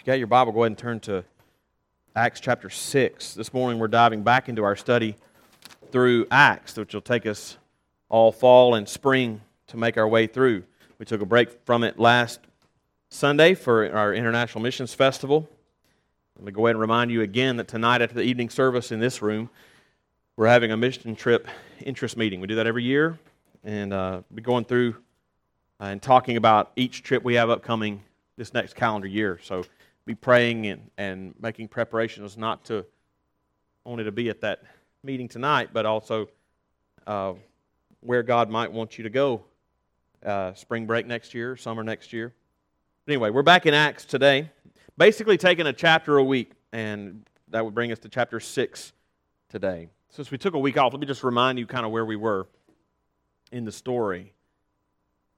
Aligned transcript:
you 0.00 0.06
got 0.06 0.18
your 0.18 0.28
Bible, 0.28 0.50
go 0.52 0.62
ahead 0.62 0.70
and 0.70 0.78
turn 0.78 0.98
to 1.00 1.22
Acts 2.16 2.40
chapter 2.40 2.70
6. 2.70 3.34
This 3.34 3.52
morning 3.52 3.78
we're 3.78 3.86
diving 3.86 4.22
back 4.22 4.48
into 4.48 4.64
our 4.64 4.74
study 4.74 5.14
through 5.92 6.26
Acts, 6.30 6.74
which 6.76 6.94
will 6.94 7.02
take 7.02 7.26
us 7.26 7.58
all 8.08 8.32
fall 8.32 8.76
and 8.76 8.88
spring 8.88 9.42
to 9.66 9.76
make 9.76 9.98
our 9.98 10.08
way 10.08 10.26
through. 10.26 10.64
We 10.98 11.04
took 11.04 11.20
a 11.20 11.26
break 11.26 11.66
from 11.66 11.84
it 11.84 11.98
last 11.98 12.40
Sunday 13.10 13.52
for 13.52 13.94
our 13.94 14.14
International 14.14 14.62
Missions 14.62 14.94
Festival. 14.94 15.46
Let 16.36 16.46
me 16.46 16.52
go 16.52 16.66
ahead 16.66 16.76
and 16.76 16.80
remind 16.80 17.10
you 17.10 17.20
again 17.20 17.58
that 17.58 17.68
tonight 17.68 18.00
after 18.00 18.14
the 18.14 18.22
evening 18.22 18.48
service 18.48 18.92
in 18.92 19.00
this 19.00 19.20
room, 19.20 19.50
we're 20.34 20.46
having 20.46 20.72
a 20.72 20.78
mission 20.78 21.14
trip 21.14 21.46
interest 21.84 22.16
meeting. 22.16 22.40
We 22.40 22.46
do 22.46 22.54
that 22.54 22.66
every 22.66 22.84
year, 22.84 23.18
and 23.64 23.92
uh, 23.92 24.22
we're 24.30 24.40
going 24.40 24.64
through 24.64 24.96
uh, 25.78 25.84
and 25.84 26.00
talking 26.00 26.38
about 26.38 26.72
each 26.74 27.02
trip 27.02 27.22
we 27.22 27.34
have 27.34 27.50
upcoming 27.50 28.02
this 28.38 28.54
next 28.54 28.74
calendar 28.74 29.06
year. 29.06 29.38
So 29.42 29.64
be 30.04 30.14
praying 30.14 30.66
and, 30.66 30.90
and 30.98 31.34
making 31.40 31.68
preparations 31.68 32.36
not 32.36 32.64
to 32.66 32.84
only 33.86 34.04
to 34.04 34.12
be 34.12 34.28
at 34.28 34.40
that 34.40 34.62
meeting 35.02 35.28
tonight, 35.28 35.70
but 35.72 35.86
also 35.86 36.28
uh, 37.06 37.32
where 38.00 38.22
God 38.22 38.50
might 38.50 38.72
want 38.72 38.98
you 38.98 39.04
to 39.04 39.10
go 39.10 39.44
uh, 40.24 40.52
spring 40.54 40.86
break 40.86 41.06
next 41.06 41.34
year, 41.34 41.56
summer 41.56 41.82
next 41.82 42.12
year. 42.12 42.34
But 43.06 43.12
anyway, 43.12 43.30
we're 43.30 43.42
back 43.42 43.66
in 43.66 43.74
Acts 43.74 44.04
today, 44.04 44.50
basically 44.98 45.36
taking 45.36 45.66
a 45.66 45.72
chapter 45.72 46.18
a 46.18 46.24
week, 46.24 46.52
and 46.72 47.26
that 47.48 47.64
would 47.64 47.74
bring 47.74 47.92
us 47.92 47.98
to 48.00 48.08
chapter 48.08 48.40
6 48.40 48.92
today. 49.48 49.88
Since 50.10 50.30
we 50.30 50.38
took 50.38 50.54
a 50.54 50.58
week 50.58 50.76
off, 50.76 50.92
let 50.92 51.00
me 51.00 51.06
just 51.06 51.24
remind 51.24 51.58
you 51.58 51.66
kind 51.66 51.86
of 51.86 51.92
where 51.92 52.04
we 52.04 52.16
were 52.16 52.46
in 53.52 53.64
the 53.64 53.72
story 53.72 54.32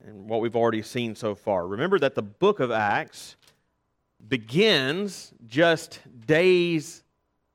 and 0.05 0.29
what 0.29 0.41
we've 0.41 0.57
already 0.57 0.83
seen 0.83 1.15
so 1.15 1.35
far. 1.35 1.67
Remember 1.67 1.99
that 1.99 2.15
the 2.15 2.23
book 2.23 2.61
of 2.61 2.71
Acts 2.71 3.37
begins 4.29 5.33
just 5.47 6.01
days 6.27 7.03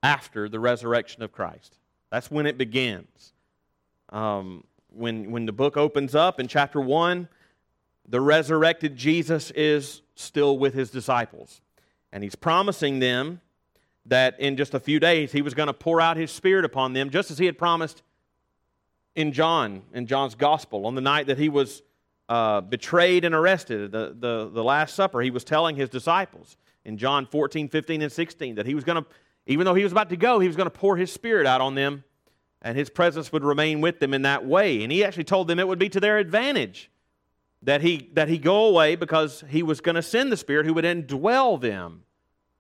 after 0.04 0.50
the 0.50 0.60
resurrection 0.60 1.24
of 1.24 1.32
Christ. 1.32 1.78
That's 2.12 2.32
when 2.32 2.46
it 2.46 2.58
begins. 2.58 3.34
Um, 4.10 4.64
when, 4.90 5.32
when 5.32 5.46
the 5.46 5.52
book 5.52 5.78
opens 5.78 6.16
up 6.16 6.40
in 6.40 6.48
chapter 6.48 6.80
1, 6.80 7.28
the 8.08 8.22
resurrected 8.22 8.96
Jesus 8.96 9.52
is 9.52 10.02
still 10.16 10.58
with 10.58 10.74
his 10.74 10.90
disciples. 10.90 11.62
And 12.12 12.24
he's 12.24 12.36
promising 12.36 13.00
them 13.00 13.42
that 14.06 14.40
in 14.40 14.56
just 14.56 14.74
a 14.74 14.80
few 14.80 15.00
days 15.00 15.34
he 15.34 15.42
was 15.42 15.54
going 15.54 15.68
to 15.68 15.74
pour 15.74 16.00
out 16.00 16.16
his 16.16 16.32
spirit 16.32 16.64
upon 16.64 16.94
them, 16.94 17.10
just 17.10 17.30
as 17.30 17.38
he 17.38 17.46
had 17.46 17.58
promised 17.58 18.02
in 19.16 19.34
John, 19.34 19.82
in 19.94 20.08
John's 20.08 20.36
gospel, 20.36 20.86
on 20.86 20.96
the 20.96 21.02
night 21.02 21.28
that 21.28 21.38
he 21.38 21.50
was 21.50 21.82
uh, 22.30 22.62
betrayed 22.62 23.26
and 23.26 23.34
arrested, 23.34 23.92
the, 23.92 24.16
the, 24.18 24.50
the 24.52 24.64
Last 24.64 24.96
Supper, 24.96 25.22
he 25.22 25.32
was 25.32 25.44
telling 25.44 25.76
his 25.76 25.90
disciples 25.90 26.58
in 26.84 26.98
John 26.98 27.26
14, 27.26 27.70
15, 27.70 28.02
and 28.02 28.12
16 28.12 28.56
that 28.56 28.66
he 28.66 28.76
was 28.76 28.84
going 28.84 29.04
to, 29.04 29.10
even 29.46 29.66
though 29.66 29.74
he 29.74 29.84
was 29.84 29.92
about 29.92 30.10
to 30.10 30.18
go, 30.18 30.40
he 30.40 30.48
was 30.48 30.58
going 30.58 30.70
to 30.70 30.78
pour 30.78 30.98
his 30.98 31.12
Spirit 31.12 31.48
out 31.48 31.62
on 31.62 31.76
them 31.76 32.04
and 32.62 32.78
his 32.78 32.90
presence 32.90 33.32
would 33.32 33.44
remain 33.44 33.82
with 33.82 34.00
them 34.00 34.14
in 34.14 34.24
that 34.24 34.46
way. 34.46 34.84
And 34.84 34.92
he 34.92 35.04
actually 35.04 35.24
told 35.24 35.48
them 35.48 35.60
it 35.60 35.68
would 35.68 35.80
be 35.80 35.90
to 35.90 36.00
their 36.00 36.18
advantage 36.18 36.90
that 37.62 37.82
he, 37.82 38.10
that 38.14 38.28
he 38.28 38.38
go 38.38 38.66
away 38.66 38.96
because 38.96 39.44
he 39.50 39.64
was 39.64 39.82
going 39.82 39.96
to 39.96 40.02
send 40.02 40.32
the 40.32 40.38
Spirit 40.38 40.66
who 40.66 40.74
would 40.74 40.86
indwell 40.86 41.60
them. 41.60 42.04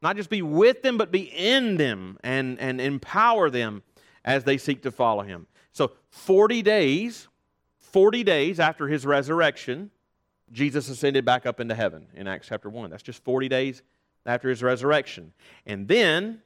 Not 0.02 0.16
just 0.16 0.30
be 0.30 0.42
with 0.42 0.84
them, 0.84 0.98
but 0.98 1.12
be 1.12 1.24
in 1.24 1.78
them 1.78 2.18
and, 2.24 2.60
and 2.60 2.80
empower 2.80 3.50
them 3.50 3.84
as 4.24 4.44
they 4.44 4.58
seek 4.58 4.84
to 4.84 4.92
follow 4.92 5.24
him. 5.24 5.48
So, 5.72 5.92
40 6.10 6.62
days 6.62 7.28
40 7.88 8.24
days 8.24 8.60
after 8.60 8.88
his 8.88 9.06
resurrection, 9.06 9.92
Jesus 10.52 10.90
ascended 10.90 11.26
back 11.26 11.46
up 11.46 11.60
into 11.60 11.76
heaven 11.76 12.08
in 12.14 12.28
Acts 12.28 12.48
chapter 12.48 12.70
1. 12.70 12.90
That's 12.90 13.04
just 13.04 13.24
40 13.24 13.50
days 13.50 13.82
after 14.26 14.50
his 14.50 14.64
resurrection. 14.64 15.34
And 15.66 15.88
then, 15.88 16.42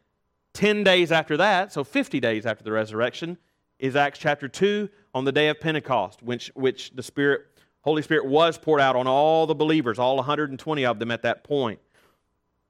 10 0.53 0.83
days 0.83 1.11
after 1.11 1.37
that, 1.37 1.71
so 1.71 1.83
50 1.83 2.19
days 2.19 2.45
after 2.45 2.63
the 2.63 2.71
resurrection, 2.71 3.37
is 3.79 3.95
Acts 3.95 4.19
chapter 4.19 4.47
2 4.47 4.89
on 5.13 5.25
the 5.25 5.31
day 5.31 5.49
of 5.49 5.59
Pentecost, 5.59 6.21
which, 6.21 6.51
which 6.55 6.91
the 6.91 7.03
Spirit, 7.03 7.41
Holy 7.81 8.01
Spirit 8.01 8.25
was 8.25 8.57
poured 8.57 8.81
out 8.81 8.95
on 8.95 9.07
all 9.07 9.47
the 9.47 9.55
believers, 9.55 9.97
all 9.99 10.17
120 10.17 10.85
of 10.85 10.99
them 10.99 11.11
at 11.11 11.23
that 11.23 11.43
point. 11.43 11.79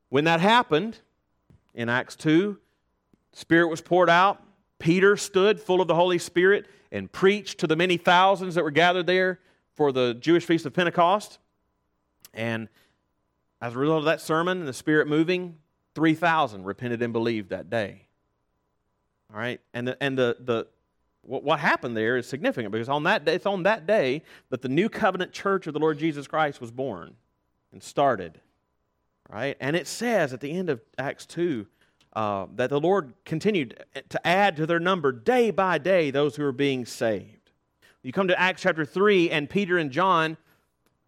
When 0.10 0.26
that 0.26 0.40
happened, 0.40 1.00
in 1.74 1.90
Acts 1.90 2.16
2, 2.16 2.58
Spirit 3.34 3.68
was 3.68 3.82
poured 3.82 4.10
out. 4.10 4.42
Peter 4.80 5.16
stood 5.16 5.60
full 5.60 5.82
of 5.82 5.88
the 5.88 5.96
Holy 5.96 6.18
Spirit 6.18 6.68
and 6.92 7.12
preached 7.12 7.60
to 7.60 7.68
the 7.68 7.76
many 7.76 7.98
thousands 7.98 8.56
that 8.56 8.64
were 8.64 8.72
gathered 8.72 9.08
there 9.08 9.40
for 9.76 9.92
the 9.92 10.14
Jewish 10.16 10.46
Feast 10.46 10.66
of 10.66 10.74
Pentecost. 10.74 11.40
And 12.34 12.68
as 13.62 13.76
a 13.76 13.78
result 13.78 14.00
of 14.00 14.06
that 14.06 14.22
sermon 14.22 14.60
and 14.60 14.68
the 14.68 14.74
Spirit 14.74 15.08
moving, 15.08 15.58
3,000 15.96 16.64
repented 16.64 17.02
and 17.02 17.14
believed 17.14 17.50
that 17.50 17.70
day. 17.70 18.08
All 19.32 19.40
right? 19.40 19.62
And, 19.74 19.88
the, 19.88 20.04
and 20.04 20.18
the, 20.18 20.38
the, 20.40 20.68
what, 21.22 21.44
what 21.44 21.60
happened 21.60 21.96
there 21.96 22.18
is 22.18 22.28
significant 22.28 22.72
because 22.72 22.90
on 22.90 23.04
that 23.04 23.26
day, 23.26 23.36
it's 23.36 23.46
on 23.46 23.64
that 23.64 23.88
day 23.88 24.24
that 24.50 24.62
the 24.62 24.70
new 24.70 24.90
covenant 24.90 25.32
church 25.32 25.68
of 25.68 25.74
the 25.74 25.80
Lord 25.80 25.98
Jesus 25.98 26.28
Christ 26.28 26.60
was 26.60 26.72
born 26.72 27.16
and 27.72 27.82
started. 27.82 28.42
Right? 29.30 29.56
And 29.62 29.76
it 29.76 29.88
says 29.88 30.34
at 30.34 30.42
the 30.42 30.52
end 30.52 30.70
of 30.70 30.82
Acts 30.98 31.26
2 31.26 31.66
uh, 32.14 32.48
that 32.56 32.70
the 32.70 32.80
Lord 32.80 33.14
continued 33.26 33.84
to 34.10 34.28
add 34.28 34.56
to 34.58 34.66
their 34.66 34.80
number 34.80 35.12
day 35.12 35.52
by 35.52 35.78
day 35.78 36.12
those 36.12 36.36
who 36.36 36.44
are 36.44 36.52
being 36.52 36.86
saved. 36.86 37.52
You 38.04 38.12
come 38.12 38.28
to 38.28 38.40
Acts 38.40 38.64
chapter 38.64 38.84
3, 38.84 39.30
and 39.30 39.50
Peter 39.50 39.78
and 39.78 39.92
John, 39.92 40.36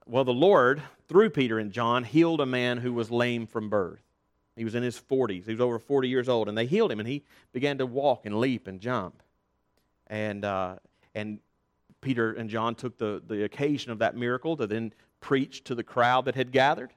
well, 0.06 0.24
the 0.24 0.34
Lord, 0.34 0.82
through 1.08 1.32
Peter 1.32 1.60
and 1.60 1.72
John, 1.72 2.04
healed 2.04 2.40
a 2.40 2.46
man 2.46 2.78
who 2.78 2.94
was 2.94 3.12
lame 3.12 3.48
from 3.48 3.70
birth. 3.70 4.02
He 4.56 4.64
was 4.64 4.76
in 4.76 4.84
his 4.84 5.00
40s. 5.00 5.46
He 5.46 5.52
was 5.52 5.60
over 5.60 5.80
40 5.80 6.08
years 6.08 6.30
old, 6.30 6.48
and 6.48 6.58
they 6.58 6.68
healed 6.68 6.92
him, 6.92 7.00
and 7.00 7.10
he 7.10 7.24
began 7.52 7.80
to 7.80 7.86
walk 7.86 8.26
and 8.26 8.40
leap 8.40 8.68
and 8.68 8.80
jump. 8.80 9.22
And, 10.08 10.46
uh, 10.46 10.76
and 11.16 11.40
Peter 12.02 12.34
and 12.34 12.50
John 12.50 12.76
took 12.76 12.98
the, 12.98 13.22
the 13.26 13.44
occasion 13.44 13.92
of 13.92 14.00
that 14.00 14.16
miracle 14.16 14.56
to 14.58 14.68
then 14.68 14.94
preach 15.20 15.64
to 15.64 15.76
the 15.76 15.84
crowd 15.84 16.26
that 16.26 16.36
had 16.36 16.52
gathered. 16.52 16.92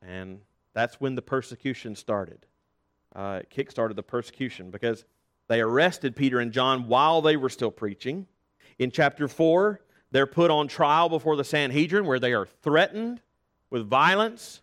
And 0.00 0.40
that's 0.72 1.00
when 1.00 1.14
the 1.14 1.22
persecution 1.22 1.94
started 1.94 2.46
uh, 3.14 3.40
kickstarted 3.54 3.96
the 3.96 4.02
persecution 4.02 4.70
because 4.70 5.04
they 5.48 5.60
arrested 5.60 6.16
Peter 6.16 6.40
and 6.40 6.52
John 6.52 6.88
while 6.88 7.20
they 7.20 7.36
were 7.36 7.48
still 7.48 7.70
preaching. 7.70 8.26
In 8.78 8.90
chapter 8.90 9.28
4, 9.28 9.80
they're 10.10 10.26
put 10.26 10.50
on 10.50 10.68
trial 10.68 11.08
before 11.08 11.36
the 11.36 11.44
Sanhedrin 11.44 12.06
where 12.06 12.18
they 12.18 12.32
are 12.32 12.46
threatened 12.62 13.20
with 13.70 13.88
violence 13.88 14.62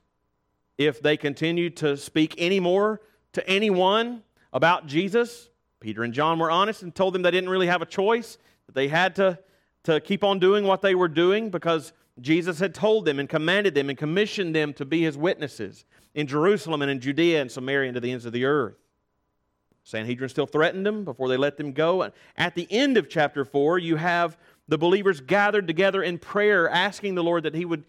if 0.77 1.01
they 1.01 1.17
continue 1.17 1.69
to 1.71 1.97
speak 1.97 2.39
anymore 2.39 3.01
to 3.33 3.47
anyone 3.47 4.23
about 4.53 4.87
Jesus. 4.87 5.49
Peter 5.79 6.03
and 6.03 6.13
John 6.13 6.39
were 6.39 6.51
honest 6.51 6.83
and 6.83 6.93
told 6.93 7.13
them 7.13 7.21
they 7.21 7.31
didn't 7.31 7.49
really 7.49 7.67
have 7.67 7.81
a 7.81 7.85
choice, 7.85 8.37
that 8.65 8.75
they 8.75 8.87
had 8.87 9.15
to, 9.17 9.39
to 9.83 9.99
keep 9.99 10.23
on 10.23 10.39
doing 10.39 10.63
what 10.63 10.81
they 10.81 10.95
were 10.95 11.07
doing 11.07 11.49
because 11.49 11.93
Jesus 12.21 12.59
had 12.59 12.73
told 12.73 13.05
them 13.05 13.19
and 13.19 13.29
commanded 13.29 13.75
them 13.75 13.89
and 13.89 13.97
commissioned 13.97 14.55
them 14.55 14.73
to 14.73 14.85
be 14.85 15.01
his 15.01 15.17
witnesses 15.17 15.85
in 16.13 16.27
Jerusalem 16.27 16.81
and 16.81 16.91
in 16.91 16.99
Judea 16.99 17.41
and 17.41 17.51
Samaria 17.51 17.89
and 17.89 17.95
to 17.95 17.99
the 17.99 18.11
ends 18.11 18.25
of 18.25 18.33
the 18.33 18.45
earth. 18.45 18.75
Sanhedrin 19.83 20.29
still 20.29 20.45
threatened 20.45 20.85
them 20.85 21.03
before 21.03 21.27
they 21.29 21.37
let 21.37 21.57
them 21.57 21.71
go. 21.71 22.11
At 22.37 22.55
the 22.55 22.67
end 22.69 22.97
of 22.97 23.09
chapter 23.09 23.43
4, 23.43 23.79
you 23.79 23.95
have 23.95 24.37
the 24.67 24.77
believers 24.77 25.19
gathered 25.19 25.65
together 25.65 26.03
in 26.03 26.19
prayer, 26.19 26.69
asking 26.69 27.15
the 27.15 27.23
Lord 27.23 27.43
that 27.43 27.55
He 27.55 27.65
would 27.65 27.83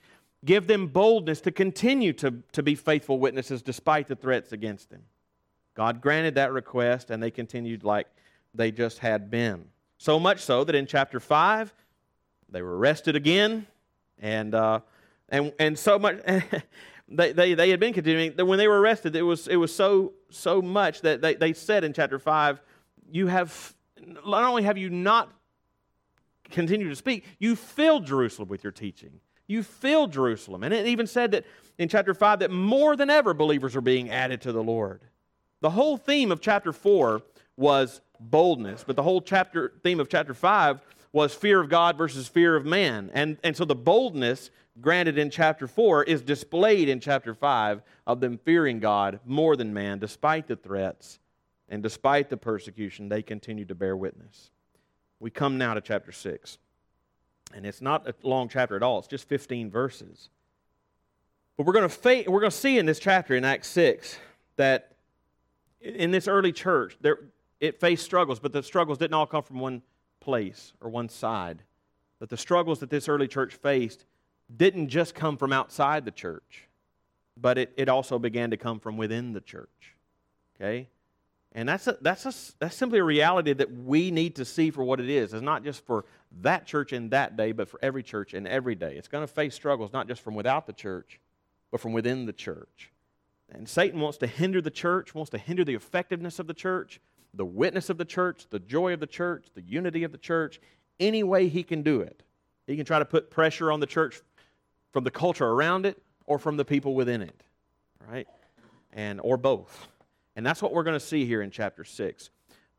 give 0.45 0.67
them 0.67 0.87
boldness 0.87 1.43
to 1.43 1.51
continue 1.51 2.15
to, 2.15 2.43
to 2.53 2.63
be 2.63 2.75
faithful 2.75 3.19
witnesses 3.19 3.61
despite 3.61 4.09
the 4.09 4.17
threats 4.17 4.53
against 4.53 4.89
them. 4.89 5.03
God 5.75 6.01
granted 6.01 6.37
that 6.37 6.53
request, 6.53 7.11
and 7.11 7.23
they 7.23 7.31
continued 7.31 7.85
like 7.85 8.07
they 8.55 8.71
just 8.71 8.99
had 8.99 9.31
been. 9.31 9.67
So 9.99 10.19
much 10.19 10.41
so 10.41 10.65
that 10.65 10.75
in 10.75 10.87
chapter 10.87 11.21
5, 11.21 11.75
they 12.49 12.63
were 12.63 12.79
arrested 12.79 13.15
again, 13.15 13.67
and, 14.19 14.55
uh, 14.55 14.81
and, 15.29 15.53
and 15.59 15.79
so 15.79 15.99
much. 15.99 16.19
they, 17.11 17.33
they, 17.33 17.55
they 17.55 17.71
had 17.71 17.81
been 17.81 17.93
continuing. 17.93 18.33
When 18.37 18.59
they 18.59 18.69
were 18.69 18.81
arrested, 18.81 19.17
it 19.17 19.23
was, 19.23 19.49
it 19.49 19.57
was 19.57 19.75
so, 19.75 20.13
so 20.31 20.63
much 20.63 21.01
that 21.03 21.21
they, 21.21 21.35
they 21.35 21.53
said 21.53 21.85
in 21.85 21.93
chapter 21.93 22.19
5, 22.19 22.61
you 23.11 23.27
have, 23.27 23.75
not 24.25 24.45
only 24.45 24.63
have 24.63 24.79
you 24.79 24.89
not 24.91 25.31
continued 26.51 26.89
to 26.89 26.97
speak, 26.97 27.25
you 27.39 27.57
filled 27.57 28.07
Jerusalem 28.07 28.49
with 28.49 28.63
your 28.63 28.73
teaching. 28.73 29.21
You 29.47 29.63
filled 29.65 30.13
Jerusalem. 30.13 30.63
And 30.63 30.73
it 30.73 30.87
even 30.87 31.07
said 31.07 31.33
that 31.33 31.45
in 31.79 31.89
chapter 31.89 32.15
5 32.15 32.41
that 32.41 32.51
more 32.53 32.95
than 32.95 33.11
ever 33.11 33.35
believers 33.35 33.75
are 33.75 33.81
being 33.81 34.11
added 34.11 34.41
to 34.43 34.53
the 34.53 34.63
Lord. 34.63 35.01
The 35.61 35.71
whole 35.71 35.97
theme 35.97 36.31
of 36.31 36.41
chapter 36.41 36.73
4 36.73 37.23
was 37.57 38.01
boldness, 38.21 38.85
but 38.87 38.97
the 38.97 39.03
whole 39.03 39.21
chapter 39.21 39.73
theme 39.83 39.99
of 39.99 40.09
chapter 40.09 40.35
5 40.35 40.81
was 41.13 41.35
fear 41.35 41.61
of 41.61 41.69
God 41.69 41.99
versus 41.99 42.29
fear 42.29 42.55
of 42.55 42.65
man. 42.65 43.11
And, 43.13 43.39
and 43.43 43.57
so 43.57 43.65
the 43.65 43.75
boldness 43.75 44.51
granted 44.81 45.19
in 45.19 45.31
chapter 45.31 45.67
4 45.67 46.05
is 46.05 46.23
displayed 46.23 46.89
in 46.89 47.01
chapter 47.01 47.35
5 47.35 47.83
of 48.07 48.21
them 48.21 48.39
fearing 48.39 48.81
God 48.81 49.21
more 49.25 49.57
than 49.57 49.75
man, 49.75 49.99
despite 49.99 50.47
the 50.47 50.57
threats 50.57 51.19
and 51.69 51.83
despite 51.83 52.29
the 52.29 52.37
persecution, 52.37 53.09
they 53.09 53.23
continue 53.23 53.65
to 53.65 53.75
bear 53.75 53.97
witness. 53.97 54.51
We 55.21 55.31
come 55.31 55.59
now 55.59 55.75
to 55.75 55.81
chapter 55.81 56.13
6. 56.13 56.59
And 57.55 57.67
it's 57.67 57.81
not 57.81 58.09
a 58.09 58.15
long 58.23 58.49
chapter 58.49 58.77
at 58.77 58.83
all, 58.83 58.99
it's 58.99 59.09
just 59.09 59.29
15 59.29 59.71
verses. 59.71 60.29
But 61.57 61.67
we're 61.67 61.73
going 61.73 61.89
to 61.89 61.95
fa- 61.95 62.25
we're 62.27 62.41
going 62.41 62.51
to 62.51 62.57
see 62.57 62.79
in 62.79 62.87
this 62.87 62.99
chapter 62.99 63.37
in 63.37 63.45
Acts 63.45 63.69
6 63.69 64.17
that 64.57 64.97
in 65.81 66.11
this 66.11 66.27
early 66.27 66.53
church 66.53 66.97
there 67.01 67.19
it 67.61 67.79
faced 67.79 68.05
struggles, 68.05 68.41
but 68.41 68.53
the 68.53 68.63
struggles 68.63 68.99
didn't 68.99 69.15
all 69.15 69.27
come 69.27 69.43
from 69.43 69.59
one 69.59 69.83
place 70.21 70.73
or 70.81 70.89
one 70.89 71.09
side. 71.09 71.63
That 72.19 72.31
the 72.31 72.37
struggles 72.37 72.81
that 72.81 72.91
this 72.91 73.09
early 73.09 73.29
church 73.29 73.55
faced 73.55 74.07
didn't 74.57 74.89
just 74.89 75.15
come 75.15 75.37
from 75.37 75.53
outside 75.53 76.05
the 76.05 76.11
church, 76.11 76.69
but 77.37 77.59
it, 77.59 77.73
it 77.77 77.89
also 77.89 78.19
began 78.19 78.51
to 78.51 78.57
come 78.57 78.81
from 78.81 78.97
within 78.97 79.33
the 79.33 79.41
church. 79.41 79.97
Okay? 80.57 80.89
And 81.53 81.69
that's, 81.69 81.87
a, 81.89 81.99
that's, 82.01 82.27
a, 82.27 82.33
that's 82.61 82.77
simply 82.77 83.01
a 83.01 83.05
reality 83.05 83.53
that 83.53 83.73
we 83.73 84.11
need 84.11 84.37
to 84.37 84.45
see 84.45 84.71
for 84.71 84.85
what 84.85 85.01
it 85.01 85.09
is. 85.09 85.35
It's 85.35 85.43
not 85.43 85.65
just 85.65 85.85
for 85.85 86.05
that 86.43 86.65
church 86.65 86.93
in 86.93 87.09
that 87.09 87.37
day, 87.37 87.51
but 87.53 87.69
for 87.69 87.81
every 87.83 88.05
church 88.05 88.35
in 88.35 88.47
every 88.47 88.77
day. 88.77 88.95
It's 88.97 89.09
going 89.09 89.27
to 89.27 89.33
face 89.33 89.55
struggles 89.55 89.93
not 89.93 90.07
just 90.07 90.23
from 90.23 90.35
without 90.35 90.67
the 90.67 90.73
church, 90.73 91.19
but 91.73 91.81
from 91.81 91.93
within 91.93 92.27
the 92.27 92.33
church. 92.33 92.93
And 93.53 93.69
Satan 93.69 93.99
wants 93.99 94.19
to 94.19 94.29
hinder 94.29 94.61
the 94.61 94.71
church, 94.71 95.13
wants 95.13 95.31
to 95.31 95.39
hinder 95.39 95.65
the 95.65 95.75
effectiveness 95.75 96.39
of 96.39 96.47
the 96.47 96.55
church, 96.55 97.01
the 97.35 97.45
witness 97.45 97.91
of 97.91 97.99
the 97.99 98.05
church, 98.05 98.47
the 98.51 98.61
joy 98.61 98.93
of 98.93 99.01
the 99.01 99.07
church, 99.07 99.49
the 99.55 99.63
unity 99.63 100.05
of 100.05 100.13
the 100.13 100.19
church, 100.19 100.61
any 101.01 101.25
way 101.25 101.49
he 101.49 101.65
can 101.65 101.83
do 101.83 102.01
it. 102.01 102.23
He 102.69 102.77
can 102.77 102.85
try 102.85 103.01
to 103.01 103.05
put 103.05 103.31
pressure 103.31 103.73
on 103.73 103.81
the 103.81 103.87
church 103.87 104.21
from 104.93 105.05
the 105.05 105.11
culture 105.11 105.47
around 105.47 105.87
it 105.87 106.01
or 106.27 106.39
from 106.39 106.57
the 106.57 106.65
people 106.65 106.95
within 106.95 107.23
it, 107.23 107.43
right? 108.09 108.27
And 108.93 109.21
or 109.23 109.37
both. 109.37 109.89
And 110.37 110.45
that's 110.45 110.63
what 110.63 110.73
we're 110.73 110.83
going 110.83 110.99
to 110.99 111.05
see 111.05 111.27
here 111.27 111.43
in 111.43 111.51
chapter 111.51 111.85
6. 111.85 112.31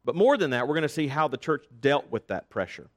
But 0.03 0.15
more 0.15 0.37
than 0.37 0.51
that, 0.51 0.67
we're 0.67 0.75
going 0.75 0.81
to 0.83 0.89
see 0.89 1.07
how 1.07 1.27
the 1.27 1.37
church 1.37 1.65
dealt 1.79 2.09
with 2.11 2.27
that 2.27 2.49
pressure 2.49 2.89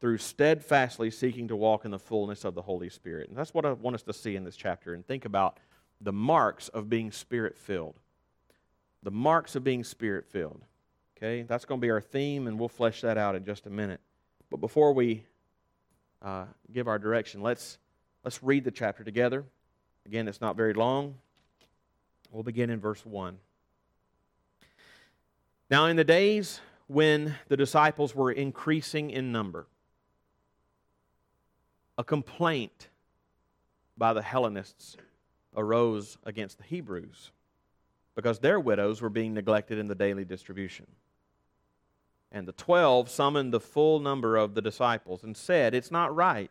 through 0.00 0.18
steadfastly 0.18 1.10
seeking 1.10 1.48
to 1.48 1.56
walk 1.56 1.84
in 1.84 1.90
the 1.90 1.98
fullness 1.98 2.44
of 2.44 2.54
the 2.54 2.62
Holy 2.62 2.90
Spirit. 2.90 3.28
And 3.28 3.38
that's 3.38 3.54
what 3.54 3.64
I 3.64 3.72
want 3.72 3.94
us 3.94 4.02
to 4.02 4.12
see 4.12 4.36
in 4.36 4.44
this 4.44 4.56
chapter 4.56 4.92
and 4.92 5.06
think 5.06 5.24
about 5.24 5.58
the 6.00 6.12
marks 6.12 6.68
of 6.68 6.90
being 6.90 7.10
spirit 7.10 7.56
filled. 7.56 7.98
The 9.02 9.10
marks 9.10 9.56
of 9.56 9.64
being 9.64 9.84
spirit 9.84 10.26
filled. 10.26 10.62
Okay, 11.16 11.42
that's 11.42 11.64
going 11.64 11.80
to 11.80 11.82
be 11.84 11.90
our 11.90 12.02
theme, 12.02 12.46
and 12.46 12.58
we'll 12.58 12.68
flesh 12.68 13.00
that 13.00 13.16
out 13.16 13.34
in 13.34 13.44
just 13.44 13.66
a 13.66 13.70
minute. 13.70 14.00
But 14.50 14.58
before 14.58 14.92
we 14.92 15.24
uh, 16.20 16.44
give 16.72 16.88
our 16.88 16.98
direction, 16.98 17.40
let's, 17.40 17.78
let's 18.26 18.42
read 18.42 18.64
the 18.64 18.72
chapter 18.72 19.04
together. 19.04 19.44
Again, 20.04 20.26
it's 20.26 20.40
not 20.40 20.56
very 20.56 20.74
long. 20.74 21.14
We'll 22.32 22.42
begin 22.42 22.70
in 22.70 22.80
verse 22.80 23.06
1. 23.06 23.38
Now, 25.70 25.86
in 25.86 25.94
the 25.94 26.02
days 26.02 26.60
when 26.88 27.36
the 27.46 27.56
disciples 27.56 28.16
were 28.16 28.32
increasing 28.32 29.10
in 29.10 29.30
number, 29.30 29.68
a 31.96 32.02
complaint 32.02 32.88
by 33.96 34.12
the 34.12 34.22
Hellenists 34.22 34.96
arose 35.56 36.18
against 36.24 36.58
the 36.58 36.64
Hebrews 36.64 37.30
because 38.16 38.40
their 38.40 38.58
widows 38.58 39.00
were 39.00 39.08
being 39.08 39.34
neglected 39.34 39.78
in 39.78 39.86
the 39.86 39.94
daily 39.94 40.24
distribution. 40.24 40.86
And 42.32 42.48
the 42.48 42.52
twelve 42.52 43.08
summoned 43.08 43.52
the 43.52 43.60
full 43.60 44.00
number 44.00 44.36
of 44.36 44.54
the 44.54 44.62
disciples 44.62 45.22
and 45.22 45.36
said, 45.36 45.76
It's 45.76 45.92
not 45.92 46.12
right 46.12 46.50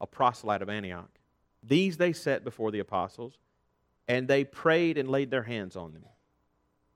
a 0.00 0.06
proselyte 0.06 0.62
of 0.62 0.68
Antioch. 0.68 1.10
These 1.62 1.96
they 1.96 2.12
set 2.12 2.44
before 2.44 2.70
the 2.70 2.78
apostles, 2.78 3.38
and 4.08 4.26
they 4.26 4.44
prayed 4.44 4.98
and 4.98 5.08
laid 5.08 5.30
their 5.30 5.42
hands 5.42 5.76
on 5.76 5.92
them. 5.92 6.04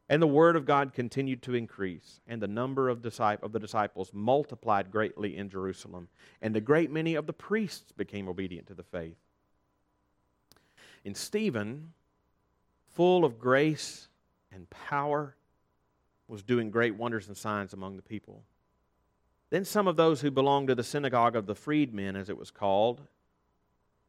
And 0.09 0.21
the 0.21 0.27
word 0.27 0.57
of 0.57 0.67
God 0.67 0.93
continued 0.93 1.43
to 1.43 1.55
increase, 1.55 2.21
and 2.27 2.41
the 2.41 2.49
number 2.49 2.89
of, 2.89 3.03
the 3.03 3.59
disciples 3.61 4.11
multiplied 4.13 4.91
greatly 4.91 5.37
in 5.37 5.49
Jerusalem, 5.49 6.09
and 6.43 6.55
a 6.57 6.61
great 6.61 6.91
many 6.91 7.15
of 7.15 7.27
the 7.27 7.33
priests 7.33 7.93
became 7.93 8.29
obedient 8.29 8.67
to 8.67 8.75
the 8.75 8.83
faith. 8.83 9.17
And 11.05 11.17
Stephen, 11.17 11.93
full 12.95 13.25
of 13.25 13.39
grace 13.39 14.09
and 14.53 14.69
power, 14.71 15.37
was 16.29 16.43
doing 16.43 16.71
great 16.71 16.97
wonders 16.97 17.29
and 17.29 17.37
signs 17.37 17.73
among 17.73 17.97
the 17.97 18.03
people. 18.03 18.43
Then 19.55 19.65
some 19.65 19.87
of 19.87 19.95
those 19.95 20.21
who 20.21 20.33
belonged 20.33 20.67
to 20.67 20.75
the 20.75 20.83
synagogue 20.83 21.37
of 21.37 21.47
the 21.47 21.55
freedmen, 21.55 22.17
as 22.17 22.29
it 22.29 22.37
was 22.37 22.51
called, 22.51 23.01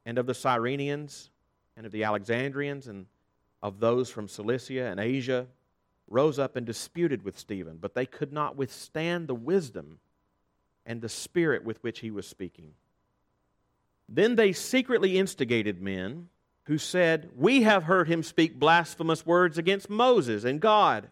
and 0.04 0.18
of 0.18 0.26
the 0.26 0.34
Cyrenians, 0.34 1.30
and 1.78 1.86
of 1.86 1.92
the 1.92 2.04
Alexandrians, 2.04 2.88
and 2.88 3.06
of 3.62 3.80
those 3.80 4.10
from 4.10 4.28
Cilicia 4.28 4.88
and 4.88 5.00
Asia, 5.00 5.46
rose 6.10 6.40
up 6.40 6.56
and 6.56 6.66
disputed 6.66 7.24
with 7.24 7.38
Stephen, 7.38 7.78
but 7.80 7.94
they 7.94 8.08
could 8.08 8.34
not 8.34 8.56
withstand 8.56 9.28
the 9.28 9.36
wisdom 9.36 10.00
and 10.84 11.00
the 11.00 11.10
spirit 11.10 11.64
with 11.64 11.78
which 11.84 12.00
he 12.00 12.10
was 12.10 12.26
speaking. 12.26 12.72
Then 14.10 14.38
they 14.38 14.52
secretly 14.52 15.20
instigated 15.20 15.80
men 15.80 16.30
who 16.64 16.80
said, 16.80 17.30
We 17.36 17.62
have 17.62 17.84
heard 17.84 18.08
him 18.08 18.24
speak 18.24 18.58
blasphemous 18.58 19.28
words 19.28 19.60
against 19.60 19.92
Moses 19.92 20.44
and 20.44 20.60
God. 20.60 21.12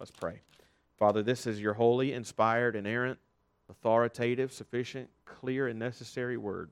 Let's 0.00 0.10
pray. 0.10 0.40
Father, 0.98 1.22
this 1.22 1.46
is 1.46 1.60
your 1.60 1.74
holy, 1.74 2.14
inspired, 2.14 2.74
inerrant, 2.74 3.18
authoritative, 3.68 4.50
sufficient, 4.50 5.10
clear, 5.26 5.68
and 5.68 5.78
necessary 5.78 6.38
word. 6.38 6.70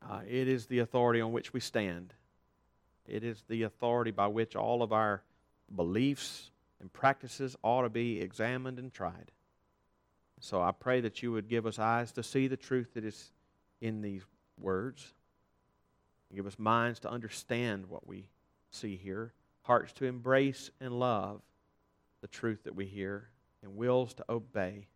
Uh, 0.00 0.20
it 0.26 0.48
is 0.48 0.66
the 0.66 0.78
authority 0.78 1.20
on 1.20 1.30
which 1.30 1.52
we 1.52 1.60
stand. 1.60 2.14
It 3.06 3.22
is 3.22 3.44
the 3.48 3.64
authority 3.64 4.10
by 4.10 4.28
which 4.28 4.56
all 4.56 4.82
of 4.82 4.94
our 4.94 5.22
beliefs 5.76 6.50
and 6.80 6.90
practices 6.90 7.54
ought 7.62 7.82
to 7.82 7.90
be 7.90 8.18
examined 8.18 8.78
and 8.78 8.90
tried. 8.90 9.30
So 10.40 10.62
I 10.62 10.72
pray 10.72 11.02
that 11.02 11.22
you 11.22 11.32
would 11.32 11.48
give 11.48 11.66
us 11.66 11.78
eyes 11.78 12.12
to 12.12 12.22
see 12.22 12.48
the 12.48 12.56
truth 12.56 12.94
that 12.94 13.04
is 13.04 13.30
in 13.82 14.00
these 14.00 14.22
words. 14.58 15.12
Give 16.34 16.46
us 16.46 16.58
minds 16.58 16.98
to 17.00 17.10
understand 17.10 17.90
what 17.90 18.06
we 18.06 18.30
see 18.70 18.96
here, 18.96 19.34
hearts 19.62 19.92
to 19.94 20.04
embrace 20.04 20.70
and 20.80 20.98
love 20.98 21.40
the 22.20 22.28
truth 22.28 22.64
that 22.64 22.74
we 22.74 22.86
hear, 22.86 23.28
and 23.62 23.76
wills 23.76 24.14
to 24.14 24.24
obey 24.28 24.86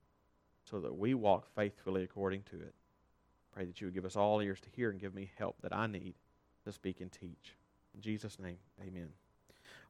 so 0.71 0.81
that 0.81 0.97
we 0.97 1.15
walk 1.15 1.47
faithfully 1.55 2.03
according 2.03 2.43
to 2.43 2.57
it. 2.57 2.75
Pray 3.53 3.65
that 3.65 3.81
you 3.81 3.87
would 3.87 3.95
give 3.95 4.05
us 4.05 4.17
all 4.17 4.41
ears 4.41 4.61
to 4.61 4.69
hear 4.71 4.91
and 4.91 5.01
give 5.01 5.15
me 5.15 5.31
help 5.37 5.57
that 5.63 5.75
I 5.75 5.87
need 5.87 6.15
to 6.65 6.73
speak 6.73 7.01
and 7.01 7.11
teach. 7.11 7.57
In 7.95 8.01
Jesus' 8.01 8.39
name, 8.39 8.59
amen. 8.81 9.09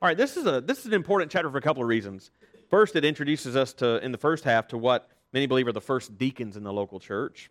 All 0.01 0.09
right, 0.09 0.17
this 0.17 0.37
is, 0.37 0.47
a, 0.47 0.61
this 0.61 0.81
is 0.81 0.87
an 0.87 0.95
important 0.95 1.31
chapter 1.31 1.51
for 1.51 1.59
a 1.59 1.63
couple 1.63 1.83
of 1.83 1.89
reasons. 1.89 2.31
First, 2.69 2.97
it 2.97 3.05
introduces 3.05 3.57
us 3.57 3.73
to, 3.75 4.03
in 4.05 4.13
the 4.13 4.19
first 4.19 4.45
half, 4.45 4.69
to 4.69 4.79
what 4.79 5.09
many 5.33 5.47
believe 5.47 5.67
are 5.67 5.73
the 5.73 5.81
first 5.81 6.19
deacons 6.19 6.57
in 6.57 6.63
the 6.63 6.73
local 6.73 7.01
church, 7.01 7.51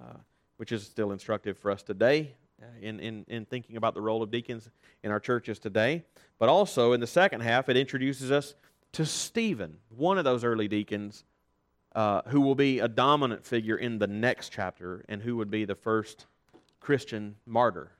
uh, 0.00 0.16
which 0.56 0.72
is 0.72 0.84
still 0.84 1.12
instructive 1.12 1.58
for 1.58 1.70
us 1.70 1.82
today 1.82 2.34
in, 2.80 3.00
in, 3.00 3.24
in 3.28 3.44
thinking 3.44 3.76
about 3.76 3.94
the 3.94 4.00
role 4.00 4.22
of 4.22 4.30
deacons 4.30 4.68
in 5.02 5.10
our 5.10 5.20
churches 5.20 5.58
today. 5.58 6.04
But 6.38 6.48
also, 6.48 6.92
in 6.92 7.00
the 7.00 7.06
second 7.06 7.40
half, 7.40 7.68
it 7.68 7.76
introduces 7.76 8.30
us 8.30 8.54
to 8.92 9.04
Stephen, 9.04 9.78
one 9.88 10.18
of 10.18 10.24
those 10.24 10.44
early 10.44 10.68
deacons 10.68 11.24
uh, 11.94 12.22
who 12.26 12.40
will 12.40 12.54
be 12.54 12.80
a 12.80 12.88
dominant 12.88 13.44
figure 13.44 13.76
in 13.76 13.98
the 13.98 14.06
next 14.06 14.50
chapter 14.50 15.04
and 15.08 15.22
who 15.22 15.36
would 15.36 15.50
be 15.50 15.64
the 15.64 15.74
first 15.74 16.26
Christian 16.80 17.36
martyr 17.46 17.92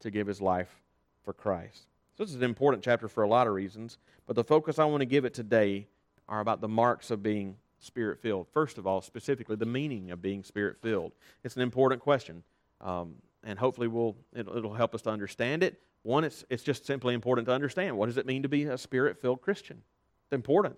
to 0.00 0.10
give 0.10 0.26
his 0.26 0.40
life 0.40 0.80
for 1.24 1.32
Christ. 1.32 1.86
So, 2.16 2.24
this 2.24 2.30
is 2.30 2.36
an 2.36 2.42
important 2.42 2.84
chapter 2.84 3.08
for 3.08 3.22
a 3.22 3.28
lot 3.28 3.46
of 3.46 3.54
reasons, 3.54 3.98
but 4.26 4.36
the 4.36 4.44
focus 4.44 4.78
I 4.78 4.84
want 4.84 5.00
to 5.00 5.06
give 5.06 5.24
it 5.24 5.34
today 5.34 5.86
are 6.28 6.40
about 6.40 6.60
the 6.60 6.68
marks 6.68 7.10
of 7.10 7.22
being 7.22 7.56
spirit 7.80 8.20
filled. 8.20 8.46
First 8.52 8.78
of 8.78 8.86
all, 8.86 9.00
specifically, 9.00 9.56
the 9.56 9.66
meaning 9.66 10.10
of 10.10 10.22
being 10.22 10.44
spirit 10.44 10.76
filled. 10.80 11.12
It's 11.42 11.56
an 11.56 11.62
important 11.62 12.00
question. 12.00 12.42
Um, 12.80 13.16
and 13.44 13.58
hopefully 13.58 13.88
we'll, 13.88 14.16
it'll, 14.34 14.56
it'll 14.56 14.74
help 14.74 14.94
us 14.94 15.02
to 15.02 15.10
understand 15.10 15.62
it. 15.62 15.80
One, 16.02 16.24
it's, 16.24 16.44
it's 16.50 16.62
just 16.62 16.84
simply 16.84 17.14
important 17.14 17.46
to 17.46 17.52
understand 17.52 17.96
what 17.96 18.06
does 18.06 18.18
it 18.18 18.26
mean 18.26 18.42
to 18.42 18.48
be 18.48 18.64
a 18.64 18.78
spirit 18.78 19.20
filled 19.20 19.40
Christian? 19.40 19.82
It's 20.24 20.32
important. 20.32 20.76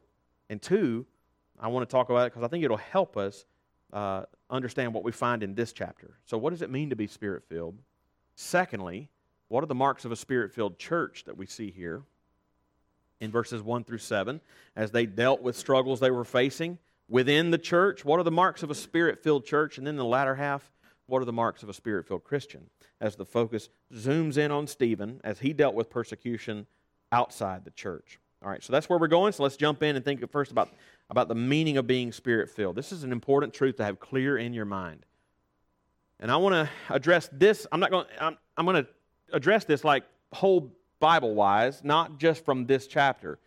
And 0.50 0.60
two, 0.60 1.06
I 1.58 1.68
want 1.68 1.88
to 1.88 1.92
talk 1.92 2.10
about 2.10 2.26
it 2.26 2.32
because 2.32 2.44
I 2.44 2.48
think 2.48 2.64
it'll 2.64 2.76
help 2.76 3.16
us 3.16 3.46
uh, 3.92 4.24
understand 4.50 4.92
what 4.92 5.04
we 5.04 5.12
find 5.12 5.42
in 5.42 5.54
this 5.54 5.72
chapter. 5.72 6.18
So, 6.26 6.36
what 6.36 6.50
does 6.50 6.62
it 6.62 6.70
mean 6.70 6.90
to 6.90 6.96
be 6.96 7.06
spirit 7.06 7.44
filled? 7.48 7.78
Secondly, 8.34 9.08
what 9.48 9.62
are 9.62 9.68
the 9.68 9.74
marks 9.74 10.04
of 10.04 10.12
a 10.12 10.16
spirit 10.16 10.52
filled 10.52 10.78
church 10.78 11.24
that 11.24 11.36
we 11.36 11.46
see 11.46 11.70
here 11.70 12.02
in 13.20 13.30
verses 13.30 13.62
1 13.62 13.84
through 13.84 13.98
7 13.98 14.40
as 14.74 14.90
they 14.90 15.06
dealt 15.06 15.42
with 15.42 15.56
struggles 15.56 16.00
they 16.00 16.10
were 16.10 16.24
facing 16.24 16.78
within 17.08 17.50
the 17.50 17.58
church? 17.58 18.04
What 18.04 18.18
are 18.18 18.24
the 18.24 18.30
marks 18.30 18.62
of 18.62 18.70
a 18.70 18.74
spirit 18.74 19.22
filled 19.22 19.46
church? 19.46 19.78
And 19.78 19.86
then 19.86 19.96
the 19.96 20.04
latter 20.04 20.34
half, 20.34 20.72
what 21.06 21.20
are 21.20 21.24
the 21.24 21.32
marks 21.32 21.62
of 21.62 21.68
a 21.68 21.74
spirit 21.74 22.06
filled 22.06 22.24
Christian? 22.24 22.70
As 23.00 23.16
the 23.16 23.24
focus 23.24 23.68
zooms 23.92 24.38
in 24.38 24.50
on 24.50 24.66
Stephen 24.66 25.20
as 25.24 25.40
he 25.40 25.52
dealt 25.52 25.74
with 25.74 25.90
persecution 25.90 26.66
outside 27.12 27.64
the 27.64 27.70
church. 27.70 28.18
All 28.42 28.50
right, 28.50 28.62
so 28.62 28.72
that's 28.72 28.88
where 28.88 28.98
we're 28.98 29.08
going. 29.08 29.32
So 29.32 29.42
let's 29.42 29.56
jump 29.56 29.82
in 29.82 29.96
and 29.96 30.04
think 30.04 30.28
first 30.30 30.50
about, 30.50 30.70
about 31.08 31.28
the 31.28 31.34
meaning 31.34 31.78
of 31.78 31.86
being 31.86 32.12
spirit 32.12 32.50
filled. 32.50 32.76
This 32.76 32.92
is 32.92 33.02
an 33.02 33.12
important 33.12 33.54
truth 33.54 33.76
to 33.76 33.84
have 33.84 33.98
clear 33.98 34.36
in 34.36 34.52
your 34.52 34.66
mind. 34.66 35.06
And 36.20 36.30
I 36.30 36.36
want 36.36 36.54
to 36.54 36.94
address 36.94 37.28
this. 37.32 37.66
I'm 37.72 37.80
not 37.80 37.90
going. 37.90 38.06
I'm, 38.20 38.36
I'm 38.56 38.64
going 38.66 38.84
to 38.84 38.90
address 39.32 39.64
this 39.64 39.82
like 39.82 40.04
whole 40.32 40.72
Bible 41.00 41.34
wise, 41.34 41.82
not 41.82 42.18
just 42.18 42.44
from 42.44 42.66
this 42.66 42.86
chapter, 42.86 43.38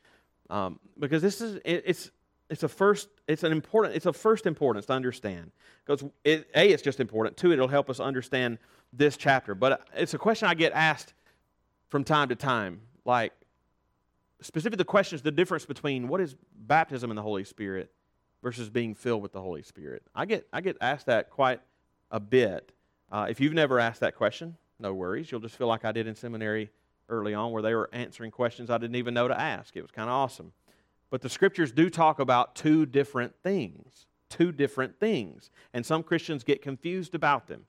um, 0.49 0.79
because 0.99 1.21
this 1.21 1.41
is 1.41 1.55
it, 1.63 1.83
it's 1.85 2.11
it's 2.49 2.63
a 2.63 2.67
first 2.67 3.09
it's 3.27 3.43
an 3.43 3.51
important 3.51 3.95
it's 3.95 4.05
a 4.05 4.13
first 4.13 4.45
importance 4.45 4.85
to 4.87 4.93
understand. 4.93 5.51
Because 5.85 6.09
it, 6.23 6.47
a 6.55 6.69
it's 6.69 6.81
just 6.81 6.99
important. 6.99 7.37
Two 7.37 7.51
it'll 7.51 7.67
help 7.67 7.89
us 7.89 7.99
understand 7.99 8.57
this 8.93 9.17
chapter. 9.17 9.55
But 9.55 9.87
it's 9.95 10.13
a 10.13 10.17
question 10.17 10.47
i 10.47 10.53
get 10.53 10.73
asked 10.73 11.13
from 11.89 12.03
time 12.03 12.29
to 12.29 12.35
time. 12.35 12.81
Like 13.05 13.33
specifically 14.41 14.77
the 14.77 14.85
question 14.85 15.15
is 15.15 15.21
the 15.21 15.31
difference 15.31 15.65
between 15.65 16.07
what 16.07 16.21
is 16.21 16.35
baptism 16.55 17.09
in 17.09 17.15
the 17.15 17.21
holy 17.21 17.43
spirit 17.43 17.91
versus 18.43 18.69
being 18.69 18.93
filled 18.95 19.21
with 19.21 19.33
the 19.33 19.41
holy 19.41 19.63
spirit. 19.63 20.03
I 20.15 20.25
get 20.25 20.47
i 20.53 20.61
get 20.61 20.77
asked 20.81 21.07
that 21.07 21.29
quite 21.29 21.61
a 22.11 22.19
bit. 22.19 22.71
Uh, 23.11 23.27
if 23.29 23.39
you've 23.39 23.53
never 23.53 23.79
asked 23.79 24.01
that 24.01 24.15
question 24.15 24.55
no 24.79 24.93
worries. 24.93 25.31
You'll 25.31 25.41
just 25.41 25.55
feel 25.55 25.67
like 25.67 25.83
i 25.85 25.91
did 25.91 26.07
in 26.07 26.15
seminary 26.15 26.69
early 27.09 27.33
on 27.33 27.51
where 27.51 27.61
they 27.61 27.73
were 27.73 27.89
answering 27.93 28.31
questions 28.31 28.69
i 28.69 28.77
didn't 28.77 28.95
even 28.95 29.13
know 29.13 29.27
to 29.27 29.39
ask. 29.39 29.75
It 29.75 29.81
was 29.81 29.91
kind 29.91 30.09
of 30.09 30.13
awesome 30.13 30.53
but 31.09 31.21
the 31.21 31.29
scriptures 31.29 31.71
do 31.71 31.89
talk 31.89 32.19
about 32.19 32.55
two 32.55 32.85
different 32.85 33.33
things. 33.43 34.07
Two 34.29 34.51
different 34.51 34.99
things. 34.99 35.49
And 35.73 35.85
some 35.85 36.03
Christians 36.03 36.43
get 36.43 36.61
confused 36.61 37.15
about 37.15 37.47
them. 37.47 37.65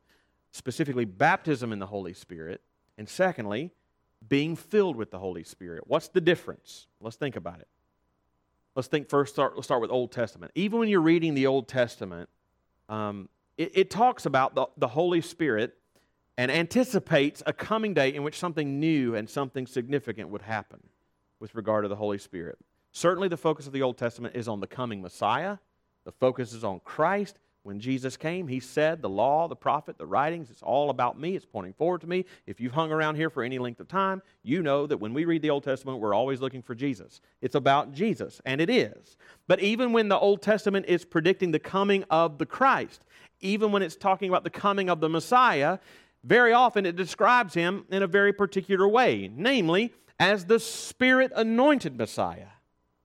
Specifically, 0.50 1.04
baptism 1.04 1.72
in 1.72 1.78
the 1.78 1.86
Holy 1.86 2.14
Spirit. 2.14 2.60
And 2.96 3.08
secondly, 3.08 3.70
being 4.26 4.56
filled 4.56 4.96
with 4.96 5.10
the 5.10 5.18
Holy 5.18 5.44
Spirit. 5.44 5.84
What's 5.86 6.08
the 6.08 6.20
difference? 6.20 6.88
Let's 7.00 7.16
think 7.16 7.36
about 7.36 7.60
it. 7.60 7.68
Let's 8.74 8.88
think 8.88 9.08
first, 9.08 9.34
start, 9.34 9.54
let's 9.54 9.66
start 9.66 9.80
with 9.80 9.90
Old 9.90 10.12
Testament. 10.12 10.52
Even 10.54 10.78
when 10.78 10.88
you're 10.88 11.00
reading 11.00 11.34
the 11.34 11.46
Old 11.46 11.68
Testament, 11.68 12.28
um, 12.88 13.28
it, 13.56 13.72
it 13.74 13.90
talks 13.90 14.26
about 14.26 14.54
the, 14.54 14.66
the 14.76 14.88
Holy 14.88 15.20
Spirit 15.20 15.76
and 16.36 16.50
anticipates 16.50 17.42
a 17.46 17.52
coming 17.52 17.94
day 17.94 18.14
in 18.14 18.22
which 18.22 18.38
something 18.38 18.78
new 18.78 19.14
and 19.14 19.28
something 19.28 19.66
significant 19.66 20.28
would 20.28 20.42
happen 20.42 20.80
with 21.40 21.54
regard 21.54 21.84
to 21.84 21.88
the 21.88 21.96
Holy 21.96 22.18
Spirit. 22.18 22.58
Certainly, 22.92 23.28
the 23.28 23.36
focus 23.36 23.66
of 23.66 23.72
the 23.72 23.82
Old 23.82 23.98
Testament 23.98 24.34
is 24.34 24.48
on 24.48 24.60
the 24.60 24.66
coming 24.66 25.02
Messiah. 25.02 25.58
The 26.04 26.12
focus 26.12 26.52
is 26.52 26.64
on 26.64 26.80
Christ. 26.80 27.38
When 27.68 27.80
Jesus 27.80 28.16
came, 28.16 28.48
he 28.48 28.60
said, 28.60 29.02
The 29.02 29.10
law, 29.10 29.46
the 29.46 29.54
prophet, 29.54 29.98
the 29.98 30.06
writings, 30.06 30.50
it's 30.50 30.62
all 30.62 30.88
about 30.88 31.20
me. 31.20 31.36
It's 31.36 31.44
pointing 31.44 31.74
forward 31.74 32.00
to 32.00 32.06
me. 32.06 32.24
If 32.46 32.60
you've 32.60 32.72
hung 32.72 32.90
around 32.90 33.16
here 33.16 33.28
for 33.28 33.42
any 33.42 33.58
length 33.58 33.80
of 33.80 33.88
time, 33.88 34.22
you 34.42 34.62
know 34.62 34.86
that 34.86 34.96
when 34.96 35.12
we 35.12 35.26
read 35.26 35.42
the 35.42 35.50
Old 35.50 35.64
Testament, 35.64 35.98
we're 35.98 36.14
always 36.14 36.40
looking 36.40 36.62
for 36.62 36.74
Jesus. 36.74 37.20
It's 37.42 37.54
about 37.54 37.92
Jesus, 37.92 38.40
and 38.46 38.62
it 38.62 38.70
is. 38.70 39.18
But 39.48 39.60
even 39.60 39.92
when 39.92 40.08
the 40.08 40.18
Old 40.18 40.40
Testament 40.40 40.86
is 40.88 41.04
predicting 41.04 41.50
the 41.50 41.58
coming 41.58 42.04
of 42.10 42.38
the 42.38 42.46
Christ, 42.46 43.04
even 43.40 43.70
when 43.70 43.82
it's 43.82 43.96
talking 43.96 44.30
about 44.30 44.44
the 44.44 44.50
coming 44.50 44.88
of 44.88 45.00
the 45.00 45.10
Messiah, 45.10 45.78
very 46.24 46.52
often 46.52 46.86
it 46.86 46.96
describes 46.96 47.54
him 47.54 47.84
in 47.90 48.02
a 48.02 48.06
very 48.06 48.32
particular 48.32 48.88
way, 48.88 49.30
namely, 49.34 49.92
as 50.18 50.46
the 50.46 50.58
Spirit 50.58 51.32
anointed 51.36 51.98
Messiah. 51.98 52.46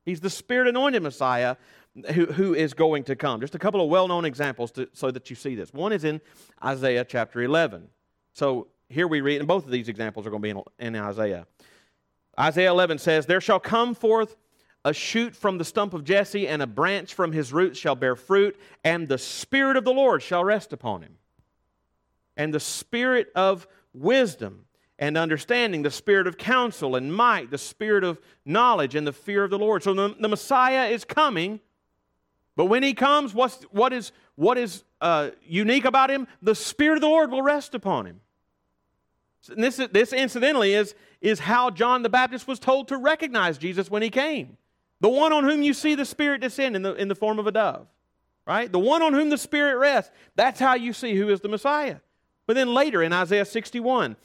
He's 0.05 0.19
the 0.19 0.29
Spirit 0.29 0.67
anointed 0.67 1.01
Messiah 1.01 1.55
who, 2.13 2.25
who 2.25 2.53
is 2.53 2.73
going 2.73 3.03
to 3.05 3.15
come. 3.15 3.39
Just 3.39 3.55
a 3.55 3.59
couple 3.59 3.81
of 3.81 3.89
well 3.89 4.07
known 4.07 4.25
examples 4.25 4.71
to, 4.71 4.89
so 4.93 5.11
that 5.11 5.29
you 5.29 5.35
see 5.35 5.55
this. 5.55 5.73
One 5.73 5.93
is 5.93 6.03
in 6.03 6.21
Isaiah 6.63 7.05
chapter 7.05 7.41
11. 7.41 7.87
So 8.33 8.67
here 8.89 9.07
we 9.07 9.21
read, 9.21 9.39
and 9.39 9.47
both 9.47 9.65
of 9.65 9.71
these 9.71 9.89
examples 9.89 10.25
are 10.25 10.29
going 10.29 10.41
to 10.41 10.53
be 10.53 10.61
in, 10.85 10.95
in 10.95 11.01
Isaiah. 11.01 11.45
Isaiah 12.39 12.71
11 12.71 12.97
says, 12.97 13.25
There 13.25 13.41
shall 13.41 13.59
come 13.59 13.93
forth 13.93 14.35
a 14.85 14.93
shoot 14.93 15.35
from 15.35 15.57
the 15.57 15.63
stump 15.63 15.93
of 15.93 16.03
Jesse, 16.03 16.47
and 16.47 16.61
a 16.61 16.67
branch 16.67 17.13
from 17.13 17.31
his 17.31 17.53
roots 17.53 17.79
shall 17.79 17.95
bear 17.95 18.15
fruit, 18.15 18.59
and 18.83 19.07
the 19.07 19.17
Spirit 19.17 19.77
of 19.77 19.85
the 19.85 19.93
Lord 19.93 20.21
shall 20.21 20.43
rest 20.43 20.73
upon 20.73 21.03
him. 21.03 21.15
And 22.35 22.53
the 22.53 22.59
Spirit 22.59 23.27
of 23.35 23.67
wisdom 23.93 24.62
and 24.99 25.17
understanding, 25.17 25.81
the 25.81 25.91
spirit 25.91 26.27
of 26.27 26.37
counsel 26.37 26.95
and 26.95 27.13
might, 27.13 27.51
the 27.51 27.57
spirit 27.57 28.03
of 28.03 28.19
knowledge 28.45 28.95
and 28.95 29.05
the 29.07 29.13
fear 29.13 29.43
of 29.43 29.49
the 29.49 29.57
Lord. 29.57 29.83
So 29.83 29.93
the, 29.93 30.15
the 30.19 30.29
Messiah 30.29 30.89
is 30.89 31.03
coming, 31.03 31.59
but 32.55 32.65
when 32.65 32.83
he 32.83 32.93
comes, 32.93 33.33
what's, 33.33 33.63
what 33.71 33.93
is, 33.93 34.11
what 34.35 34.57
is 34.57 34.83
uh, 35.01 35.31
unique 35.43 35.85
about 35.85 36.09
him? 36.09 36.27
The 36.41 36.55
Spirit 36.55 36.95
of 36.95 37.01
the 37.01 37.07
Lord 37.07 37.31
will 37.31 37.41
rest 37.41 37.73
upon 37.73 38.05
him. 38.05 38.21
And 39.49 39.63
this, 39.63 39.77
this 39.91 40.13
incidentally 40.13 40.73
is, 40.73 40.95
is 41.19 41.39
how 41.39 41.69
John 41.69 42.03
the 42.03 42.09
Baptist 42.09 42.47
was 42.47 42.59
told 42.59 42.87
to 42.89 42.97
recognize 42.97 43.57
Jesus 43.57 43.89
when 43.91 44.01
he 44.01 44.09
came. 44.09 44.57
The 45.01 45.09
one 45.09 45.33
on 45.33 45.43
whom 45.43 45.61
you 45.61 45.73
see 45.73 45.95
the 45.95 46.05
Spirit 46.05 46.41
descend 46.41 46.75
in 46.75 46.81
the, 46.81 46.93
in 46.93 47.07
the 47.09 47.15
form 47.15 47.39
of 47.39 47.47
a 47.47 47.51
dove, 47.51 47.87
right? 48.47 48.71
The 48.71 48.79
one 48.79 49.01
on 49.01 49.13
whom 49.13 49.29
the 49.29 49.37
Spirit 49.37 49.77
rests. 49.77 50.11
That's 50.35 50.59
how 50.59 50.75
you 50.75 50.93
see 50.93 51.15
who 51.15 51.29
is 51.29 51.41
the 51.41 51.49
Messiah. 51.49 51.97
But 52.45 52.53
then 52.53 52.73
later 52.73 53.03
in 53.03 53.11
Isaiah 53.11 53.45
61, 53.45 54.15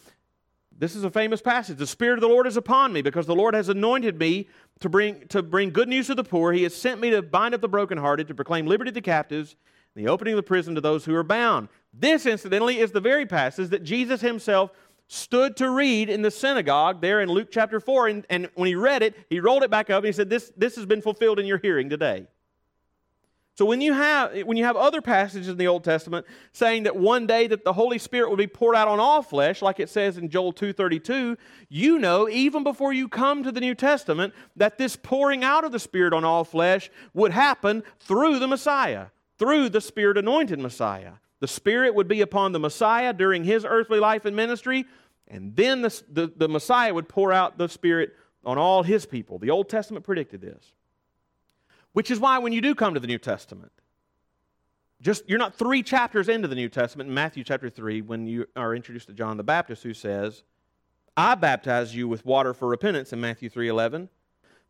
this 0.78 0.94
is 0.94 1.02
a 1.02 1.10
famous 1.10 1.42
passage. 1.42 1.76
The 1.76 1.86
Spirit 1.86 2.14
of 2.14 2.20
the 2.20 2.28
Lord 2.28 2.46
is 2.46 2.56
upon 2.56 2.92
me 2.92 3.02
because 3.02 3.26
the 3.26 3.34
Lord 3.34 3.54
has 3.54 3.68
anointed 3.68 4.18
me 4.18 4.48
to 4.78 4.88
bring, 4.88 5.26
to 5.28 5.42
bring 5.42 5.70
good 5.70 5.88
news 5.88 6.06
to 6.06 6.14
the 6.14 6.22
poor. 6.22 6.52
He 6.52 6.62
has 6.62 6.74
sent 6.74 7.00
me 7.00 7.10
to 7.10 7.20
bind 7.20 7.54
up 7.54 7.60
the 7.60 7.68
brokenhearted, 7.68 8.28
to 8.28 8.34
proclaim 8.34 8.66
liberty 8.66 8.90
to 8.90 8.94
the 8.94 9.00
captives, 9.00 9.56
and 9.94 10.06
the 10.06 10.10
opening 10.10 10.34
of 10.34 10.36
the 10.36 10.44
prison 10.44 10.76
to 10.76 10.80
those 10.80 11.04
who 11.04 11.14
are 11.16 11.24
bound. 11.24 11.68
This, 11.92 12.26
incidentally, 12.26 12.78
is 12.78 12.92
the 12.92 13.00
very 13.00 13.26
passage 13.26 13.70
that 13.70 13.82
Jesus 13.82 14.20
himself 14.20 14.70
stood 15.08 15.56
to 15.56 15.70
read 15.70 16.08
in 16.08 16.22
the 16.22 16.30
synagogue 16.30 17.00
there 17.00 17.20
in 17.20 17.28
Luke 17.28 17.48
chapter 17.50 17.80
4. 17.80 18.08
And, 18.08 18.26
and 18.30 18.48
when 18.54 18.68
he 18.68 18.74
read 18.76 19.02
it, 19.02 19.16
he 19.28 19.40
rolled 19.40 19.64
it 19.64 19.70
back 19.70 19.90
up 19.90 19.98
and 19.98 20.06
he 20.06 20.12
said, 20.12 20.30
this, 20.30 20.52
this 20.56 20.76
has 20.76 20.86
been 20.86 21.02
fulfilled 21.02 21.40
in 21.40 21.46
your 21.46 21.58
hearing 21.58 21.88
today. 21.88 22.28
So 23.58 23.64
when 23.64 23.80
you 23.80 23.92
have 23.92 24.44
when 24.44 24.56
you 24.56 24.64
have 24.66 24.76
other 24.76 25.02
passages 25.02 25.48
in 25.48 25.56
the 25.56 25.66
Old 25.66 25.82
Testament 25.82 26.24
saying 26.52 26.84
that 26.84 26.94
one 26.94 27.26
day 27.26 27.48
that 27.48 27.64
the 27.64 27.72
Holy 27.72 27.98
Spirit 27.98 28.30
will 28.30 28.36
be 28.36 28.46
poured 28.46 28.76
out 28.76 28.86
on 28.86 29.00
all 29.00 29.20
flesh, 29.20 29.62
like 29.62 29.80
it 29.80 29.88
says 29.88 30.16
in 30.16 30.28
Joel 30.28 30.52
2:32, 30.52 31.36
you 31.68 31.98
know 31.98 32.28
even 32.28 32.62
before 32.62 32.92
you 32.92 33.08
come 33.08 33.42
to 33.42 33.50
the 33.50 33.60
New 33.60 33.74
Testament 33.74 34.32
that 34.54 34.78
this 34.78 34.94
pouring 34.94 35.42
out 35.42 35.64
of 35.64 35.72
the 35.72 35.80
Spirit 35.80 36.12
on 36.12 36.24
all 36.24 36.44
flesh 36.44 36.88
would 37.14 37.32
happen 37.32 37.82
through 37.98 38.38
the 38.38 38.46
Messiah, 38.46 39.06
through 39.40 39.70
the 39.70 39.80
Spirit 39.80 40.16
anointed 40.18 40.60
Messiah. 40.60 41.14
The 41.40 41.48
Spirit 41.48 41.96
would 41.96 42.06
be 42.06 42.20
upon 42.20 42.52
the 42.52 42.60
Messiah 42.60 43.12
during 43.12 43.42
his 43.42 43.64
earthly 43.64 43.98
life 43.98 44.24
and 44.24 44.36
ministry, 44.36 44.86
and 45.26 45.56
then 45.56 45.82
the, 45.82 46.02
the, 46.08 46.32
the 46.36 46.48
Messiah 46.48 46.94
would 46.94 47.08
pour 47.08 47.32
out 47.32 47.58
the 47.58 47.68
Spirit 47.68 48.14
on 48.44 48.56
all 48.56 48.84
his 48.84 49.04
people. 49.04 49.40
The 49.40 49.50
Old 49.50 49.68
Testament 49.68 50.04
predicted 50.04 50.42
this. 50.42 50.74
Which 51.98 52.12
is 52.12 52.20
why 52.20 52.38
when 52.38 52.52
you 52.52 52.60
do 52.60 52.76
come 52.76 52.94
to 52.94 53.00
the 53.00 53.08
New 53.08 53.18
Testament, 53.18 53.72
just 55.00 55.28
you're 55.28 55.36
not 55.36 55.56
three 55.56 55.82
chapters 55.82 56.28
into 56.28 56.46
the 56.46 56.54
New 56.54 56.68
Testament 56.68 57.08
in 57.08 57.14
Matthew 57.14 57.42
chapter 57.42 57.68
3 57.68 58.02
when 58.02 58.28
you 58.28 58.46
are 58.54 58.72
introduced 58.72 59.08
to 59.08 59.12
John 59.12 59.36
the 59.36 59.42
Baptist 59.42 59.82
who 59.82 59.92
says, 59.92 60.44
I 61.16 61.34
baptize 61.34 61.96
you 61.96 62.06
with 62.06 62.24
water 62.24 62.54
for 62.54 62.68
repentance 62.68 63.12
in 63.12 63.20
Matthew 63.20 63.50
3:11, 63.50 64.10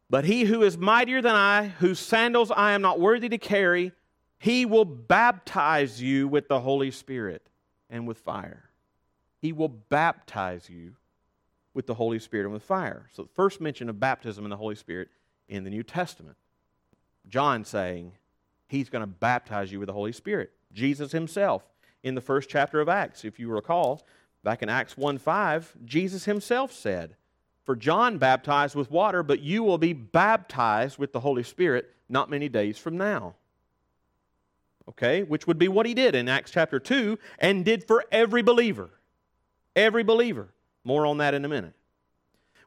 but 0.08 0.25
he 0.25 0.44
who 0.44 0.62
is 0.62 0.78
mightier 0.78 1.20
than 1.20 1.35
I, 1.35 1.66
whose 1.66 1.99
sandals 1.99 2.50
I 2.50 2.73
am 2.73 2.80
not 2.80 2.99
worthy 2.99 3.28
to 3.28 3.37
carry, 3.37 3.92
he 4.38 4.64
will 4.64 4.87
baptize 4.87 6.00
you 6.00 6.28
with 6.28 6.49
the 6.49 6.61
Holy 6.61 6.90
Spirit 6.90 7.47
and 7.90 8.08
with 8.08 8.16
fire. 8.16 8.70
He 9.42 9.52
will 9.52 9.68
baptize 9.68 10.70
you 10.70 10.94
with 11.75 11.87
the 11.87 11.92
Holy 11.92 12.20
Spirit 12.20 12.44
and 12.44 12.54
with 12.54 12.62
fire. 12.62 13.11
So 13.12 13.25
the 13.25 13.35
first 13.35 13.61
mention 13.61 13.90
of 13.90 14.00
baptism 14.00 14.47
and 14.47 14.50
the 14.50 14.56
Holy 14.56 14.76
Spirit 14.76 15.11
in 15.47 15.64
the 15.64 15.70
New 15.70 15.82
Testament. 15.82 16.38
John 17.28 17.64
saying 17.64 18.12
he's 18.66 18.88
going 18.88 19.02
to 19.02 19.06
baptize 19.06 19.70
you 19.73 19.78
with 19.78 19.88
the 19.88 19.92
Holy 19.92 20.12
Spirit. 20.12 20.52
Jesus 20.73 21.12
himself 21.12 21.62
in 22.02 22.14
the 22.14 22.20
first 22.20 22.49
chapter 22.49 22.80
of 22.80 22.88
Acts, 22.88 23.25
if 23.25 23.38
you 23.38 23.50
recall, 23.50 24.06
back 24.44 24.62
in 24.62 24.68
Acts 24.68 24.97
1 24.97 25.18
5, 25.18 25.76
Jesus 25.85 26.25
himself 26.25 26.73
said, 26.73 27.16
For 27.64 27.75
John 27.76 28.18
baptized 28.18 28.75
with 28.75 28.90
water, 28.90 29.23
but 29.23 29.40
you 29.40 29.62
will 29.62 29.78
be 29.78 29.92
baptized 29.92 30.99
with 30.99 31.12
the 31.12 31.20
Holy 31.20 31.42
Spirit 31.42 31.94
not 32.08 32.30
many 32.30 32.49
days 32.49 32.78
from 32.78 32.97
now. 32.97 33.35
Okay, 34.88 35.23
which 35.23 35.47
would 35.47 35.58
be 35.58 35.68
what 35.68 35.85
he 35.85 35.92
did 35.92 36.14
in 36.14 36.28
Acts 36.28 36.50
chapter 36.50 36.78
2 36.78 37.18
and 37.38 37.64
did 37.64 37.85
for 37.85 38.04
every 38.11 38.40
believer. 38.40 38.88
Every 39.76 40.02
believer. 40.02 40.49
More 40.82 41.04
on 41.04 41.18
that 41.18 41.35
in 41.35 41.44
a 41.44 41.49
minute. 41.49 41.75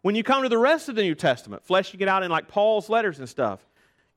When 0.03 0.13
you 0.13 0.24
come 0.24 0.44
to 0.44 0.50
the 0.50 0.58
rest 0.58 0.88
of 0.88 0.96
the 0.96 1.01
New 1.01 1.15
Testament, 1.15 1.65
fleshing 1.65 2.00
it 2.00 2.08
out 2.08 2.22
in 2.22 2.30
like 2.30 2.48
Paul's 2.48 2.89
letters 2.89 3.18
and 3.18 3.27
stuff, 3.27 3.60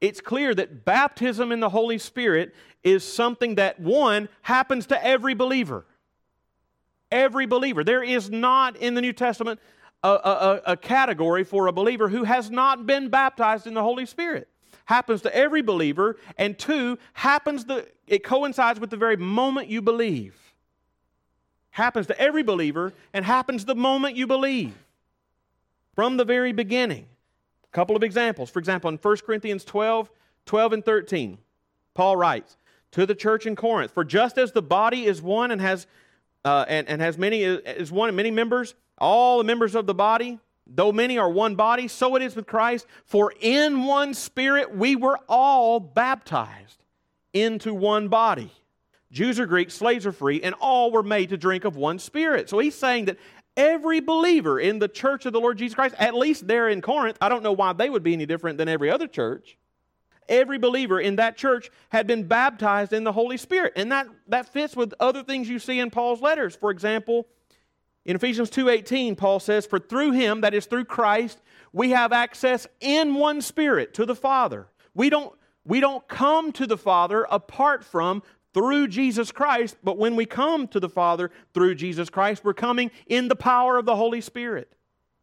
it's 0.01 0.21
clear 0.21 0.55
that 0.55 0.85
baptism 0.85 1.53
in 1.53 1.61
the 1.61 1.69
Holy 1.69 1.99
Spirit 1.99 2.55
is 2.83 3.05
something 3.05 3.55
that, 3.55 3.81
one, 3.81 4.29
happens 4.43 4.87
to 4.87 5.05
every 5.05 5.35
believer. 5.35 5.87
Every 7.11 7.47
believer. 7.47 7.85
There 7.85 8.03
is 8.03 8.31
not 8.31 8.77
in 8.77 8.95
the 8.95 9.01
New 9.01 9.13
Testament 9.13 9.61
a, 10.03 10.09
a, 10.09 10.61
a, 10.73 10.77
category 10.77 11.45
for 11.45 11.67
a 11.67 11.73
believer 11.73 12.11
who 12.11 12.25
has 12.25 12.51
not 12.51 12.85
been 12.85 13.09
baptized 13.09 13.67
in 13.67 13.73
the 13.73 13.83
Holy 13.83 14.05
Spirit. 14.05 14.49
Happens 14.85 15.23
to 15.23 15.35
every 15.35 15.63
believer, 15.63 16.19
and 16.37 16.59
two, 16.59 16.99
happens 17.15 17.65
the 17.65 17.89
it 18.07 18.23
coincides 18.23 18.79
with 18.79 18.91
the 18.91 18.99
very 18.99 19.17
moment 19.17 19.69
you 19.69 19.81
believe. 19.81 20.37
Happens 21.71 22.07
to 22.09 22.21
every 22.21 22.43
believer 22.43 22.93
and 23.15 23.25
happens 23.25 23.65
the 23.65 23.75
moment 23.75 24.15
you 24.15 24.27
believe. 24.27 24.75
From 25.95 26.19
the 26.19 26.25
very 26.25 26.53
beginning. 26.53 27.07
Couple 27.75 27.97
of 27.97 28.05
examples. 28.05 28.51
For 28.51 28.61
example, 28.61 28.89
in 28.89 28.97
1 28.97 29.17
Corinthians 29.27 29.65
12, 29.65 30.09
12 30.47 30.73
and 30.73 30.85
13, 30.85 31.39
Paul 31.93 32.17
writes, 32.17 32.57
To 32.93 33.05
the 33.05 33.17
church 33.17 33.47
in 33.47 33.57
Corinth, 33.57 33.91
for 33.91 34.05
just 34.05 34.39
as 34.39 34.53
the 34.53 34.63
body 34.63 35.07
is 35.07 35.21
one 35.21 35.51
and 35.51 35.61
has 35.61 35.89
uh, 36.45 36.65
and, 36.69 36.89
and 36.89 37.01
has 37.01 37.19
many 37.19 37.43
is 37.43 37.91
one 37.91 38.09
and 38.09 38.17
many 38.17 38.31
members, 38.31 38.75
all 38.99 39.39
the 39.39 39.45
members 39.45 39.75
of 39.75 39.87
the 39.87 39.95
body, 39.95 40.39
though 40.69 40.93
many 40.93 41.19
are 41.19 41.29
one 41.29 41.57
body, 41.57 41.89
so 41.89 42.15
it 42.15 42.23
is 42.23 42.37
with 42.37 42.47
Christ. 42.47 42.87
For 43.07 43.33
in 43.41 43.85
one 43.85 44.15
spirit 44.15 44.77
we 44.77 44.95
were 44.95 45.19
all 45.29 45.81
baptized 45.81 46.85
into 47.33 47.75
one 47.75 48.07
body. 48.07 48.53
Jews 49.11 49.41
or 49.41 49.47
Greeks, 49.47 49.75
slaves 49.75 50.07
or 50.07 50.13
free, 50.13 50.43
and 50.43 50.55
all 50.61 50.91
were 50.91 51.03
made 51.03 51.31
to 51.31 51.37
drink 51.37 51.65
of 51.65 51.77
one 51.77 51.99
spirit. 51.99 52.49
So 52.51 52.59
he's 52.59 52.75
saying 52.75 53.07
that 53.07 53.17
every 53.57 54.01
believer 54.01 54.59
in 54.59 54.79
the 54.79 54.89
church 54.89 55.27
of 55.27 55.33
the 55.33 55.41
Lord 55.41 55.59
Jesus 55.59 55.75
Christ, 55.75 55.95
at 55.99 56.15
least 56.15 56.47
there 56.47 56.69
in 56.69 56.81
Corinth, 56.81 57.19
I 57.21 57.29
don't 57.29 57.43
know 57.43 57.53
why 57.53 57.73
they 57.73 57.91
would 57.91 58.03
be 58.03 58.13
any 58.13 58.27
different 58.27 58.59
than 58.59 58.69
every 58.69 58.91
other 58.91 59.07
church. 59.07 59.57
Every 60.29 60.59
believer 60.59 61.01
in 61.01 61.17
that 61.17 61.37
church 61.37 61.71
had 61.91 62.07
been 62.07 62.25
baptized 62.25 62.93
in 62.93 63.05
the 63.05 63.13
Holy 63.13 63.37
Spirit. 63.37 63.75
And 63.77 63.93
that, 63.93 64.07
that 64.29 64.53
fits 64.53 64.75
with 64.75 64.95
other 64.99 65.23
things 65.23 65.49
you 65.49 65.59
see 65.59 65.79
in 65.79 65.91
Paul's 65.91 66.23
letters. 66.23 66.57
For 66.57 66.71
example, 66.71 67.27
in 68.05 68.17
Ephesians 68.17 68.51
2:18, 68.51 69.17
Paul 69.17 69.41
says, 69.41 69.67
For 69.67 69.79
through 69.79 70.13
him, 70.13 70.41
that 70.41 70.55
is 70.55 70.67
through 70.67 70.87
Christ, 70.87 71.41
we 71.73 71.91
have 71.91 72.13
access 72.13 72.67
in 72.81 73.15
one 73.15 73.43
spirit 73.43 73.95
to 73.95 74.07
the 74.07 74.15
Father. 74.15 74.69
We 74.95 75.11
don't, 75.11 75.35
we 75.65 75.81
don't 75.81 76.07
come 76.09 76.53
to 76.53 76.67
the 76.67 76.79
Father 76.79 77.27
apart 77.31 77.85
from 77.85 78.23
through 78.55 78.89
Jesus 78.89 79.33
Christ, 79.33 79.77
but 79.83 79.99
when 79.99 80.17
we 80.17 80.25
come 80.25 80.69
to 80.69 80.81
the 80.81 80.89
Father 80.89 81.31
through 81.53 81.75
Jesus 81.75 82.09
Christ, 82.09 82.45
we're 82.45 82.55
coming 82.55 82.91
in 83.07 83.29
the 83.29 83.37
power 83.37 83.77
of 83.77 83.85
the 83.85 83.97
Holy 83.97 84.21
Spirit, 84.21 84.73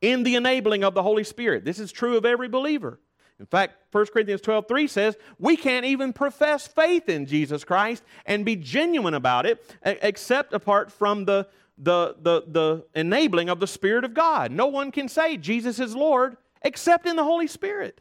in 0.01 0.23
the 0.23 0.35
enabling 0.35 0.83
of 0.83 0.93
the 0.93 1.01
Holy 1.01 1.23
Spirit. 1.23 1.65
This 1.65 1.79
is 1.79 1.91
true 1.91 2.17
of 2.17 2.25
every 2.25 2.49
believer. 2.49 2.99
In 3.39 3.47
fact, 3.47 3.75
1 3.91 4.05
Corinthians 4.13 4.41
12 4.41 4.67
3 4.67 4.87
says, 4.87 5.17
We 5.39 5.57
can't 5.57 5.85
even 5.85 6.13
profess 6.13 6.67
faith 6.67 7.09
in 7.09 7.25
Jesus 7.25 7.63
Christ 7.63 8.03
and 8.27 8.45
be 8.45 8.55
genuine 8.55 9.15
about 9.15 9.47
it 9.47 9.65
except 9.83 10.53
apart 10.53 10.91
from 10.91 11.25
the, 11.25 11.47
the, 11.77 12.15
the, 12.21 12.43
the 12.47 12.85
enabling 12.93 13.49
of 13.49 13.59
the 13.59 13.65
Spirit 13.65 14.03
of 14.03 14.13
God. 14.13 14.51
No 14.51 14.67
one 14.67 14.91
can 14.91 15.09
say 15.09 15.37
Jesus 15.37 15.79
is 15.79 15.95
Lord 15.95 16.37
except 16.61 17.07
in 17.07 17.15
the 17.15 17.23
Holy 17.23 17.47
Spirit. 17.47 17.99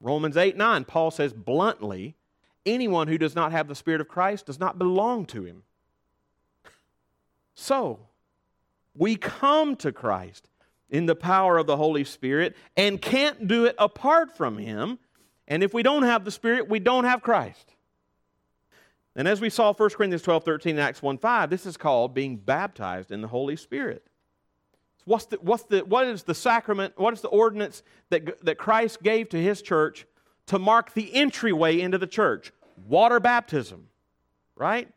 Romans 0.00 0.36
8 0.36 0.58
9, 0.58 0.84
Paul 0.84 1.10
says 1.10 1.32
bluntly, 1.32 2.16
anyone 2.66 3.08
who 3.08 3.18
does 3.18 3.34
not 3.34 3.52
have 3.52 3.68
the 3.68 3.74
Spirit 3.74 4.00
of 4.00 4.08
Christ 4.08 4.46
does 4.46 4.60
not 4.60 4.78
belong 4.78 5.26
to 5.26 5.44
him. 5.44 5.62
So, 7.54 8.00
we 8.94 9.16
come 9.16 9.76
to 9.76 9.92
Christ 9.92 10.48
in 10.90 11.06
the 11.06 11.16
power 11.16 11.58
of 11.58 11.66
the 11.66 11.76
Holy 11.76 12.04
Spirit 12.04 12.56
and 12.76 13.00
can't 13.00 13.48
do 13.48 13.64
it 13.64 13.74
apart 13.78 14.36
from 14.36 14.58
Him. 14.58 14.98
And 15.48 15.62
if 15.62 15.74
we 15.74 15.82
don't 15.82 16.04
have 16.04 16.24
the 16.24 16.30
Spirit, 16.30 16.68
we 16.68 16.78
don't 16.78 17.04
have 17.04 17.22
Christ. 17.22 17.74
And 19.16 19.28
as 19.28 19.40
we 19.40 19.50
saw 19.50 19.72
1 19.72 19.90
Corinthians 19.90 20.22
12, 20.22 20.44
13, 20.44 20.70
and 20.70 20.80
Acts 20.80 21.02
1, 21.02 21.18
5, 21.18 21.50
this 21.50 21.66
is 21.66 21.76
called 21.76 22.14
being 22.14 22.36
baptized 22.36 23.10
in 23.12 23.20
the 23.20 23.28
Holy 23.28 23.56
Spirit. 23.56 24.04
What's 25.04 25.26
the, 25.26 25.36
what's 25.36 25.64
the, 25.64 25.80
what 25.80 26.06
is 26.06 26.22
the 26.22 26.34
sacrament, 26.34 26.94
what 26.96 27.12
is 27.12 27.20
the 27.20 27.28
ordinance 27.28 27.82
that, 28.10 28.44
that 28.44 28.58
Christ 28.58 29.02
gave 29.02 29.28
to 29.30 29.40
His 29.40 29.62
church 29.62 30.06
to 30.46 30.58
mark 30.58 30.94
the 30.94 31.14
entryway 31.14 31.80
into 31.80 31.98
the 31.98 32.06
church? 32.06 32.52
Water 32.86 33.20
baptism, 33.20 33.88
right? 34.56 34.88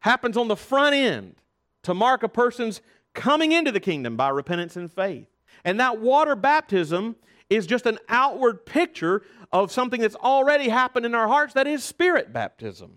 Happens 0.00 0.36
on 0.36 0.48
the 0.48 0.56
front 0.56 0.94
end 0.94 1.36
to 1.82 1.94
mark 1.94 2.22
a 2.22 2.28
person's 2.28 2.80
coming 3.14 3.52
into 3.52 3.72
the 3.72 3.80
kingdom 3.80 4.16
by 4.16 4.28
repentance 4.28 4.76
and 4.76 4.92
faith. 4.92 5.28
And 5.64 5.80
that 5.80 6.00
water 6.00 6.34
baptism 6.34 7.16
is 7.48 7.66
just 7.66 7.86
an 7.86 7.98
outward 8.08 8.66
picture 8.66 9.22
of 9.52 9.70
something 9.70 10.00
that's 10.00 10.16
already 10.16 10.68
happened 10.68 11.06
in 11.06 11.14
our 11.14 11.28
hearts 11.28 11.54
that 11.54 11.66
is 11.66 11.84
spirit 11.84 12.32
baptism. 12.32 12.92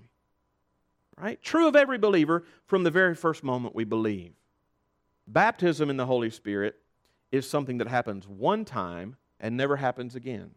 Right? 1.17 1.41
True 1.41 1.67
of 1.67 1.76
every 1.76 1.97
believer 1.97 2.43
from 2.65 2.84
the 2.84 2.91
very 2.91 3.15
first 3.15 3.43
moment 3.43 3.76
we 3.76 3.84
believe. 3.84 4.34
Baptism 5.28 5.89
in 5.89 5.97
the 5.97 6.06
Holy 6.06 6.30
Spirit 6.30 6.76
is 7.32 7.50
something 7.50 7.78
that 7.80 7.88
happens 7.88 8.28
one 8.28 8.65
time 8.65 9.17
and 9.39 9.58
never 9.58 9.76
happens 9.76 10.15
again. 10.15 10.52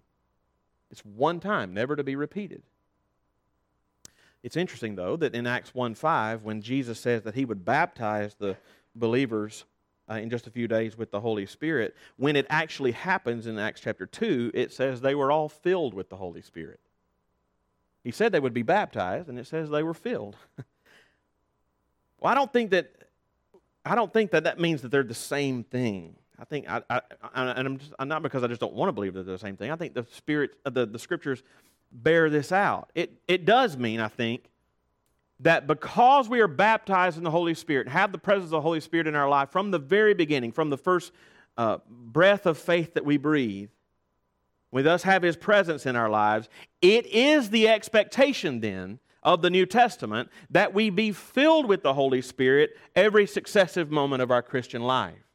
It's 0.91 1.05
one 1.05 1.41
time, 1.41 1.73
never 1.73 1.97
to 1.97 2.05
be 2.05 2.17
repeated. 2.17 2.63
It's 4.43 4.57
interesting, 4.57 4.97
though, 4.97 5.17
that 5.17 5.35
in 5.35 5.47
Acts 5.47 5.75
1 5.75 5.95
5, 5.95 6.45
when 6.45 6.63
Jesus 6.63 6.99
says 6.99 7.23
that 7.23 7.35
he 7.35 7.45
would 7.45 7.65
baptize 7.65 8.35
the 8.35 8.57
believers 8.95 9.65
uh, 10.11 10.15
in 10.15 10.31
just 10.31 10.47
a 10.47 10.51
few 10.51 10.67
days 10.67 10.97
with 10.97 11.11
the 11.11 11.21
Holy 11.21 11.47
Spirit, 11.47 11.95
when 12.17 12.37
it 12.37 12.47
actually 12.49 12.93
happens 12.93 13.47
in 13.47 13.59
Acts 13.59 13.81
chapter 13.83 14.07
2, 14.07 14.53
it 14.55 14.73
says 14.73 15.01
they 15.01 15.15
were 15.15 15.31
all 15.31 15.49
filled 15.49 15.95
with 15.95 16.09
the 16.09 16.17
Holy 16.17 16.43
Spirit. 16.43 16.81
He 18.03 18.11
said 18.11 18.33
they 18.33 18.41
would 18.41 18.55
be 18.55 18.63
baptized, 18.63 19.29
and 19.29 19.39
it 19.39 19.47
says 19.47 19.69
they 19.69 19.83
were 19.83 19.95
filled. 19.95 20.37
well, 22.19 22.33
I 22.33 22.35
don't 22.35 22.53
think 22.53 22.71
that. 22.71 22.93
I 23.85 23.95
don't 23.95 24.13
think 24.13 24.31
that 24.33 24.45
that 24.45 24.61
means 24.61 24.83
that 24.83 24.91
they're 24.91 25.03
the 25.03 25.15
same 25.15 25.65
thing. 25.65 26.17
I 26.41 26.45
think, 26.45 26.69
I, 26.69 26.83
I, 26.89 27.01
I 27.23 27.51
and 27.51 27.69
I'm, 27.69 27.79
just, 27.79 27.93
not 28.01 28.23
because 28.23 28.43
I 28.43 28.47
just 28.47 28.61
don't 28.61 28.73
want 28.73 28.89
to 28.89 28.93
believe 28.93 29.15
that 29.15 29.25
they're 29.25 29.35
the 29.35 29.39
same 29.39 29.57
thing. 29.57 29.71
I 29.71 29.77
think 29.77 29.95
the 29.95 30.07
Spirit, 30.11 30.53
uh, 30.65 30.71
the, 30.71 30.87
the 30.87 30.99
Scriptures 30.99 31.43
bear 31.93 32.31
this 32.31 32.51
out. 32.51 32.91
It, 32.95 33.13
it 33.29 33.45
does 33.45 33.77
mean, 33.77 34.01
I 34.01 34.09
think, 34.09 34.45
that 35.41 35.67
because 35.67 36.29
we 36.29 36.41
are 36.41 36.49
baptized 36.49 37.19
in 37.19 37.25
the 37.25 37.31
Holy 37.31 37.55
Spirit, 37.55 37.89
have 37.89 38.13
the 38.13 38.19
presence 38.19 38.47
of 38.47 38.51
the 38.53 38.61
Holy 38.61 38.81
Spirit 38.81 39.07
in 39.07 39.15
our 39.15 39.29
life 39.29 39.51
from 39.51 39.71
the 39.71 39.79
very 39.79 40.15
beginning, 40.15 40.53
from 40.53 40.71
the 40.71 40.79
first 40.79 41.13
uh, 41.59 41.79
breath 41.89 42.47
of 42.47 42.57
faith 42.57 42.95
that 42.95 43.05
we 43.05 43.17
breathe, 43.17 43.69
we 44.71 44.83
thus 44.83 45.03
have 45.03 45.23
His 45.23 45.37
presence 45.37 45.85
in 45.85 45.97
our 45.97 46.09
lives. 46.09 46.49
It 46.81 47.07
is 47.07 47.51
the 47.51 47.69
expectation 47.69 48.61
then 48.61 48.99
of 49.23 49.43
the 49.43 49.51
New 49.51 49.67
Testament 49.67 50.31
that 50.49 50.73
we 50.73 50.89
be 50.89 51.13
filled 51.13 51.67
with 51.67 51.83
the 51.83 51.95
Holy 51.95 52.23
Spirit 52.23 52.79
every 52.95 53.27
successive 53.27 53.91
moment 53.91 54.23
of 54.23 54.31
our 54.31 54.43
Christian 54.43 54.83
life. 54.83 55.30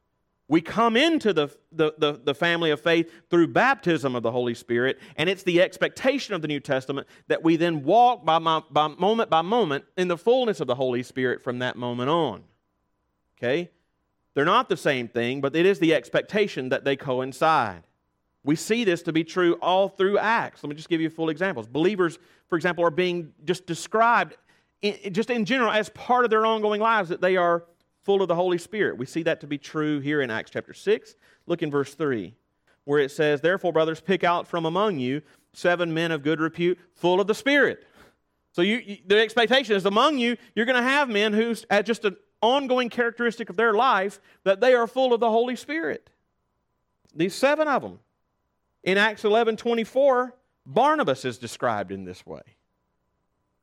We 0.47 0.61
come 0.61 0.95
into 0.95 1.33
the, 1.33 1.49
the, 1.71 1.95
the, 1.97 2.21
the, 2.23 2.35
family 2.35 2.69
of 2.69 2.79
faith 2.79 3.11
through 3.31 3.47
baptism 3.47 4.15
of 4.15 4.21
the 4.21 4.31
Holy 4.31 4.53
Spirit, 4.53 4.99
and 5.17 5.27
it's 5.27 5.41
the 5.41 5.59
expectation 5.59 6.35
of 6.35 6.43
the 6.43 6.47
New 6.47 6.59
Testament 6.59 7.07
that 7.27 7.43
we 7.43 7.55
then 7.55 7.83
walk 7.83 8.23
by, 8.23 8.37
my, 8.37 8.61
by 8.69 8.87
moment 8.87 9.31
by 9.31 9.41
moment 9.41 9.85
in 9.97 10.07
the 10.07 10.17
fullness 10.17 10.59
of 10.59 10.67
the 10.67 10.75
Holy 10.75 11.01
Spirit 11.01 11.43
from 11.43 11.59
that 11.59 11.77
moment 11.77 12.11
on. 12.11 12.43
Okay? 13.37 13.71
They're 14.35 14.45
not 14.45 14.69
the 14.69 14.77
same 14.77 15.07
thing, 15.07 15.41
but 15.41 15.55
it 15.55 15.65
is 15.65 15.79
the 15.79 15.95
expectation 15.95 16.69
that 16.69 16.83
they 16.83 16.95
coincide. 16.95 17.83
We 18.43 18.55
see 18.55 18.83
this 18.83 19.01
to 19.03 19.13
be 19.13 19.23
true 19.23 19.53
all 19.55 19.89
through 19.89 20.19
Acts. 20.19 20.63
Let 20.63 20.69
me 20.69 20.75
just 20.75 20.89
give 20.89 21.01
you 21.01 21.09
full 21.09 21.29
examples. 21.29 21.67
Believers, 21.67 22.19
for 22.47 22.55
example, 22.55 22.85
are 22.85 22.91
being 22.91 23.33
just 23.45 23.65
described, 23.65 24.35
in, 24.83 25.11
just 25.11 25.31
in 25.31 25.45
general, 25.45 25.71
as 25.71 25.89
part 25.89 26.25
of 26.25 26.29
their 26.29 26.45
ongoing 26.45 26.79
lives, 26.79 27.09
that 27.09 27.21
they 27.21 27.37
are 27.37 27.63
full 28.05 28.21
of 28.21 28.27
the 28.27 28.35
Holy 28.35 28.59
Spirit. 28.59 28.97
We 28.97 29.07
see 29.07 29.23
that 29.23 29.41
to 29.41 29.47
be 29.47 29.57
true 29.57 29.99
here 29.99 30.21
in 30.21 30.29
Acts 30.29 30.51
chapter 30.51 30.73
6. 30.73 31.15
Look 31.47 31.63
in 31.63 31.71
verse 31.71 31.95
3, 31.95 32.35
where 32.85 32.99
it 32.99 33.11
says, 33.11 33.41
Therefore, 33.41 33.73
brothers, 33.73 33.99
pick 33.99 34.23
out 34.23 34.47
from 34.47 34.65
among 34.65 34.99
you 34.99 35.23
seven 35.53 35.93
men 35.93 36.11
of 36.11 36.21
good 36.21 36.39
repute, 36.39 36.77
full 36.93 37.19
of 37.19 37.27
the 37.27 37.35
Spirit. 37.35 37.85
So 38.51 38.61
you, 38.61 38.77
you, 38.77 38.97
the 39.05 39.19
expectation 39.19 39.75
is 39.75 39.85
among 39.85 40.17
you, 40.17 40.37
you're 40.53 40.65
going 40.65 40.81
to 40.81 40.87
have 40.87 41.09
men 41.09 41.33
who's 41.33 41.65
at 41.69 41.85
just 41.85 42.05
an 42.05 42.15
ongoing 42.41 42.89
characteristic 42.89 43.49
of 43.49 43.55
their 43.55 43.73
life 43.73 44.19
that 44.43 44.61
they 44.61 44.73
are 44.73 44.87
full 44.87 45.13
of 45.13 45.19
the 45.19 45.29
Holy 45.29 45.55
Spirit. 45.55 46.09
These 47.15 47.33
seven 47.33 47.67
of 47.67 47.81
them. 47.81 47.99
In 48.83 48.99
Acts 48.99 49.25
11 49.25 49.57
24, 49.57 50.35
Barnabas 50.67 51.25
is 51.25 51.39
described 51.39 51.91
in 51.91 52.05
this 52.05 52.23
way. 52.25 52.41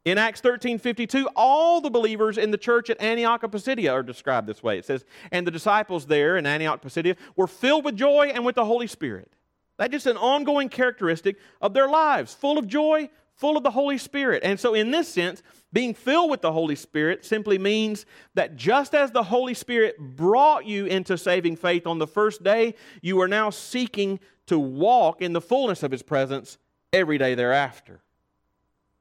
In 0.05 0.19
Acts 0.19 0.41
13 0.41 0.79
52, 0.79 1.29
all 1.37 1.81
the 1.81 1.91
believers 1.91 2.37
in 2.37 2.51
the 2.51 2.59
church 2.59 2.91
at 2.91 3.01
Antioch 3.01 3.43
of 3.45 3.53
Pisidia 3.53 3.93
are 3.93 4.03
described 4.03 4.49
this 4.49 4.63
way. 4.63 4.79
It 4.79 4.85
says, 4.85 5.05
And 5.31 5.47
the 5.47 5.51
disciples 5.51 6.07
there 6.07 6.37
in 6.37 6.47
Antioch 6.47 6.83
Pisidia 6.83 7.17
were 7.37 7.47
filled 7.47 7.85
with 7.85 7.97
joy 7.97 8.33
and 8.35 8.45
with 8.45 8.57
the 8.57 8.65
Holy 8.65 8.89
Spirit. 8.89 9.31
That's 9.77 9.93
just 9.93 10.07
an 10.07 10.17
ongoing 10.17 10.69
characteristic 10.69 11.39
of 11.61 11.73
their 11.73 11.89
lives, 11.89 12.35
full 12.35 12.59
of 12.59 12.67
joy, 12.67 13.11
full 13.35 13.57
of 13.57 13.63
the 13.63 13.71
Holy 13.71 13.97
Spirit. 13.97 14.43
And 14.45 14.59
so, 14.59 14.75
in 14.75 14.91
this 14.91 15.09
sense, 15.09 15.43
being 15.73 15.95
filled 15.95 16.31
with 16.31 16.43
the 16.43 16.53
Holy 16.53 16.77
Spirit 16.77 17.25
simply 17.25 17.59
means 17.59 18.05
that 18.35 18.57
just 18.57 18.95
as 18.95 19.13
the 19.13 19.23
Holy 19.23 19.55
Spirit 19.55 19.97
brought 19.99 20.67
you 20.67 20.87
into 20.87 21.17
saving 21.17 21.57
faith 21.57 21.87
on 21.87 21.99
the 21.99 22.07
first 22.09 22.43
day, 22.43 22.75
you 23.01 23.21
are 23.21 23.29
now 23.29 23.51
seeking 23.51 24.19
to 24.47 24.59
walk 24.59 25.23
in 25.23 25.33
the 25.33 25.41
fullness 25.41 25.83
of 25.83 25.93
His 25.93 26.03
presence 26.03 26.59
every 26.93 27.19
day 27.19 27.35
thereafter. 27.35 28.01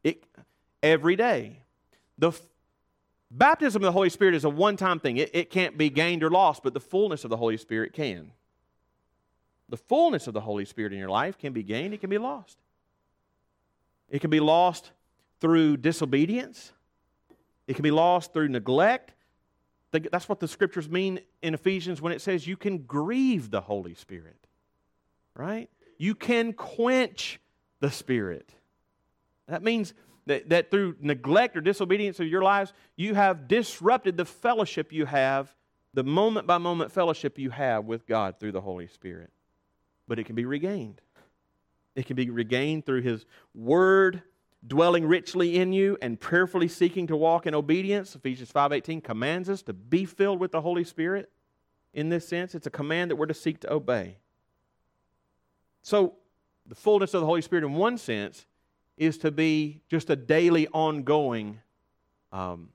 It, 0.04 0.24
every 0.84 1.16
day. 1.16 1.60
The 2.18 2.30
f- 2.30 2.42
baptism 3.30 3.82
of 3.82 3.88
the 3.88 3.92
Holy 3.92 4.10
Spirit 4.10 4.36
is 4.36 4.44
a 4.44 4.50
one 4.50 4.78
time 4.78 5.00
thing, 5.00 5.18
it, 5.18 5.32
it 5.34 5.50
can't 5.50 5.78
be 5.78 5.90
gained 5.90 6.24
or 6.24 6.30
lost, 6.30 6.64
but 6.64 6.74
the 6.74 6.80
fullness 6.80 7.24
of 7.24 7.30
the 7.30 7.38
Holy 7.38 7.58
Spirit 7.58 7.94
can. 7.94 8.32
The 9.70 9.78
fullness 9.78 10.28
of 10.28 10.34
the 10.34 10.42
Holy 10.42 10.66
Spirit 10.66 10.92
in 10.92 11.00
your 11.00 11.10
life 11.10 11.38
can 11.38 11.54
be 11.54 11.64
gained, 11.64 11.94
it 11.94 12.02
can 12.02 12.10
be 12.10 12.18
lost. 12.18 12.58
It 14.10 14.20
can 14.20 14.30
be 14.30 14.42
lost 14.42 14.92
through 15.40 15.78
disobedience, 15.78 16.74
it 17.68 17.76
can 17.76 17.84
be 17.84 17.92
lost 17.92 18.34
through 18.34 18.50
neglect. 18.50 19.14
That's 19.92 20.30
what 20.30 20.40
the 20.40 20.48
scriptures 20.48 20.90
mean 20.90 21.20
in 21.42 21.54
Ephesians 21.54 22.02
when 22.02 22.14
it 22.14 22.22
says 22.22 22.48
you 22.48 22.56
can 22.56 22.80
grieve 22.80 23.52
the 23.52 23.60
Holy 23.60 23.94
Spirit, 23.94 24.48
right? 25.36 25.70
You 25.98 26.16
can 26.16 26.54
quench 26.54 27.42
the 27.82 27.92
Spirit. 27.92 28.54
That 29.48 29.64
means 29.64 29.94
that, 30.26 30.50
that 30.50 30.72
through 30.72 30.96
neglect 31.00 31.58
or 31.58 31.62
disobedience 31.62 32.20
of 32.20 32.28
your 32.28 32.44
lives, 32.44 32.74
you 32.96 33.16
have 33.16 33.48
disrupted 33.48 34.18
the 34.18 34.26
fellowship 34.26 34.92
you 34.92 35.06
have, 35.06 35.54
the 35.94 36.04
moment 36.04 36.48
by 36.48 36.58
moment 36.58 36.92
fellowship 36.92 37.38
you 37.38 37.50
have 37.50 37.86
with 37.86 38.08
God 38.08 38.40
through 38.40 38.52
the 38.52 38.62
Holy 38.62 38.88
Spirit. 38.88 39.32
But 40.08 40.20
it 40.20 40.26
can 40.26 40.36
be 40.36 40.46
regained. 40.46 41.02
It 41.96 42.06
can 42.06 42.16
be 42.16 42.30
regained 42.30 42.86
through 42.86 43.02
His 43.02 43.26
Word 43.54 44.24
dwelling 44.66 45.06
richly 45.06 45.58
in 45.58 45.74
you 45.74 45.98
and 46.02 46.20
prayerfully 46.20 46.68
seeking 46.68 47.08
to 47.08 47.16
walk 47.16 47.48
in 47.48 47.56
obedience. 47.56 48.16
Ephesians 48.16 48.52
5:18 48.52 49.02
commands 49.02 49.50
us 49.50 49.62
to 49.64 49.74
be 49.74 50.06
filled 50.06 50.40
with 50.40 50.52
the 50.52 50.62
Holy 50.62 50.84
Spirit. 50.84 51.32
In 51.94 52.10
this 52.10 52.28
sense, 52.28 52.56
it's 52.56 52.68
a 52.68 52.72
command 52.72 53.12
that 53.12 53.16
we're 53.16 53.26
to 53.26 53.34
seek 53.34 53.60
to 53.62 53.74
obey. 53.74 54.18
So, 55.82 56.14
the 56.66 56.76
fullness 56.76 57.14
of 57.14 57.22
the 57.22 57.26
Holy 57.26 57.42
Spirit, 57.42 57.66
in 57.66 57.74
one 57.74 57.98
sense, 57.98 58.46
is 59.02 59.18
to 59.18 59.32
be 59.32 59.82
just 59.90 60.12
a 60.12 60.16
daily, 60.16 60.68
ongoing 60.68 61.60
um, 62.32 62.70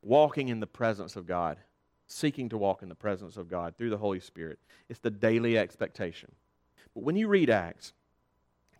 walking 0.00 0.46
in 0.46 0.60
the 0.60 0.66
presence 0.66 1.16
of 1.16 1.26
God, 1.26 1.58
seeking 2.06 2.48
to 2.50 2.56
walk 2.56 2.84
in 2.84 2.88
the 2.88 2.94
presence 2.94 3.36
of 3.36 3.50
God 3.50 3.76
through 3.76 3.90
the 3.90 3.98
Holy 3.98 4.20
Spirit. 4.20 4.60
It's 4.88 5.00
the 5.00 5.10
daily 5.10 5.58
expectation. 5.58 6.30
But 6.94 7.02
when 7.02 7.16
you 7.16 7.26
read 7.26 7.50
Acts, 7.50 7.94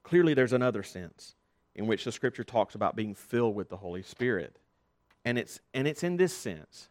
clearly 0.04 0.32
there's 0.32 0.52
another 0.52 0.84
sense 0.84 1.34
in 1.74 1.88
which 1.88 2.04
the 2.04 2.12
scripture 2.12 2.44
talks 2.44 2.76
about 2.76 2.94
being 2.94 3.16
filled 3.16 3.56
with 3.56 3.68
the 3.68 3.78
Holy 3.78 4.04
Spirit. 4.04 4.60
And 5.24 5.36
it's, 5.38 5.58
and 5.74 5.88
it's 5.88 6.04
in 6.04 6.18
this 6.18 6.32
sense 6.32 6.88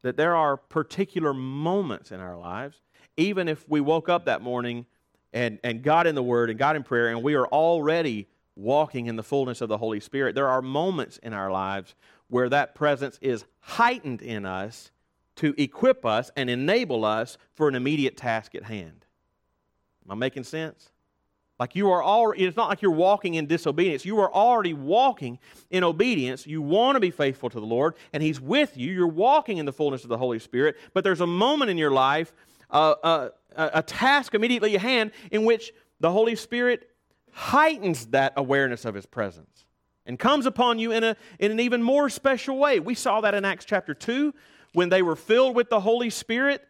that 0.00 0.16
there 0.16 0.34
are 0.34 0.56
particular 0.56 1.34
moments 1.34 2.10
in 2.10 2.20
our 2.20 2.38
lives, 2.38 2.80
even 3.18 3.48
if 3.48 3.68
we 3.68 3.82
woke 3.82 4.08
up 4.08 4.24
that 4.24 4.40
morning 4.40 4.86
and, 5.34 5.58
and 5.62 5.82
got 5.82 6.06
in 6.06 6.14
the 6.14 6.22
Word 6.22 6.48
and 6.48 6.58
got 6.58 6.74
in 6.74 6.82
prayer, 6.82 7.08
and 7.08 7.22
we 7.22 7.34
are 7.34 7.46
already 7.48 8.28
walking 8.56 9.06
in 9.06 9.16
the 9.16 9.22
fullness 9.22 9.60
of 9.60 9.68
the 9.68 9.78
Holy 9.78 10.00
Spirit, 10.00 10.34
there 10.34 10.48
are 10.48 10.62
moments 10.62 11.18
in 11.18 11.32
our 11.32 11.50
lives 11.50 11.94
where 12.28 12.48
that 12.48 12.74
presence 12.74 13.18
is 13.20 13.44
heightened 13.60 14.22
in 14.22 14.46
us 14.46 14.90
to 15.36 15.54
equip 15.56 16.04
us 16.04 16.30
and 16.36 16.50
enable 16.50 17.04
us 17.04 17.38
for 17.54 17.68
an 17.68 17.74
immediate 17.74 18.16
task 18.16 18.54
at 18.54 18.64
hand. 18.64 19.06
Am 20.04 20.12
I 20.12 20.14
making 20.14 20.44
sense? 20.44 20.90
Like 21.58 21.76
you 21.76 21.90
are 21.90 22.02
already, 22.02 22.44
it's 22.44 22.56
not 22.56 22.68
like 22.68 22.82
you're 22.82 22.90
walking 22.90 23.34
in 23.34 23.46
disobedience. 23.46 24.04
You 24.04 24.18
are 24.18 24.32
already 24.32 24.74
walking 24.74 25.38
in 25.70 25.84
obedience. 25.84 26.46
You 26.46 26.60
want 26.60 26.96
to 26.96 27.00
be 27.00 27.10
faithful 27.10 27.50
to 27.50 27.60
the 27.60 27.66
Lord, 27.66 27.94
and 28.12 28.22
He's 28.22 28.40
with 28.40 28.76
you. 28.76 28.92
You're 28.92 29.06
walking 29.06 29.58
in 29.58 29.66
the 29.66 29.72
fullness 29.72 30.02
of 30.02 30.08
the 30.08 30.18
Holy 30.18 30.38
Spirit. 30.38 30.76
But 30.92 31.04
there's 31.04 31.20
a 31.20 31.26
moment 31.26 31.70
in 31.70 31.78
your 31.78 31.92
life, 31.92 32.32
uh, 32.70 32.94
uh, 33.02 33.28
a 33.54 33.82
task 33.82 34.34
immediately 34.34 34.74
at 34.74 34.80
hand, 34.80 35.12
in 35.30 35.44
which 35.44 35.72
the 36.00 36.10
Holy 36.10 36.34
Spirit 36.34 36.90
heightens 37.32 38.06
that 38.06 38.32
awareness 38.36 38.84
of 38.84 38.94
His 38.94 39.06
presence 39.06 39.64
and 40.06 40.18
comes 40.18 40.46
upon 40.46 40.78
you 40.78 40.92
in, 40.92 41.04
a, 41.04 41.16
in 41.38 41.50
an 41.50 41.60
even 41.60 41.82
more 41.82 42.08
special 42.08 42.58
way. 42.58 42.80
We 42.80 42.94
saw 42.94 43.20
that 43.20 43.34
in 43.34 43.44
Acts 43.44 43.64
chapter 43.64 43.94
2 43.94 44.34
when 44.72 44.88
they 44.88 45.02
were 45.02 45.16
filled 45.16 45.54
with 45.54 45.70
the 45.70 45.80
Holy 45.80 46.10
Spirit 46.10 46.66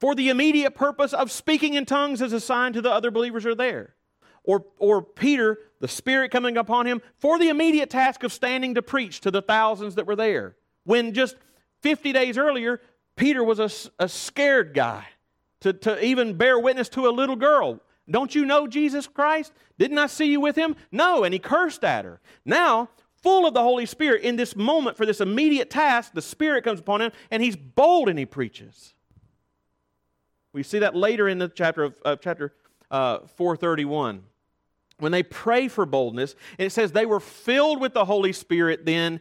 for 0.00 0.14
the 0.14 0.30
immediate 0.30 0.74
purpose 0.74 1.12
of 1.12 1.30
speaking 1.30 1.74
in 1.74 1.86
tongues 1.86 2.20
as 2.20 2.32
a 2.32 2.40
sign 2.40 2.72
to 2.72 2.80
the 2.80 2.90
other 2.90 3.10
believers 3.10 3.46
are 3.46 3.54
there. 3.54 3.94
Or, 4.44 4.64
or 4.78 5.02
Peter, 5.02 5.58
the 5.78 5.86
Spirit 5.86 6.32
coming 6.32 6.56
upon 6.56 6.86
him, 6.86 7.00
for 7.18 7.38
the 7.38 7.48
immediate 7.48 7.90
task 7.90 8.24
of 8.24 8.32
standing 8.32 8.74
to 8.74 8.82
preach 8.82 9.20
to 9.20 9.30
the 9.30 9.42
thousands 9.42 9.94
that 9.94 10.06
were 10.06 10.16
there. 10.16 10.56
When 10.84 11.14
just 11.14 11.36
50 11.82 12.12
days 12.12 12.36
earlier, 12.36 12.80
Peter 13.14 13.44
was 13.44 13.60
a, 13.60 13.70
a 14.02 14.08
scared 14.08 14.74
guy 14.74 15.06
to, 15.60 15.72
to 15.72 16.04
even 16.04 16.34
bear 16.34 16.58
witness 16.58 16.88
to 16.90 17.06
a 17.06 17.10
little 17.10 17.36
girl. 17.36 17.78
Don't 18.10 18.34
you 18.34 18.44
know 18.44 18.66
Jesus 18.66 19.06
Christ? 19.06 19.52
Didn't 19.78 19.98
I 19.98 20.06
see 20.06 20.26
you 20.26 20.40
with 20.40 20.56
him? 20.56 20.76
No, 20.90 21.24
and 21.24 21.32
he 21.32 21.38
cursed 21.38 21.84
at 21.84 22.04
her. 22.04 22.20
Now, 22.44 22.88
full 23.22 23.46
of 23.46 23.54
the 23.54 23.62
Holy 23.62 23.86
Spirit, 23.86 24.22
in 24.22 24.36
this 24.36 24.56
moment 24.56 24.96
for 24.96 25.06
this 25.06 25.20
immediate 25.20 25.70
task, 25.70 26.12
the 26.12 26.22
Spirit 26.22 26.64
comes 26.64 26.80
upon 26.80 27.00
him 27.00 27.12
and 27.30 27.42
he's 27.42 27.56
bold 27.56 28.08
and 28.08 28.18
he 28.18 28.26
preaches. 28.26 28.94
We 30.52 30.62
see 30.62 30.80
that 30.80 30.94
later 30.94 31.28
in 31.28 31.38
the 31.38 31.48
chapter 31.48 31.84
of 31.84 31.94
uh, 32.04 32.16
chapter 32.16 32.52
uh, 32.90 33.20
431. 33.36 34.24
When 34.98 35.10
they 35.10 35.22
pray 35.22 35.68
for 35.68 35.86
boldness, 35.86 36.36
and 36.58 36.66
it 36.66 36.70
says 36.70 36.92
they 36.92 37.06
were 37.06 37.20
filled 37.20 37.80
with 37.80 37.94
the 37.94 38.04
Holy 38.04 38.32
Spirit 38.32 38.84
then 38.84 39.20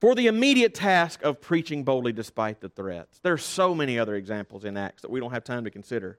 for 0.00 0.14
the 0.14 0.28
immediate 0.28 0.74
task 0.74 1.22
of 1.22 1.40
preaching 1.40 1.82
boldly 1.82 2.12
despite 2.12 2.60
the 2.60 2.68
threats. 2.68 3.18
There 3.22 3.32
are 3.32 3.38
so 3.38 3.74
many 3.74 3.98
other 3.98 4.14
examples 4.14 4.64
in 4.64 4.76
Acts 4.76 5.02
that 5.02 5.10
we 5.10 5.20
don't 5.20 5.32
have 5.32 5.44
time 5.44 5.64
to 5.64 5.70
consider. 5.70 6.18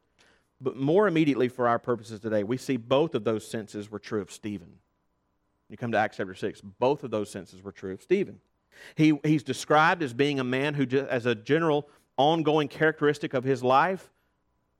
But 0.61 0.77
more 0.77 1.07
immediately 1.07 1.49
for 1.49 1.67
our 1.67 1.79
purposes 1.79 2.19
today, 2.19 2.43
we 2.43 2.57
see 2.57 2.77
both 2.77 3.13
of 3.15 3.23
those 3.23 3.47
senses 3.47 3.91
were 3.91 3.99
true 3.99 4.21
of 4.21 4.31
Stephen. 4.31 4.79
You 5.69 5.77
come 5.77 5.91
to 5.91 5.97
Acts 5.97 6.17
chapter 6.17 6.35
6, 6.35 6.61
both 6.79 7.03
of 7.03 7.11
those 7.11 7.29
senses 7.29 7.61
were 7.61 7.71
true 7.71 7.93
of 7.93 8.01
Stephen. 8.01 8.39
He, 8.95 9.19
he's 9.23 9.43
described 9.43 10.03
as 10.03 10.13
being 10.13 10.39
a 10.39 10.43
man 10.43 10.73
who, 10.73 10.85
as 11.07 11.25
a 11.25 11.35
general 11.35 11.89
ongoing 12.17 12.67
characteristic 12.67 13.33
of 13.33 13.43
his 13.43 13.63
life, 13.63 14.11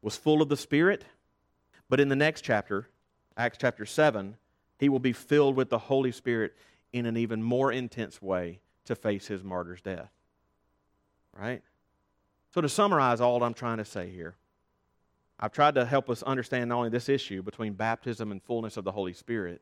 was 0.01 0.15
full 0.15 0.41
of 0.41 0.49
the 0.49 0.57
Spirit. 0.57 1.05
But 1.89 1.99
in 1.99 2.09
the 2.09 2.15
next 2.15 2.41
chapter, 2.41 2.88
Acts 3.38 3.57
chapter 3.59 3.85
7, 3.85 4.38
he 4.79 4.89
will 4.89 4.99
be 4.99 5.13
filled 5.13 5.55
with 5.55 5.69
the 5.69 5.77
Holy 5.77 6.11
Spirit 6.11 6.55
in 6.93 7.05
an 7.05 7.17
even 7.17 7.41
more 7.41 7.71
intense 7.71 8.21
way 8.21 8.59
to 8.85 8.95
face 8.95 9.27
his 9.27 9.43
martyr's 9.43 9.81
death. 9.81 10.11
Right? 11.38 11.61
So, 12.53 12.61
to 12.61 12.69
summarize 12.69 13.19
all 13.19 13.43
I'm 13.43 13.53
trying 13.53 13.77
to 13.77 13.85
say 13.85 14.09
here, 14.09 14.35
I've 15.39 15.52
tried 15.52 15.76
to 15.76 15.86
help 15.86 16.10
us 16.10 16.24
understand 16.24 16.69
not 16.69 16.78
only 16.78 16.89
this 16.89 17.10
issue 17.10 17.41
between 17.41 17.74
baptism 17.74 18.32
and 18.32 18.41
fullness 18.41 18.78
of 18.78 18.84
the 18.84 18.91
Holy 18.91 19.13
Spirit, 19.13 19.62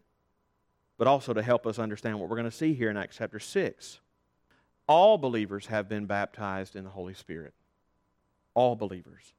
but 0.97 1.07
also 1.07 1.33
to 1.33 1.41
help 1.41 1.65
us 1.65 1.79
understand 1.79 2.19
what 2.19 2.29
we're 2.29 2.37
going 2.37 2.49
to 2.49 2.55
see 2.55 2.73
here 2.73 2.89
in 2.89 2.97
Acts 2.97 3.17
chapter 3.17 3.39
6. 3.39 3.99
All 4.87 5.17
believers 5.17 5.67
have 5.67 5.89
been 5.89 6.05
baptized 6.05 6.75
in 6.75 6.83
the 6.83 6.89
Holy 6.89 7.13
Spirit. 7.13 7.53
All 8.53 8.75
believers. 8.75 9.33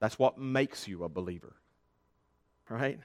That's 0.00 0.18
what 0.18 0.38
makes 0.38 0.86
you 0.86 1.04
a 1.04 1.08
believer. 1.08 1.56
Right? 2.68 3.00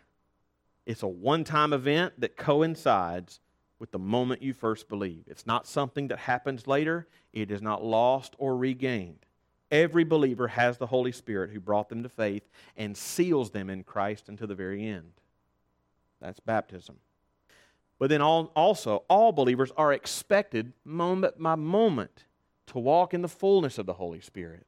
It's 0.85 1.03
a 1.03 1.07
one 1.07 1.45
time 1.45 1.71
event 1.71 2.19
that 2.19 2.35
coincides 2.35 3.39
with 3.79 3.91
the 3.91 3.99
moment 3.99 4.41
you 4.41 4.53
first 4.53 4.89
believe. 4.89 5.23
It's 5.27 5.45
not 5.45 5.67
something 5.67 6.09
that 6.09 6.19
happens 6.19 6.67
later, 6.67 7.07
it 7.31 7.51
is 7.51 7.61
not 7.61 7.83
lost 7.83 8.35
or 8.37 8.57
regained. 8.57 9.25
Every 9.73 10.05
believer 10.05 10.47
has 10.47 10.77
the 10.77 10.87
Holy 10.87 11.11
Spirit 11.11 11.49
who 11.49 11.59
brought 11.59 11.89
them 11.89 12.03
to 12.03 12.09
faith 12.09 12.47
and 12.77 12.95
seals 12.95 13.51
them 13.51 13.69
in 13.69 13.83
Christ 13.83 14.29
until 14.29 14.47
the 14.47 14.55
very 14.55 14.87
end. 14.87 15.11
That's 16.21 16.39
baptism. 16.39 16.97
But 17.99 18.09
then 18.09 18.21
all, 18.21 18.51
also, 18.55 19.03
all 19.09 19.31
believers 19.31 19.71
are 19.75 19.91
expected 19.91 20.71
moment 20.85 21.41
by 21.41 21.55
moment 21.55 22.25
to 22.67 22.79
walk 22.79 23.13
in 23.13 23.21
the 23.21 23.27
fullness 23.27 23.77
of 23.77 23.85
the 23.85 23.93
Holy 23.93 24.21
Spirit 24.21 24.67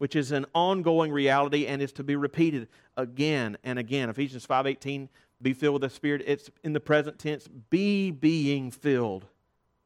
which 0.00 0.16
is 0.16 0.32
an 0.32 0.46
ongoing 0.54 1.12
reality 1.12 1.66
and 1.66 1.82
is 1.82 1.92
to 1.92 2.02
be 2.02 2.16
repeated 2.16 2.68
again 2.96 3.58
and 3.62 3.78
again. 3.78 4.08
Ephesians 4.08 4.46
5:18, 4.46 5.10
be 5.42 5.52
filled 5.52 5.74
with 5.74 5.82
the 5.82 5.94
Spirit. 5.94 6.22
It's 6.26 6.50
in 6.64 6.72
the 6.72 6.80
present 6.80 7.18
tense, 7.18 7.46
be 7.48 8.10
being 8.10 8.70
filled 8.70 9.26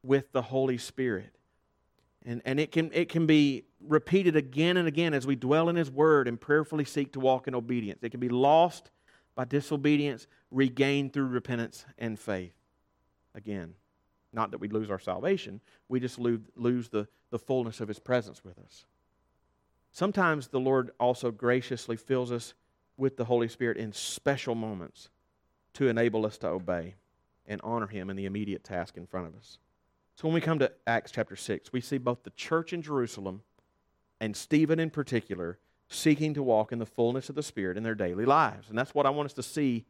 with 0.05 0.31
the 0.31 0.43
Holy 0.43 0.79
Spirit. 0.79 1.35
And, 2.25 2.41
and 2.45 2.59
it, 2.59 2.73
can, 2.73 2.91
it 2.93 3.09
can 3.09 3.27
be 3.27 3.65
repeated 3.81 4.35
again 4.35 4.77
and 4.79 4.89
again 4.89 5.13
as 5.13 5.27
we 5.27 5.37
dwell 5.37 5.69
in 5.69 5.77
His 5.77 5.91
Word 5.91 6.27
and 6.27 6.41
prayerfully 6.41 6.85
seek 6.85 7.13
to 7.13 7.21
walk 7.21 7.47
in 7.47 7.55
obedience. 7.55 8.03
It 8.03 8.11
can 8.11 8.21
be 8.21 8.31
lost 8.31 8.91
by 9.35 9.45
disobedience, 9.45 10.27
regained 10.51 11.13
through 11.13 11.27
repentance 11.27 11.85
and 11.99 12.19
faith. 12.19 12.55
Again, 13.35 13.75
not 14.33 14.53
that 14.53 14.59
we 14.59 14.69
lose 14.69 14.91
our 14.91 14.99
salvation, 14.99 15.61
we 15.89 16.01
just 16.01 16.19
lose, 16.19 16.41
lose 16.57 16.89
the, 16.89 17.07
the 17.31 17.39
fullness 17.39 17.81
of 17.81 17.89
His 17.89 17.99
presence 17.99 18.45
with 18.45 18.59
us. 18.59 18.87
Sometimes 19.93 20.49
the 20.49 20.61
Lord 20.61 20.93
also 20.99 21.31
graciously 21.31 21.97
fills 21.97 22.33
us 22.33 22.55
with 22.97 23.17
the 23.17 23.25
Holy 23.25 23.49
Spirit 23.49 23.77
in 23.77 23.93
special 23.93 24.55
moments 24.55 25.11
to 25.75 25.89
enable 25.89 26.25
us 26.25 26.39
to 26.39 26.49
obey. 26.49 26.95
and 27.47 27.61
honor 27.63 27.87
Him 27.87 28.11
in 28.11 28.17
the 28.17 28.25
immediate 28.25 28.65
task 28.65 28.97
in 28.97 29.07
front 29.07 29.27
of 29.27 29.37
us. 29.37 29.59
So 30.15 30.29
when 30.29 30.35
we 30.35 30.41
come 30.41 30.61
to 30.61 30.71
Acts 30.87 31.11
chapter 31.11 31.35
6, 31.35 31.73
we 31.73 31.81
see 31.81 31.99
both 31.99 32.23
the 32.23 32.31
church 32.31 32.73
in 32.73 32.83
Jerusalem 32.83 33.43
and 34.21 34.37
Stephen 34.37 34.79
in 34.79 34.91
particular 34.91 35.59
seeking 35.89 36.35
to 36.35 36.43
walk 36.43 36.73
in 36.73 36.79
the 36.79 36.87
fullness 36.87 37.29
of 37.29 37.35
the 37.35 37.43
Spirit 37.43 37.77
in 37.77 37.83
their 37.83 37.95
daily 37.95 38.25
lives. 38.25 38.69
And 38.69 38.79
that's 38.79 38.95
what 38.95 39.07
I 39.07 39.11
want 39.11 39.27
us 39.27 39.33
to 39.35 39.43
see 39.43 39.85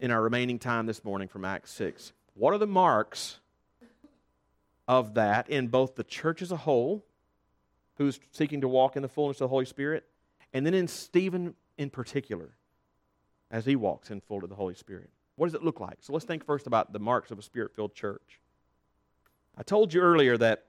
in 0.00 0.10
our 0.10 0.20
remaining 0.20 0.58
time 0.58 0.86
this 0.86 1.04
morning 1.04 1.28
from 1.28 1.44
Acts 1.44 1.72
6. 1.72 2.12
What 2.34 2.52
are 2.54 2.58
the 2.58 2.66
marks 2.66 3.38
of 4.88 5.14
that 5.14 5.48
in 5.48 5.68
both 5.68 5.94
the 5.94 6.04
church 6.04 6.42
as 6.42 6.50
a 6.50 6.56
whole, 6.56 7.04
who's 7.94 8.18
seeking 8.32 8.62
to 8.62 8.68
walk 8.68 8.96
in 8.96 9.02
the 9.02 9.08
fullness 9.08 9.36
of 9.36 9.44
the 9.44 9.48
Holy 9.48 9.66
Spirit, 9.66 10.04
and 10.52 10.66
then 10.66 10.74
in 10.74 10.88
Stephen 10.88 11.54
in 11.78 11.90
particular, 11.90 12.50
as 13.50 13.64
he 13.64 13.76
walks 13.76 14.10
in 14.10 14.20
full 14.20 14.42
of 14.42 14.50
the 14.50 14.56
Holy 14.56 14.74
Spirit? 14.74 15.10
What 15.36 15.46
does 15.46 15.54
it 15.54 15.62
look 15.62 15.78
like? 15.78 15.98
So 16.00 16.12
let's 16.12 16.24
think 16.24 16.44
first 16.44 16.66
about 16.66 16.92
the 16.92 16.98
marks 16.98 17.30
of 17.30 17.38
a 17.38 17.42
spirit 17.42 17.74
filled 17.74 17.94
church. 17.94 18.40
I 19.56 19.62
told 19.62 19.92
you 19.92 20.00
earlier 20.00 20.36
that, 20.38 20.66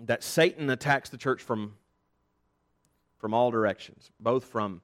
that 0.00 0.22
Satan 0.22 0.70
attacks 0.70 1.10
the 1.10 1.18
church 1.18 1.42
from, 1.42 1.74
from 3.18 3.34
all 3.34 3.50
directions, 3.50 4.10
both 4.20 4.44
from 4.44 4.80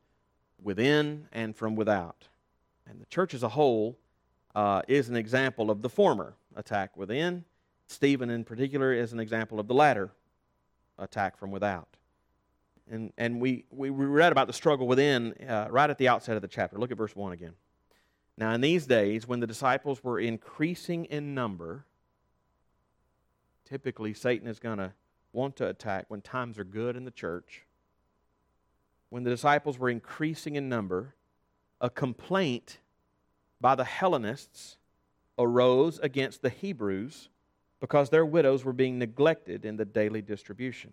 within 0.62 1.28
and 1.32 1.56
from 1.56 1.76
without. 1.76 2.28
And 2.86 3.00
the 3.00 3.06
church 3.06 3.34
as 3.34 3.42
a 3.42 3.48
whole 3.48 3.98
uh, 4.54 4.82
is 4.88 5.08
an 5.08 5.16
example 5.16 5.70
of 5.70 5.82
the 5.82 5.88
former 5.88 6.34
attack 6.56 6.96
within. 6.96 7.44
Stephen, 7.86 8.30
in 8.30 8.44
particular, 8.44 8.92
is 8.92 9.12
an 9.12 9.20
example 9.20 9.60
of 9.60 9.68
the 9.68 9.74
latter 9.74 10.10
attack 10.98 11.36
from 11.36 11.50
without. 11.50 11.88
And, 12.90 13.12
and 13.16 13.40
we, 13.40 13.64
we 13.70 13.88
read 13.90 14.32
about 14.32 14.46
the 14.46 14.52
struggle 14.52 14.86
within 14.86 15.32
uh, 15.48 15.68
right 15.70 15.88
at 15.88 15.98
the 15.98 16.08
outset 16.08 16.36
of 16.36 16.42
the 16.42 16.48
chapter. 16.48 16.78
Look 16.78 16.90
at 16.90 16.98
verse 16.98 17.16
1 17.16 17.32
again. 17.32 17.54
Now, 18.36 18.52
in 18.52 18.60
these 18.60 18.86
days, 18.86 19.26
when 19.26 19.40
the 19.40 19.46
disciples 19.46 20.02
were 20.02 20.18
increasing 20.18 21.04
in 21.06 21.34
number, 21.34 21.86
typically 23.64 24.14
Satan 24.14 24.46
is 24.48 24.58
going 24.58 24.78
to 24.78 24.92
want 25.32 25.56
to 25.56 25.68
attack 25.68 26.06
when 26.08 26.20
times 26.20 26.58
are 26.58 26.64
good 26.64 26.96
in 26.96 27.04
the 27.04 27.10
church. 27.10 27.64
When 29.10 29.24
the 29.24 29.30
disciples 29.30 29.78
were 29.78 29.90
increasing 29.90 30.56
in 30.56 30.68
number, 30.68 31.14
a 31.80 31.90
complaint 31.90 32.78
by 33.60 33.74
the 33.74 33.84
Hellenists 33.84 34.76
arose 35.38 35.98
against 35.98 36.42
the 36.42 36.50
Hebrews 36.50 37.28
because 37.80 38.10
their 38.10 38.24
widows 38.24 38.64
were 38.64 38.72
being 38.72 38.98
neglected 38.98 39.64
in 39.64 39.76
the 39.76 39.84
daily 39.84 40.22
distribution. 40.22 40.90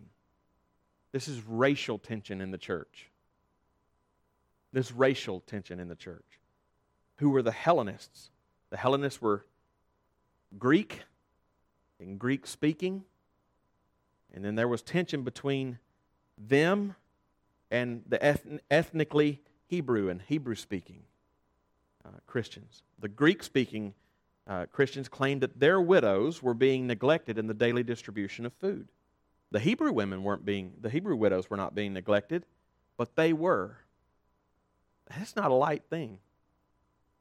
This 1.12 1.28
is 1.28 1.42
racial 1.46 1.98
tension 1.98 2.40
in 2.40 2.50
the 2.50 2.58
church. 2.58 3.10
This 4.72 4.90
racial 4.90 5.40
tension 5.40 5.78
in 5.78 5.88
the 5.88 5.94
church 5.94 6.40
who 7.16 7.30
were 7.30 7.42
the 7.42 7.52
Hellenists. 7.52 8.30
The 8.70 8.76
Hellenists 8.76 9.20
were 9.20 9.44
Greek 10.58 11.02
and 12.02 12.18
Greek 12.18 12.46
speaking. 12.46 13.04
And 14.34 14.44
then 14.44 14.54
there 14.54 14.68
was 14.68 14.82
tension 14.82 15.22
between 15.22 15.78
them 16.38 16.96
and 17.70 18.02
the 18.06 18.22
ethnically 18.70 19.40
Hebrew 19.66 20.08
and 20.08 20.20
Hebrew 20.22 20.54
speaking 20.54 21.02
uh, 22.04 22.10
Christians. 22.26 22.82
The 22.98 23.08
Greek 23.08 23.42
speaking 23.42 23.94
uh, 24.46 24.66
Christians 24.66 25.08
claimed 25.08 25.40
that 25.42 25.60
their 25.60 25.80
widows 25.80 26.42
were 26.42 26.54
being 26.54 26.86
neglected 26.86 27.38
in 27.38 27.46
the 27.46 27.54
daily 27.54 27.82
distribution 27.82 28.44
of 28.44 28.52
food. 28.54 28.88
The 29.50 29.60
Hebrew 29.60 29.92
women 29.92 30.24
weren't 30.24 30.44
being, 30.44 30.72
the 30.80 30.90
Hebrew 30.90 31.14
widows 31.16 31.48
were 31.48 31.56
not 31.56 31.74
being 31.74 31.92
neglected, 31.92 32.44
but 32.96 33.14
they 33.16 33.32
were. 33.32 33.76
That's 35.08 35.36
not 35.36 35.50
a 35.50 35.54
light 35.54 35.84
thing. 35.88 36.18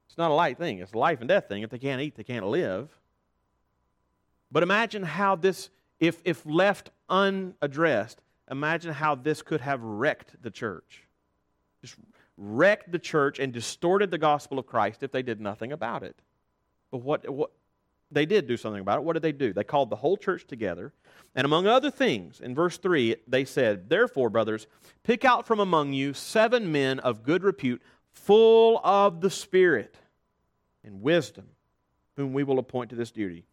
It's 0.08 0.18
not 0.18 0.32
a 0.32 0.34
light 0.34 0.58
thing. 0.58 0.80
It's 0.80 0.94
a 0.94 0.98
life 0.98 1.20
and 1.20 1.28
death 1.30 1.48
thing. 1.48 1.62
If 1.62 1.70
they 1.70 1.78
can't 1.78 2.02
eat, 2.02 2.16
they 2.16 2.24
can't 2.24 2.48
live. 2.48 2.90
But 4.52 4.64
imagine 4.64 5.04
how 5.04 5.36
this, 5.36 5.70
if, 6.00 6.22
if 6.26 6.46
left 6.46 6.92
unaddressed, 7.10 8.22
imagine 8.50 8.94
how 8.94 9.16
this 9.16 9.42
could 9.42 9.62
have 9.62 9.82
wrecked 9.82 10.42
the 10.42 10.52
church. 10.52 11.04
Just 11.82 11.96
wrecked 12.38 12.92
the 12.92 13.00
church 13.00 13.40
and 13.40 13.54
distorted 13.54 14.12
the 14.12 14.18
gospel 14.18 14.60
of 14.60 14.66
Christ 14.66 15.04
if 15.04 15.12
they 15.12 15.22
did 15.22 15.40
nothing 15.40 15.72
about 15.72 16.04
it. 16.04 16.16
But 16.92 17.00
what, 17.00 17.30
what 17.30 17.52
they 18.12 18.26
did 18.26 18.48
do 18.48 18.58
something 18.58 18.82
about 18.82 19.00
it. 19.00 19.04
What 19.04 19.14
did 19.14 19.22
they 19.22 19.32
do? 19.32 19.54
They 19.54 19.64
called 19.64 19.90
the 19.90 19.96
whole 19.96 20.18
church 20.18 20.46
together. 20.46 20.92
And 21.34 21.46
among 21.46 21.66
other 21.66 21.90
things, 21.90 22.42
in 22.42 22.54
verse 22.54 22.78
3, 22.78 23.16
they 23.28 23.46
said, 23.46 23.90
Therefore, 23.90 24.30
brothers, 24.30 24.68
pick 25.04 25.24
out 25.24 25.48
from 25.48 25.60
among 25.60 25.94
you 25.94 26.14
seven 26.14 26.72
men 26.72 27.00
of 27.00 27.24
good 27.24 27.44
repute, 27.44 27.82
full 28.12 28.82
of 28.84 29.22
the 29.22 29.30
Spirit 29.30 29.96
and 30.84 31.02
wisdom, 31.02 31.46
whom 32.18 32.34
we 32.34 32.44
will 32.44 32.60
appoint 32.60 32.90
to 32.90 32.96
this 32.98 33.12
duty. 33.12 33.46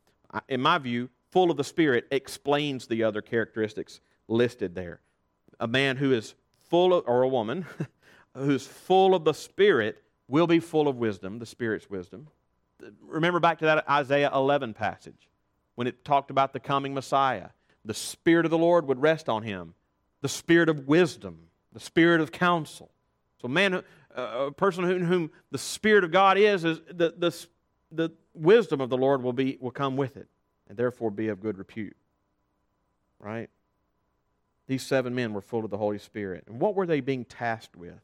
In 0.49 0.61
my 0.61 0.79
view, 0.79 1.11
full 1.31 1.51
of 1.51 1.57
the 1.57 1.65
Spirit 1.65 2.07
explains 2.11 2.87
the 2.87 3.03
other 3.03 3.23
characteristics 3.23 4.01
listed 4.29 4.75
there. 4.75 5.01
A 5.61 5.67
man 5.67 5.97
who 5.97 6.13
is 6.13 6.35
full 6.69 6.95
of, 6.95 7.05
or 7.07 7.23
a 7.23 7.29
woman 7.29 7.67
who's 8.35 8.67
full 8.67 9.15
of 9.15 9.25
the 9.25 9.35
Spirit 9.35 10.03
will 10.29 10.47
be 10.47 10.61
full 10.61 10.89
of 10.89 10.97
wisdom, 10.97 11.39
the 11.39 11.47
Spirit's 11.47 11.89
wisdom. 11.89 12.29
Remember 13.03 13.41
back 13.41 13.59
to 13.59 13.65
that 13.65 13.89
Isaiah 13.89 14.31
11 14.33 14.75
passage 14.75 15.29
when 15.75 15.87
it 15.87 16.05
talked 16.05 16.31
about 16.31 16.53
the 16.53 16.61
coming 16.61 16.95
Messiah. 16.95 17.49
The 17.85 17.95
Spirit 17.95 18.45
of 18.45 18.51
the 18.51 18.59
Lord 18.59 18.87
would 18.87 19.01
rest 19.01 19.29
on 19.29 19.43
him, 19.43 19.75
the 20.21 20.29
Spirit 20.29 20.69
of 20.69 20.87
wisdom, 20.87 21.49
the 21.73 21.81
Spirit 21.81 22.21
of 22.21 22.31
counsel. 22.31 22.91
So, 23.41 23.49
man, 23.49 23.83
a 24.15 24.51
person 24.51 24.85
in 24.85 25.05
whom 25.05 25.31
the 25.51 25.59
Spirit 25.59 26.05
of 26.05 26.11
God 26.11 26.37
is, 26.37 26.65
is 26.65 26.81
the, 26.89 27.15
the, 27.17 27.47
the 27.91 28.11
wisdom 28.35 28.81
of 28.81 28.91
the 28.91 28.97
Lord 28.97 29.23
will, 29.23 29.33
be, 29.33 29.59
will 29.61 29.71
come 29.71 29.97
with 29.97 30.17
it, 30.17 30.29
and 30.69 30.77
therefore 30.77 31.11
be 31.11 31.29
of 31.29 31.41
good 31.41 31.59
repute. 31.59 31.97
Right? 33.19 33.51
These 34.67 34.85
seven 34.85 35.15
men 35.15 35.33
were 35.33 35.41
full 35.41 35.65
of 35.65 35.71
the 35.71 35.79
Holy 35.79 35.99
Spirit. 35.99 36.45
And 36.47 36.61
what 36.61 36.75
were 36.75 36.87
they 36.87 37.01
being 37.01 37.25
tasked 37.25 37.77
with? 37.77 38.01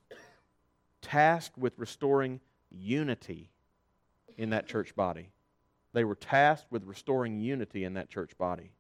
Tasked 1.03 1.59
with 1.59 1.79
restoring 1.79 2.41
unity 2.71 3.51
in 4.37 4.51
that 4.51 4.67
church 4.67 4.97
body. 4.97 5.29
They 5.93 6.05
were 6.05 6.15
tasked 6.15 6.73
with 6.73 6.85
restoring 6.85 7.39
unity 7.41 7.85
in 7.85 7.95
that 7.95 8.09
church 8.09 8.37
body. 8.39 8.73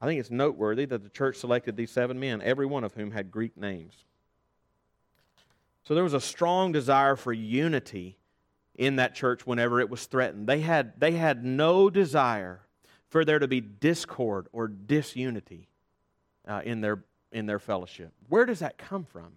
I 0.00 0.06
think 0.06 0.20
it's 0.20 0.30
noteworthy 0.30 0.84
that 0.84 1.02
the 1.02 1.08
church 1.08 1.36
selected 1.36 1.76
these 1.76 1.90
seven 1.90 2.20
men, 2.20 2.42
every 2.42 2.66
one 2.66 2.84
of 2.84 2.94
whom 2.94 3.12
had 3.12 3.30
Greek 3.30 3.56
names. 3.56 4.04
So 5.84 5.94
there 5.94 6.04
was 6.04 6.14
a 6.14 6.20
strong 6.20 6.72
desire 6.72 7.16
for 7.16 7.32
unity 7.32 8.18
in 8.74 8.96
that 8.96 9.14
church 9.14 9.46
whenever 9.46 9.80
it 9.80 9.90
was 9.90 10.06
threatened. 10.06 10.46
They 10.46 10.60
had, 10.60 10.98
they 10.98 11.12
had 11.12 11.44
no 11.44 11.90
desire 11.90 12.60
for 13.08 13.24
there 13.24 13.38
to 13.38 13.48
be 13.48 13.60
discord 13.60 14.48
or 14.52 14.68
disunity 14.68 15.68
uh, 16.46 16.62
in, 16.64 16.80
their, 16.80 17.04
in 17.30 17.46
their 17.46 17.58
fellowship. 17.58 18.12
Where 18.28 18.46
does 18.46 18.60
that 18.60 18.78
come 18.78 19.04
from? 19.04 19.34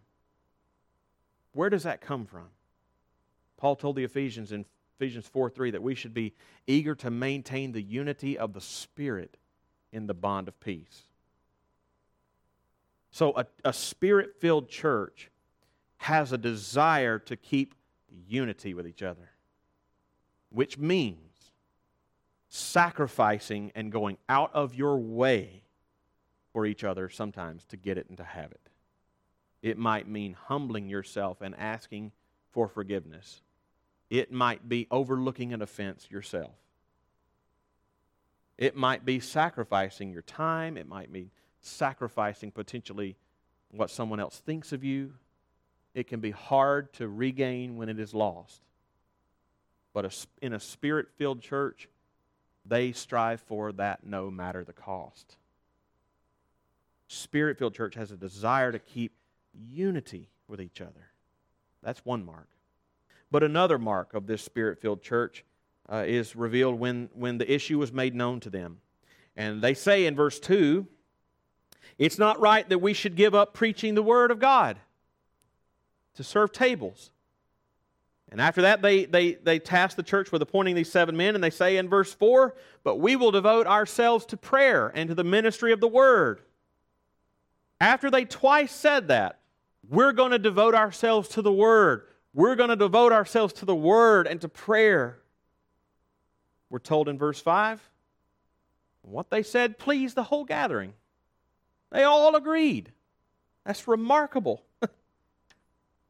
Where 1.52 1.70
does 1.70 1.84
that 1.84 2.02
come 2.02 2.26
from? 2.26 2.48
Paul 3.58 3.76
told 3.76 3.96
the 3.96 4.04
Ephesians 4.04 4.52
in 4.52 4.66
Ephesians 4.98 5.28
4 5.28 5.50
3 5.50 5.72
that 5.72 5.84
we 5.84 5.96
should 5.96 6.14
be 6.14 6.34
eager 6.68 6.96
to 6.96 7.10
maintain 7.10 7.72
the 7.72 7.82
unity 7.82 8.38
of 8.38 8.54
the 8.54 8.62
Spirit 8.62 9.38
in 9.92 10.08
the 10.08 10.14
bond 10.14 10.48
of 10.48 10.60
peace. 10.60 11.04
So, 13.12 13.34
a, 13.38 13.46
a 13.64 13.72
spirit 13.72 14.42
filled 14.42 14.68
church 14.68 15.32
has 15.98 16.34
a 16.34 16.38
desire 16.38 17.18
to 17.20 17.38
keep 17.38 17.74
unity 18.28 18.74
with 18.74 18.88
each 18.88 19.04
other, 19.04 19.32
which 20.50 20.78
means 20.78 21.52
sacrificing 22.50 23.72
and 23.76 23.92
going 23.92 24.18
out 24.30 24.54
of 24.54 24.76
your 24.76 24.98
way 24.98 25.64
for 26.54 26.66
each 26.66 26.84
other 26.84 27.10
sometimes 27.10 27.66
to 27.66 27.78
get 27.78 27.98
it 27.98 28.08
and 28.08 28.18
to 28.18 28.24
have 28.24 28.52
it. 28.52 28.70
It 29.62 29.78
might 29.78 30.08
mean 30.08 30.34
humbling 30.48 30.88
yourself 30.88 31.42
and 31.42 31.56
asking 31.56 32.12
for 32.52 32.68
forgiveness. 32.68 33.42
It 34.10 34.32
might 34.32 34.70
be 34.70 34.88
overlooking 34.92 35.54
an 35.54 35.62
offense 35.62 36.08
yourself. 36.10 36.56
It 38.58 38.76
might 38.76 39.04
be 39.04 39.20
sacrificing 39.20 40.14
your 40.14 40.22
time. 40.22 40.78
It 40.78 40.88
might 40.88 41.12
be 41.12 41.32
sacrificing 41.60 42.52
potentially 42.52 43.18
what 43.72 43.90
someone 43.90 44.20
else 44.20 44.40
thinks 44.40 44.72
of 44.72 44.84
you 44.84 45.14
it 45.96 46.08
can 46.08 46.20
be 46.20 46.32
hard 46.32 46.94
to 46.94 47.08
regain 47.08 47.78
when 47.78 47.88
it 47.88 48.00
is 48.00 48.14
lost. 48.14 48.62
But 49.94 50.26
in 50.42 50.52
a 50.52 50.60
spirit 50.60 51.08
filled 51.16 51.42
church, 51.42 51.88
they 52.66 52.92
strive 52.92 53.40
for 53.40 53.72
that 53.72 54.06
no 54.06 54.30
matter 54.30 54.66
the 54.66 54.74
cost. 54.74 55.38
Spirit 57.08 57.58
filled 57.58 57.74
church 57.74 57.96
has 57.96 58.12
a 58.12 58.18
desire 58.18 58.74
to 58.74 58.80
keep 58.80 59.14
unity 59.72 60.28
with 60.50 60.60
each 60.60 60.82
other. 60.82 61.12
That's 61.82 62.04
one 62.04 62.26
mark. 62.26 62.50
But 63.32 63.44
another 63.44 63.80
mark 63.80 64.14
of 64.14 64.28
this 64.28 64.42
spirit 64.42 64.82
filled 64.82 65.02
church 65.02 65.46
uh, 65.90 66.04
is 66.06 66.36
revealed 66.36 66.78
when, 66.78 67.10
when 67.14 67.38
the 67.38 67.50
issue 67.50 67.80
was 67.80 67.94
made 67.94 68.14
known 68.14 68.42
to 68.42 68.50
them. 68.50 68.80
And 69.38 69.62
they 69.62 69.74
say 69.74 70.06
in 70.06 70.16
verse 70.16 70.40
2 70.40 70.88
it's 71.98 72.18
not 72.18 72.40
right 72.42 72.68
that 72.68 72.80
we 72.80 72.94
should 72.94 73.16
give 73.16 73.34
up 73.34 73.54
preaching 73.54 73.96
the 73.96 74.04
Word 74.04 74.32
of 74.32 74.40
God 74.40 74.78
to 76.16 76.24
serve 76.24 76.52
tables. 76.52 77.12
And 78.30 78.42
after 78.42 78.64
that, 78.64 78.82
they, 78.82 79.06
they, 79.06 79.34
they 79.34 79.60
task 79.60 79.96
the 79.96 80.04
church 80.04 80.32
with 80.32 80.42
appointing 80.42 80.76
these 80.76 80.92
seven 80.92 81.16
men, 81.16 81.36
and 81.36 81.44
they 81.44 81.50
say 81.50 81.78
in 81.78 81.88
verse 81.88 82.14
4 82.14 82.56
But 82.84 82.98
we 82.98 83.16
will 83.16 83.32
devote 83.32 83.68
ourselves 83.68 84.26
to 84.28 84.38
prayer 84.38 84.92
and 84.94 85.10
to 85.10 85.16
the 85.16 85.24
ministry 85.24 85.72
of 85.72 85.80
the 85.80 85.88
word. 85.88 86.42
After 87.80 88.10
they 88.10 88.26
twice 88.26 88.74
said 88.74 89.10
that, 89.10 89.40
we're 89.88 90.14
going 90.14 90.32
to 90.32 90.40
devote 90.40 90.74
ourselves 90.74 91.30
to 91.30 91.42
the 91.42 91.52
word. 91.52 92.04
We're 92.34 92.56
going 92.56 92.70
to 92.70 92.76
devote 92.76 93.14
ourselves 93.14 93.54
to 93.54 93.66
the 93.66 93.76
word 93.76 94.28
and 94.28 94.42
to 94.42 94.50
prayer. 94.50 95.20
We're 96.70 96.80
told 96.80 97.08
in 97.08 97.18
verse 97.18 97.40
5 97.40 97.90
what 99.04 99.30
they 99.30 99.44
said 99.44 99.78
pleased 99.78 100.16
the 100.16 100.24
whole 100.24 100.46
gathering. 100.46 100.94
They 101.92 102.04
all 102.04 102.36
agreed. 102.36 102.92
That's 103.66 103.88
remarkable. 103.88 104.65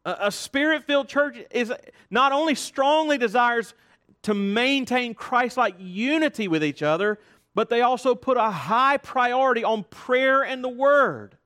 A 0.05 0.31
spirit 0.31 0.83
filled 0.83 1.07
church 1.07 1.37
is 1.51 1.73
not 2.09 2.31
only 2.31 2.55
strongly 2.55 3.17
desires 3.17 3.73
to 4.21 4.33
maintain 4.33 5.13
Christ 5.13 5.57
like 5.57 5.75
unity 5.79 6.47
with 6.47 6.63
each 6.63 6.83
other, 6.83 7.19
but 7.55 7.69
they 7.69 7.81
also 7.81 8.15
put 8.15 8.37
a 8.37 8.51
high 8.51 8.97
priority 8.97 9.63
on 9.63 9.83
prayer 9.83 10.43
and 10.43 10.63
the 10.63 10.69
Word. 10.69 11.37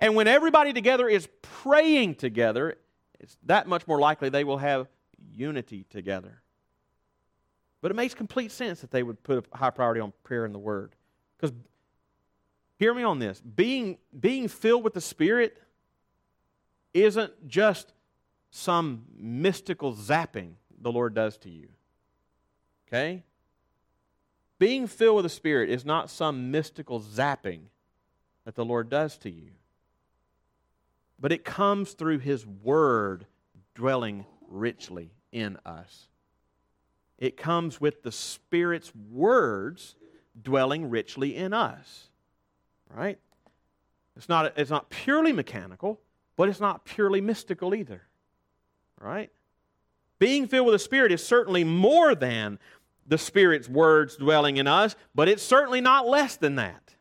And 0.00 0.14
when 0.14 0.26
everybody 0.26 0.72
together 0.72 1.08
is 1.08 1.28
praying 1.42 2.16
together, 2.16 2.76
it's 3.20 3.36
that 3.46 3.66
much 3.66 3.86
more 3.86 3.98
likely 3.98 4.28
they 4.28 4.44
will 4.44 4.58
have 4.58 4.88
unity 5.32 5.84
together. 5.90 6.42
But 7.80 7.90
it 7.90 7.94
makes 7.94 8.14
complete 8.14 8.50
sense 8.50 8.80
that 8.80 8.90
they 8.90 9.02
would 9.02 9.22
put 9.22 9.46
a 9.52 9.56
high 9.56 9.70
priority 9.70 10.00
on 10.00 10.12
prayer 10.24 10.44
and 10.44 10.54
the 10.54 10.58
Word. 10.58 10.94
Because, 11.36 11.54
hear 12.78 12.92
me 12.92 13.02
on 13.02 13.18
this 13.18 13.40
being, 13.40 13.98
being 14.18 14.48
filled 14.48 14.82
with 14.82 14.94
the 14.94 15.00
Spirit 15.00 15.56
isn't 16.94 17.48
just 17.48 17.92
some 18.50 19.04
mystical 19.16 19.94
zapping 19.94 20.52
the 20.80 20.92
Lord 20.92 21.14
does 21.14 21.36
to 21.38 21.50
you. 21.50 21.68
Okay? 22.86 23.24
Being 24.58 24.86
filled 24.86 25.16
with 25.16 25.24
the 25.24 25.28
Spirit 25.30 25.70
is 25.70 25.84
not 25.84 26.10
some 26.10 26.50
mystical 26.50 27.00
zapping 27.00 27.62
that 28.44 28.54
the 28.54 28.64
Lord 28.64 28.88
does 28.88 29.16
to 29.18 29.30
you, 29.30 29.50
but 31.20 31.32
it 31.32 31.44
comes 31.44 31.92
through 31.92 32.18
His 32.18 32.46
Word 32.46 33.26
dwelling 33.74 34.24
richly 34.48 35.12
in 35.30 35.58
us. 35.64 36.08
It 37.18 37.36
comes 37.36 37.80
with 37.80 38.02
the 38.02 38.12
Spirit's 38.12 38.92
words 38.94 39.96
dwelling 40.40 40.88
richly 40.88 41.36
in 41.36 41.52
us. 41.52 42.08
Right? 42.92 43.18
It's 44.16 44.28
not, 44.28 44.52
it's 44.56 44.70
not 44.70 44.88
purely 44.88 45.32
mechanical, 45.32 46.00
but 46.38 46.48
it's 46.48 46.60
not 46.60 46.86
purely 46.86 47.20
mystical 47.20 47.74
either. 47.74 48.00
Right? 48.98 49.30
Being 50.18 50.46
filled 50.46 50.66
with 50.66 50.74
the 50.74 50.78
Spirit 50.78 51.12
is 51.12 51.22
certainly 51.22 51.64
more 51.64 52.14
than 52.14 52.58
the 53.06 53.18
Spirit's 53.18 53.68
words 53.68 54.16
dwelling 54.16 54.56
in 54.56 54.66
us, 54.66 54.96
but 55.14 55.28
it's 55.28 55.42
certainly 55.42 55.80
not 55.80 56.06
less 56.06 56.36
than 56.36 56.54
that. 56.54 56.94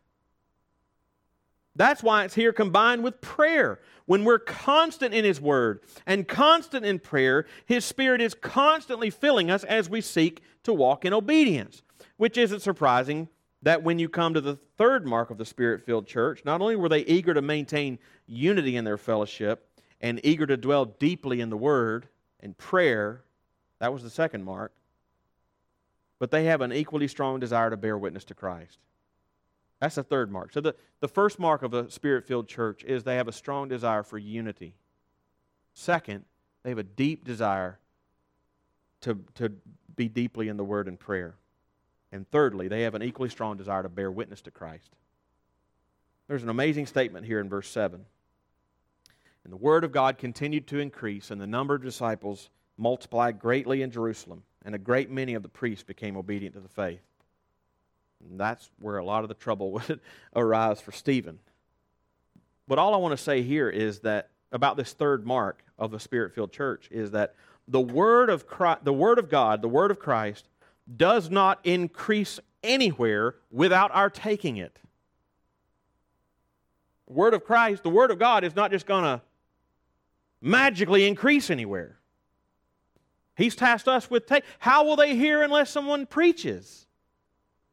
That's 1.75 2.01
why 2.01 2.23
it's 2.23 2.33
here 2.33 2.51
combined 2.51 3.03
with 3.03 3.21
prayer. 3.21 3.79
When 4.07 4.23
we're 4.23 4.39
constant 4.39 5.13
in 5.13 5.23
His 5.23 5.39
Word 5.39 5.81
and 6.07 6.27
constant 6.27 6.85
in 6.85 6.97
prayer, 6.97 7.45
His 7.67 7.85
Spirit 7.85 8.21
is 8.21 8.33
constantly 8.33 9.11
filling 9.11 9.51
us 9.51 9.63
as 9.63 9.87
we 9.87 10.01
seek 10.01 10.41
to 10.63 10.73
walk 10.73 11.05
in 11.05 11.13
obedience. 11.13 11.83
Which 12.15 12.37
isn't 12.37 12.61
surprising 12.61 13.29
that 13.61 13.83
when 13.83 13.99
you 13.99 14.09
come 14.09 14.33
to 14.33 14.41
the 14.41 14.57
third 14.77 15.05
mark 15.05 15.29
of 15.29 15.37
the 15.37 15.45
Spirit 15.45 15.85
filled 15.85 16.07
church, 16.07 16.43
not 16.45 16.61
only 16.61 16.75
were 16.75 16.89
they 16.89 17.01
eager 17.01 17.33
to 17.33 17.41
maintain 17.41 17.99
unity 18.27 18.75
in 18.75 18.83
their 18.85 18.97
fellowship 18.97 19.67
and 20.01 20.19
eager 20.23 20.45
to 20.45 20.57
dwell 20.57 20.85
deeply 20.85 21.41
in 21.41 21.49
the 21.49 21.57
Word 21.57 22.07
and 22.39 22.57
prayer, 22.57 23.23
that 23.79 23.91
was 23.91 24.03
the 24.03 24.09
second 24.09 24.43
mark, 24.43 24.73
but 26.19 26.31
they 26.31 26.45
have 26.45 26.61
an 26.61 26.73
equally 26.73 27.07
strong 27.07 27.39
desire 27.39 27.69
to 27.69 27.77
bear 27.77 27.97
witness 27.97 28.23
to 28.25 28.33
Christ. 28.33 28.79
That's 29.79 29.95
the 29.95 30.03
third 30.03 30.31
mark. 30.31 30.53
So 30.53 30.61
the, 30.61 30.75
the 30.99 31.07
first 31.07 31.39
mark 31.39 31.61
of 31.61 31.73
a 31.73 31.89
spirit 31.91 32.25
filled 32.25 32.47
church 32.47 32.83
is 32.83 33.03
they 33.03 33.15
have 33.15 33.27
a 33.27 33.33
strong 33.33 33.67
desire 33.67 34.03
for 34.03 34.17
unity. 34.17 34.73
Second, 35.73 36.25
they 36.63 36.69
have 36.69 36.79
a 36.79 36.83
deep 36.83 37.23
desire 37.23 37.79
to, 39.01 39.19
to 39.35 39.53
be 39.95 40.07
deeply 40.07 40.47
in 40.47 40.57
the 40.57 40.63
Word 40.63 40.87
and 40.87 40.99
prayer. 40.99 41.35
And 42.11 42.29
thirdly, 42.31 42.67
they 42.67 42.81
have 42.83 42.95
an 42.95 43.03
equally 43.03 43.29
strong 43.29 43.57
desire 43.57 43.83
to 43.83 43.89
bear 43.89 44.11
witness 44.11 44.41
to 44.41 44.51
Christ. 44.51 44.91
There's 46.27 46.43
an 46.43 46.49
amazing 46.49 46.87
statement 46.87 47.25
here 47.25 47.39
in 47.39 47.47
verse 47.49 47.69
7. 47.69 48.05
And 49.47 49.53
the 49.53 49.63
Word 49.63 49.85
of 49.85 49.93
God 49.93 50.17
continued 50.17 50.67
to 50.67 50.79
increase, 50.79 51.31
and 51.31 51.39
the 51.39 51.47
number 51.47 51.73
of 51.73 51.81
disciples 51.81 52.49
multiplied 52.77 53.39
greatly 53.39 53.81
in 53.81 53.89
Jerusalem, 53.89 54.43
and 54.65 54.75
a 54.75 54.77
great 54.77 55.09
many 55.09 55.35
of 55.35 55.41
the 55.41 55.47
priests 55.47 55.85
became 55.85 56.17
obedient 56.17 56.53
to 56.55 56.59
the 56.59 56.67
faith. 56.67 56.99
And 58.29 58.37
that's 58.37 58.69
where 58.79 58.97
a 58.97 59.05
lot 59.05 59.23
of 59.23 59.29
the 59.29 59.35
trouble 59.35 59.71
would 59.87 60.01
arise 60.35 60.81
for 60.81 60.91
Stephen. 60.91 61.39
But 62.67 62.77
all 62.77 62.93
I 62.93 62.97
want 62.97 63.17
to 63.17 63.23
say 63.23 63.41
here 63.41 63.69
is 63.69 63.99
that 63.99 64.31
about 64.51 64.75
this 64.75 64.91
third 64.91 65.25
mark 65.25 65.63
of 65.79 65.91
the 65.91 65.99
spirit 66.01 66.35
filled 66.35 66.51
church 66.51 66.89
is 66.91 67.11
that 67.11 67.33
the 67.69 67.79
word 67.79 68.29
of 68.29 68.47
Christ, 68.47 68.83
the 68.83 68.91
word 68.91 69.17
of 69.17 69.29
God, 69.29 69.61
the 69.61 69.69
word 69.69 69.91
of 69.91 69.99
Christ 69.99 70.49
does 70.97 71.29
not 71.29 71.59
increase 71.63 72.41
anywhere 72.63 73.35
without 73.49 73.91
our 73.93 74.09
taking 74.09 74.57
it. 74.57 74.77
The 77.07 77.13
word 77.13 77.33
of 77.33 77.45
Christ, 77.45 77.83
the 77.83 77.89
word 77.89 78.11
of 78.11 78.19
God 78.19 78.43
is 78.43 78.53
not 78.53 78.71
just 78.71 78.85
going 78.85 79.05
to 79.05 79.21
magically 80.47 81.07
increase 81.07 81.49
anywhere. 81.49 81.97
He's 83.35 83.55
tasked 83.55 83.87
us 83.87 84.09
with. 84.09 84.31
How 84.59 84.83
will 84.85 84.95
they 84.95 85.15
hear 85.15 85.43
unless 85.43 85.69
someone 85.69 86.05
preaches? 86.05 86.87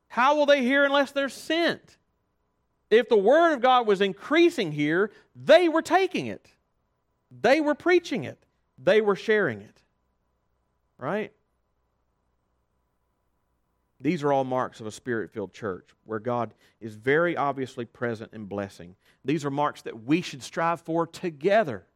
How 0.09 0.37
will 0.37 0.47
they 0.47 0.63
hear 0.63 0.85
unless 0.85 1.13
they're 1.13 1.29
sent? 1.29 1.97
If 2.91 3.09
the 3.09 3.17
Word 3.17 3.55
of 3.55 3.63
God 3.63 3.87
was 3.87 4.01
increasing 4.01 4.73
here, 4.73 5.11
they 5.35 5.69
were 5.69 5.83
taking 5.83 6.27
it. 6.27 6.51
They 7.41 7.61
were 7.61 7.75
preaching 7.75 8.25
it. 8.25 8.45
They 8.79 9.01
were 9.01 9.17
sharing 9.17 9.63
it. 9.63 9.81
Right? 10.99 11.33
These 14.01 14.23
are 14.23 14.33
all 14.33 14.45
marks 14.45 14.81
of 14.81 14.87
a 14.87 14.93
spirit 14.93 15.33
filled 15.33 15.55
church 15.55 15.89
where 16.05 16.19
God 16.19 16.53
is 16.81 16.95
very 16.95 17.37
obviously 17.37 17.87
present 17.87 18.33
and 18.35 18.49
blessing. 18.49 18.97
These 19.25 19.45
are 19.47 19.51
marks 19.51 19.83
that 19.83 20.05
we 20.05 20.21
should 20.21 20.43
strive 20.43 20.83
for 20.83 21.07
together, 21.07 21.87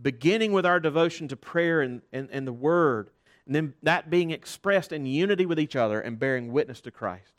beginning 0.00 0.52
with 0.52 0.64
our 0.64 0.80
devotion 0.80 1.28
to 1.28 1.36
prayer 1.36 1.80
and, 1.80 2.02
and, 2.12 2.28
and 2.30 2.46
the 2.46 2.52
Word, 2.52 3.10
and 3.46 3.54
then 3.54 3.74
that 3.82 4.10
being 4.10 4.30
expressed 4.30 4.92
in 4.92 5.06
unity 5.06 5.46
with 5.46 5.58
each 5.58 5.76
other 5.76 6.00
and 6.00 6.18
bearing 6.18 6.52
witness 6.52 6.80
to 6.82 6.90
Christ. 6.90 7.32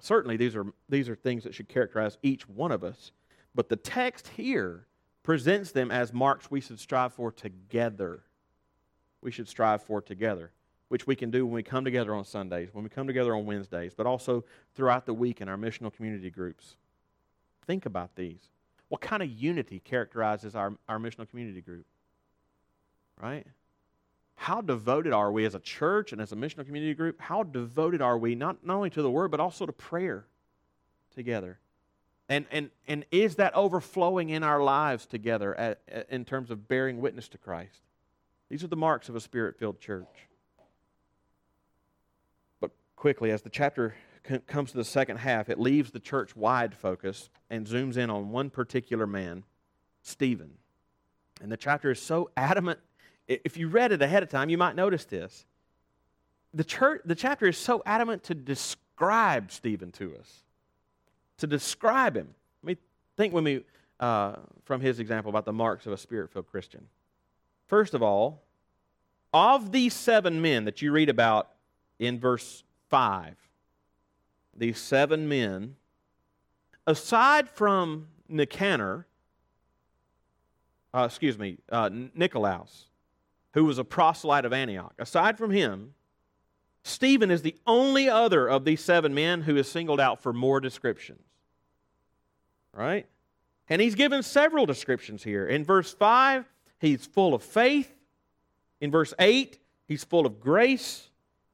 Certainly, 0.00 0.36
these 0.36 0.54
are, 0.54 0.66
these 0.88 1.08
are 1.08 1.14
things 1.14 1.44
that 1.44 1.54
should 1.54 1.68
characterize 1.68 2.18
each 2.22 2.48
one 2.48 2.70
of 2.70 2.84
us, 2.84 3.12
but 3.54 3.68
the 3.68 3.76
text 3.76 4.28
here 4.28 4.86
presents 5.22 5.72
them 5.72 5.90
as 5.90 6.12
marks 6.12 6.50
we 6.50 6.60
should 6.60 6.78
strive 6.78 7.14
for 7.14 7.32
together. 7.32 8.22
We 9.22 9.30
should 9.30 9.48
strive 9.48 9.82
for 9.82 10.02
together, 10.02 10.52
which 10.88 11.06
we 11.06 11.16
can 11.16 11.30
do 11.30 11.46
when 11.46 11.54
we 11.54 11.62
come 11.62 11.84
together 11.84 12.14
on 12.14 12.26
Sundays, 12.26 12.68
when 12.72 12.84
we 12.84 12.90
come 12.90 13.06
together 13.06 13.34
on 13.34 13.46
Wednesdays, 13.46 13.94
but 13.94 14.06
also 14.06 14.44
throughout 14.74 15.06
the 15.06 15.14
week 15.14 15.40
in 15.40 15.48
our 15.48 15.56
missional 15.56 15.90
community 15.90 16.30
groups. 16.30 16.76
Think 17.66 17.86
about 17.86 18.14
these. 18.14 18.50
What 18.94 19.00
kind 19.00 19.24
of 19.24 19.28
unity 19.28 19.80
characterizes 19.80 20.54
our, 20.54 20.72
our 20.88 21.00
missional 21.00 21.28
community 21.28 21.60
group? 21.60 21.84
right? 23.20 23.44
How 24.36 24.60
devoted 24.60 25.12
are 25.12 25.32
we 25.32 25.44
as 25.44 25.56
a 25.56 25.58
church 25.58 26.12
and 26.12 26.20
as 26.20 26.30
a 26.30 26.36
missional 26.36 26.64
community 26.64 26.94
group? 26.94 27.20
How 27.20 27.42
devoted 27.42 28.00
are 28.00 28.16
we 28.16 28.36
not, 28.36 28.64
not 28.64 28.76
only 28.76 28.90
to 28.90 29.02
the 29.02 29.10
Word, 29.10 29.32
but 29.32 29.40
also 29.40 29.66
to 29.66 29.72
prayer 29.72 30.26
together? 31.12 31.58
And, 32.28 32.46
and, 32.52 32.70
and 32.86 33.04
is 33.10 33.34
that 33.34 33.52
overflowing 33.56 34.30
in 34.30 34.44
our 34.44 34.62
lives 34.62 35.06
together 35.06 35.56
at, 35.56 35.80
at, 35.88 36.08
in 36.08 36.24
terms 36.24 36.52
of 36.52 36.68
bearing 36.68 37.00
witness 37.00 37.26
to 37.30 37.38
Christ? 37.38 37.80
These 38.48 38.62
are 38.62 38.68
the 38.68 38.76
marks 38.76 39.08
of 39.08 39.16
a 39.16 39.20
spirit 39.20 39.58
filled 39.58 39.80
church. 39.80 40.28
But 42.60 42.70
quickly, 42.94 43.32
as 43.32 43.42
the 43.42 43.50
chapter 43.50 43.96
comes 44.46 44.70
to 44.70 44.76
the 44.76 44.84
second 44.84 45.18
half, 45.18 45.48
it 45.48 45.58
leaves 45.58 45.90
the 45.90 46.00
church 46.00 46.34
wide 46.34 46.74
focus 46.74 47.28
and 47.50 47.66
zooms 47.66 47.96
in 47.96 48.10
on 48.10 48.30
one 48.30 48.50
particular 48.50 49.06
man, 49.06 49.44
Stephen. 50.02 50.52
And 51.42 51.52
the 51.52 51.56
chapter 51.56 51.90
is 51.90 52.00
so 52.00 52.30
adamant 52.36 52.78
if 53.26 53.56
you 53.56 53.68
read 53.68 53.92
it 53.92 54.02
ahead 54.02 54.22
of 54.22 54.28
time, 54.28 54.50
you 54.50 54.58
might 54.58 54.76
notice 54.76 55.04
this. 55.04 55.46
The, 56.52 56.64
church, 56.64 57.02
the 57.04 57.14
chapter 57.14 57.46
is 57.46 57.56
so 57.56 57.82
adamant 57.86 58.24
to 58.24 58.34
describe 58.34 59.50
Stephen 59.50 59.90
to 59.92 60.16
us, 60.16 60.42
to 61.38 61.46
describe 61.46 62.16
him. 62.16 62.34
Let 62.62 62.76
me 62.76 62.82
think 63.16 63.32
with 63.32 63.44
me 63.44 63.60
uh, 63.98 64.36
from 64.64 64.80
his 64.80 65.00
example 65.00 65.30
about 65.30 65.46
the 65.46 65.52
marks 65.52 65.86
of 65.86 65.92
a 65.92 65.96
spirit 65.96 66.30
filled 66.30 66.50
Christian. 66.50 66.86
First 67.66 67.94
of 67.94 68.02
all, 68.02 68.42
of 69.32 69.72
these 69.72 69.94
seven 69.94 70.42
men 70.42 70.64
that 70.66 70.82
you 70.82 70.92
read 70.92 71.08
about 71.08 71.50
in 71.98 72.20
verse 72.20 72.62
5, 72.90 73.34
these 74.56 74.78
seven 74.78 75.28
men, 75.28 75.76
aside 76.86 77.48
from 77.48 78.08
Nicanor, 78.28 79.06
uh, 80.92 81.04
excuse 81.04 81.38
me, 81.38 81.58
uh, 81.70 81.90
Nicolaus, 82.14 82.86
who 83.52 83.64
was 83.64 83.78
a 83.78 83.84
proselyte 83.84 84.44
of 84.44 84.52
Antioch. 84.52 84.94
Aside 84.98 85.38
from 85.38 85.50
him, 85.50 85.94
Stephen 86.84 87.30
is 87.30 87.42
the 87.42 87.56
only 87.66 88.08
other 88.08 88.46
of 88.46 88.64
these 88.64 88.80
seven 88.80 89.14
men 89.14 89.42
who 89.42 89.56
is 89.56 89.68
singled 89.68 90.00
out 90.00 90.22
for 90.22 90.32
more 90.32 90.60
descriptions. 90.60 91.22
Right? 92.72 93.06
And 93.68 93.80
he's 93.80 93.94
given 93.94 94.22
several 94.22 94.66
descriptions 94.66 95.24
here. 95.24 95.46
In 95.46 95.64
verse 95.64 95.92
5, 95.92 96.44
he's 96.78 97.06
full 97.06 97.34
of 97.34 97.42
faith. 97.42 97.90
In 98.80 98.90
verse 98.90 99.14
8, 99.18 99.58
he's 99.88 100.04
full 100.04 100.26
of 100.26 100.40
grace. 100.40 101.08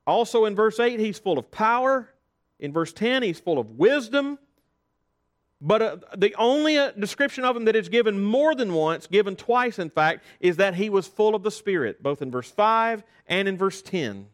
Also 0.06 0.44
in 0.44 0.56
verse 0.56 0.80
8, 0.80 0.98
he's 0.98 1.18
full 1.18 1.38
of 1.38 1.50
power. 1.50 2.09
In 2.60 2.72
verse 2.72 2.92
10, 2.92 3.22
he's 3.22 3.40
full 3.40 3.58
of 3.58 3.70
wisdom. 3.70 4.38
But 5.60 5.82
uh, 5.82 5.96
the 6.16 6.34
only 6.36 6.78
uh, 6.78 6.92
description 6.92 7.44
of 7.44 7.56
him 7.56 7.64
that 7.66 7.76
is 7.76 7.88
given 7.88 8.22
more 8.22 8.54
than 8.54 8.72
once, 8.72 9.06
given 9.06 9.36
twice 9.36 9.78
in 9.78 9.90
fact, 9.90 10.24
is 10.38 10.56
that 10.56 10.74
he 10.74 10.88
was 10.88 11.06
full 11.06 11.34
of 11.34 11.42
the 11.42 11.50
Spirit, 11.50 12.02
both 12.02 12.22
in 12.22 12.30
verse 12.30 12.50
5 12.50 13.02
and 13.26 13.48
in 13.48 13.58
verse 13.58 13.82
10. 13.82 14.26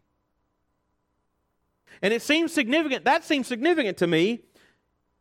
And 2.02 2.12
it 2.12 2.22
seems 2.22 2.52
significant, 2.52 3.04
that 3.04 3.24
seems 3.24 3.46
significant 3.46 3.96
to 3.98 4.06
me, 4.06 4.42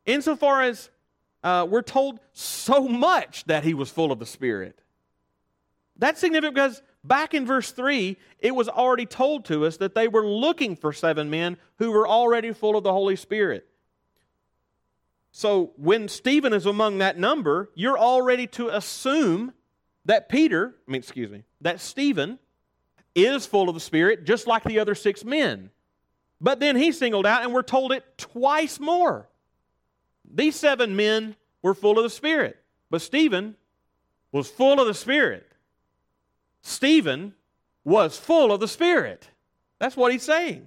insofar 0.05 0.61
as 0.61 0.89
uh, 1.43 1.65
we're 1.67 1.81
told 1.81 2.19
so 2.33 2.87
much 2.87 3.45
that 3.45 3.63
he 3.63 3.73
was 3.73 3.89
full 3.89 4.11
of 4.11 4.19
the 4.19 4.25
Spirit. 4.25 4.81
That's 5.97 6.19
significant 6.19 6.55
because 6.55 6.81
back 7.07 7.33
in 7.33 7.45
verse 7.45 7.71
3, 7.71 8.17
it 8.39 8.55
was 8.55 8.67
already 8.69 9.05
told 9.05 9.45
to 9.45 9.65
us 9.65 9.77
that 9.77 9.95
they 9.95 10.07
were 10.07 10.25
looking 10.25 10.75
for 10.75 10.93
seven 10.93 11.29
men 11.29 11.57
who 11.77 11.91
were 11.91 12.07
already 12.07 12.53
full 12.53 12.75
of 12.75 12.83
the 12.83 12.91
Holy 12.91 13.15
Spirit. 13.15 13.67
So 15.31 15.73
when 15.75 16.07
Stephen 16.07 16.53
is 16.53 16.65
among 16.65 16.99
that 16.99 17.17
number, 17.17 17.69
you're 17.75 17.99
already 17.99 18.47
to 18.47 18.69
assume 18.69 19.53
that 20.05 20.29
Peter, 20.29 20.75
I 20.87 20.91
mean, 20.91 20.99
excuse 20.99 21.29
me, 21.29 21.43
that 21.61 21.81
Stephen 21.81 22.39
is 23.15 23.45
full 23.45 23.67
of 23.67 23.75
the 23.75 23.81
Spirit, 23.81 24.25
just 24.25 24.47
like 24.47 24.63
the 24.63 24.79
other 24.79 24.95
six 24.95 25.25
men. 25.25 25.71
But 26.39 26.59
then 26.59 26.75
he's 26.75 26.97
singled 26.97 27.25
out, 27.25 27.43
and 27.43 27.53
we're 27.53 27.63
told 27.63 27.91
it 27.91 28.03
twice 28.17 28.79
more. 28.79 29.27
These 30.33 30.55
seven 30.55 30.95
men 30.95 31.35
were 31.61 31.73
full 31.73 31.97
of 31.97 32.03
the 32.03 32.09
Spirit, 32.09 32.57
but 32.89 33.01
Stephen 33.01 33.55
was 34.31 34.49
full 34.49 34.79
of 34.79 34.87
the 34.87 34.93
Spirit. 34.93 35.44
Stephen 36.67 37.35
was 37.83 38.17
full 38.17 38.51
of 38.51 38.59
the 38.59 38.67
Spirit. 38.67 39.29
That's 39.79 39.95
what 39.95 40.11
he's 40.11 40.23
saying. 40.23 40.65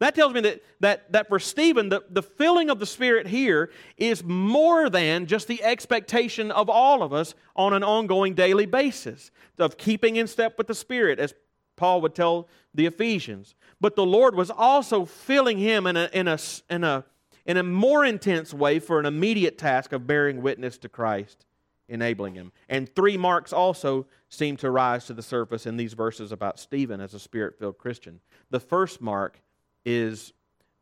That 0.00 0.16
tells 0.16 0.34
me 0.34 0.40
that, 0.40 0.60
that, 0.80 1.12
that 1.12 1.28
for 1.28 1.38
Stephen, 1.38 1.88
the, 1.88 2.02
the 2.10 2.22
filling 2.22 2.68
of 2.68 2.80
the 2.80 2.84
Spirit 2.84 3.28
here 3.28 3.70
is 3.96 4.24
more 4.24 4.90
than 4.90 5.26
just 5.26 5.46
the 5.46 5.62
expectation 5.62 6.50
of 6.50 6.68
all 6.68 7.00
of 7.00 7.12
us 7.12 7.36
on 7.54 7.72
an 7.72 7.84
ongoing 7.84 8.34
daily 8.34 8.66
basis 8.66 9.30
of 9.56 9.78
keeping 9.78 10.16
in 10.16 10.26
step 10.26 10.58
with 10.58 10.66
the 10.66 10.74
Spirit, 10.74 11.20
as 11.20 11.32
Paul 11.76 12.00
would 12.00 12.16
tell 12.16 12.48
the 12.74 12.86
Ephesians. 12.86 13.54
But 13.80 13.94
the 13.94 14.04
Lord 14.04 14.34
was 14.34 14.50
also 14.50 15.04
filling 15.04 15.58
him 15.58 15.86
in 15.86 15.96
a, 15.96 16.10
in 16.12 16.26
a, 16.26 16.38
in 16.68 16.82
a, 16.82 17.04
in 17.46 17.56
a 17.56 17.62
more 17.62 18.04
intense 18.04 18.52
way 18.52 18.80
for 18.80 18.98
an 18.98 19.06
immediate 19.06 19.58
task 19.58 19.92
of 19.92 20.08
bearing 20.08 20.42
witness 20.42 20.76
to 20.78 20.88
Christ, 20.88 21.45
enabling 21.88 22.34
him. 22.34 22.52
And 22.68 22.92
three 22.94 23.16
marks 23.16 23.52
also 23.52 24.06
seem 24.28 24.56
to 24.58 24.70
rise 24.70 25.06
to 25.06 25.14
the 25.14 25.22
surface 25.22 25.66
in 25.66 25.76
these 25.76 25.94
verses 25.94 26.32
about 26.32 26.58
Stephen 26.58 27.00
as 27.00 27.14
a 27.14 27.18
spirit 27.18 27.58
filled 27.58 27.78
Christian. 27.78 28.20
The 28.50 28.60
first 28.60 29.00
mark 29.00 29.40
is 29.84 30.32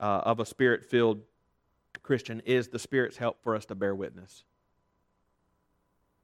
uh, 0.01 0.23
of 0.25 0.41
a 0.41 0.47
spirit 0.47 0.85
filled 0.85 1.23
Christian 2.05 2.43
is 2.45 2.69
the 2.69 2.79
Spirit's 2.79 3.17
help 3.17 3.43
for 3.43 3.57
us 3.57 3.65
to 3.67 3.75
bear 3.75 3.95
witness. 3.95 4.45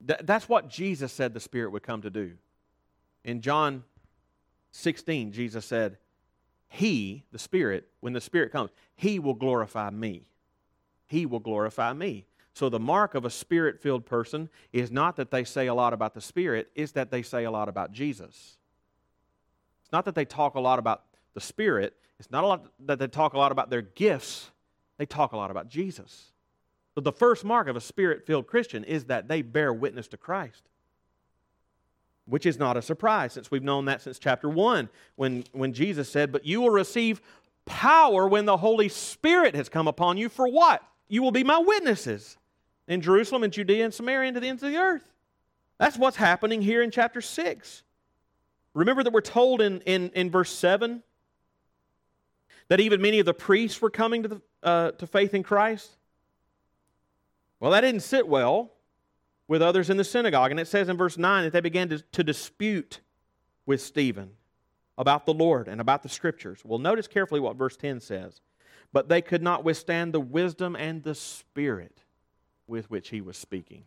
Th- 0.07 0.21
that's 0.23 0.49
what 0.49 0.69
Jesus 0.69 1.13
said 1.13 1.35
the 1.35 1.41
Spirit 1.41 1.73
would 1.73 1.83
come 1.83 2.03
to 2.03 2.11
do. 2.11 2.33
In 3.25 3.41
John 3.41 3.85
16, 4.73 5.33
Jesus 5.33 5.65
said, 5.65 5.99
He, 6.69 7.25
the 7.33 7.39
Spirit, 7.39 7.89
when 8.01 8.13
the 8.13 8.21
Spirit 8.21 8.53
comes, 8.53 8.71
He 8.95 9.19
will 9.19 9.35
glorify 9.35 9.91
me. 9.91 10.27
He 11.07 11.27
will 11.27 11.41
glorify 11.41 11.93
me. 11.93 12.27
So 12.55 12.69
the 12.69 12.81
mark 12.81 13.15
of 13.15 13.25
a 13.25 13.31
spirit 13.31 13.81
filled 13.81 14.07
person 14.07 14.49
is 14.73 14.91
not 14.91 15.17
that 15.17 15.31
they 15.31 15.45
say 15.45 15.67
a 15.69 15.75
lot 15.75 15.93
about 15.93 16.15
the 16.15 16.21
Spirit, 16.21 16.71
it's 16.75 16.93
that 16.93 17.11
they 17.11 17.23
say 17.23 17.45
a 17.45 17.51
lot 17.51 17.69
about 17.69 17.93
Jesus. 17.93 18.57
It's 19.83 19.93
not 19.93 20.05
that 20.05 20.15
they 20.15 20.25
talk 20.25 20.55
a 20.55 20.61
lot 20.61 20.79
about 20.79 21.05
the 21.35 21.41
Spirit, 21.41 21.95
it's 22.19 22.31
not 22.31 22.45
a 22.45 22.47
lot 22.47 22.67
that 22.87 22.99
they 22.99 23.07
talk 23.07 23.35
a 23.35 23.39
lot 23.39 23.53
about 23.53 23.71
their 23.71 23.83
gifts, 23.83 24.51
they 24.99 25.07
talk 25.07 25.33
a 25.33 25.37
lot 25.37 25.51
about 25.51 25.69
Jesus. 25.69 26.33
The 26.97 27.13
first 27.13 27.45
mark 27.45 27.67
of 27.67 27.77
a 27.77 27.81
spirit 27.81 28.27
filled 28.27 28.47
Christian 28.47 28.85
is 28.85 29.07
that 29.07 29.27
they 29.27 29.41
bear 29.41 29.73
witness 29.73 30.07
to 30.09 30.19
Christ, 30.19 30.65
which 32.27 32.45
is 32.45 32.59
not 32.59 32.77
a 32.77 32.83
surprise 32.83 33.33
since 33.33 33.51
we've 33.51 33.63
known 33.63 33.87
that 33.87 34.03
since 34.03 34.19
chapter 34.19 34.51
1 34.51 34.89
when, 35.17 35.45
when 35.53 35.73
Jesus 35.73 36.11
said, 36.11 36.31
But 36.31 36.45
you 36.45 36.61
will 36.61 36.69
receive 36.69 37.23
power 37.65 38.29
when 38.29 38.45
the 38.45 38.59
Holy 38.59 38.91
Spirit 38.91 39.55
has 39.55 39.71
come 39.71 39.89
upon 39.89 40.19
you. 40.19 40.29
For 40.29 40.47
what? 40.47 40.83
You 41.09 41.23
will 41.23 41.31
be 41.31 41.45
my 41.45 41.59
witnesses 41.59 42.37
in 42.89 43.01
Jerusalem 43.01 43.43
and 43.43 43.53
Judea 43.53 43.85
and 43.85 43.95
Samaria 43.95 44.29
and 44.29 44.35
to 44.35 44.41
the 44.41 44.49
ends 44.49 44.63
of 44.63 44.71
the 44.71 44.79
earth. 44.79 45.13
That's 45.79 45.97
what's 45.97 46.17
happening 46.17 46.61
here 46.61 46.83
in 46.83 46.91
chapter 46.91 47.21
6. 47.21 47.83
Remember 48.75 49.03
that 49.03 49.13
we're 49.13 49.21
told 49.21 49.61
in, 49.61 49.81
in, 49.83 50.11
in 50.11 50.31
verse 50.31 50.51
7 50.51 51.03
that 52.69 52.81
even 52.81 53.01
many 53.01 53.19
of 53.19 53.27
the 53.27 53.35
priests 53.35 53.81
were 53.81 53.91
coming 53.91 54.23
to, 54.23 54.29
the, 54.29 54.43
uh, 54.63 54.91
to 54.93 55.07
faith 55.07 55.35
in 55.35 55.43
Christ? 55.43 55.91
Well, 57.59 57.73
that 57.73 57.81
didn't 57.81 58.03
sit 58.03 58.29
well 58.29 58.71
with 59.49 59.63
others 59.63 59.91
in 59.91 59.97
the 59.97 60.05
synagogue. 60.05 60.51
And 60.51 60.61
it 60.61 60.69
says 60.69 60.89
in 60.89 60.97
verse 60.97 61.19
9 61.19 61.45
that 61.45 61.53
they 61.53 61.61
began 61.61 61.89
to, 61.89 61.99
to 62.13 62.23
dispute 62.23 63.01
with 63.67 63.81
Stephen 63.81 64.31
about 64.97 65.27
the 65.27 65.35
Lord 65.35 65.67
and 65.67 65.81
about 65.81 66.03
the 66.03 66.09
Scriptures. 66.09 66.61
Well, 66.65 66.79
notice 66.79 67.09
carefully 67.09 67.41
what 67.41 67.57
verse 67.57 67.77
10 67.77 68.01
says. 68.01 68.41
But 68.93 69.09
they 69.09 69.23
could 69.23 69.43
not 69.43 69.65
withstand 69.65 70.13
the 70.13 70.21
wisdom 70.21 70.77
and 70.77 71.03
the 71.03 71.15
Spirit 71.15 72.03
with 72.71 72.91
which 72.91 73.11
he 73.11 73.21
was 73.21 73.37
speaking. 73.37 73.85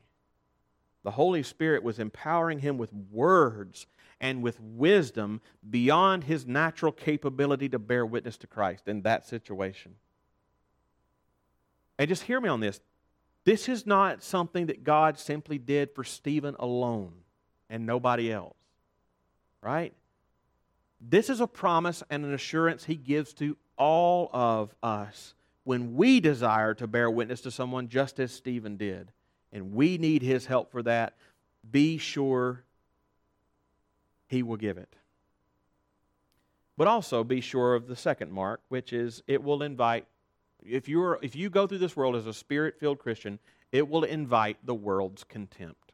The 1.03 1.11
Holy 1.11 1.43
Spirit 1.43 1.83
was 1.83 1.99
empowering 1.99 2.59
him 2.59 2.77
with 2.77 2.93
words 2.93 3.87
and 4.21 4.41
with 4.41 4.59
wisdom 4.59 5.41
beyond 5.69 6.25
his 6.25 6.45
natural 6.45 6.91
capability 6.91 7.67
to 7.69 7.79
bear 7.79 8.05
witness 8.05 8.37
to 8.37 8.47
Christ 8.47 8.87
in 8.87 9.01
that 9.01 9.25
situation. 9.25 9.95
And 11.97 12.07
just 12.07 12.23
hear 12.23 12.39
me 12.39 12.49
on 12.49 12.59
this. 12.59 12.79
This 13.43 13.67
is 13.67 13.85
not 13.85 14.23
something 14.23 14.67
that 14.67 14.83
God 14.83 15.19
simply 15.19 15.57
did 15.57 15.91
for 15.93 16.03
Stephen 16.03 16.55
alone 16.57 17.13
and 17.69 17.85
nobody 17.85 18.31
else. 18.31 18.55
Right? 19.61 19.93
This 21.01 21.29
is 21.29 21.41
a 21.41 21.47
promise 21.47 22.01
and 22.09 22.23
an 22.23 22.33
assurance 22.33 22.85
he 22.85 22.95
gives 22.95 23.33
to 23.35 23.57
all 23.77 24.29
of 24.31 24.73
us 24.81 25.33
when 25.63 25.95
we 25.95 26.19
desire 26.19 26.73
to 26.73 26.87
bear 26.87 27.09
witness 27.09 27.41
to 27.41 27.51
someone 27.51 27.87
just 27.87 28.19
as 28.19 28.31
Stephen 28.31 28.77
did. 28.77 29.11
And 29.51 29.73
we 29.73 29.97
need 29.97 30.21
his 30.21 30.45
help 30.45 30.71
for 30.71 30.83
that. 30.83 31.15
Be 31.69 31.97
sure 31.97 32.63
he 34.27 34.43
will 34.43 34.57
give 34.57 34.77
it. 34.77 34.95
But 36.75 36.87
also 36.87 37.23
be 37.23 37.39
sure 37.39 37.75
of 37.75 37.87
the 37.87 37.95
second 37.95 38.31
mark, 38.31 38.61
which 38.69 38.93
is 38.93 39.21
it 39.27 39.43
will 39.43 39.61
invite, 39.61 40.05
if, 40.65 40.89
you're, 40.89 41.19
if 41.21 41.35
you 41.35 41.49
go 41.49 41.67
through 41.67 41.77
this 41.77 41.95
world 41.95 42.15
as 42.15 42.25
a 42.25 42.33
spirit 42.33 42.79
filled 42.79 42.99
Christian, 42.99 43.37
it 43.71 43.87
will 43.87 44.03
invite 44.03 44.57
the 44.65 44.73
world's 44.73 45.23
contempt. 45.23 45.91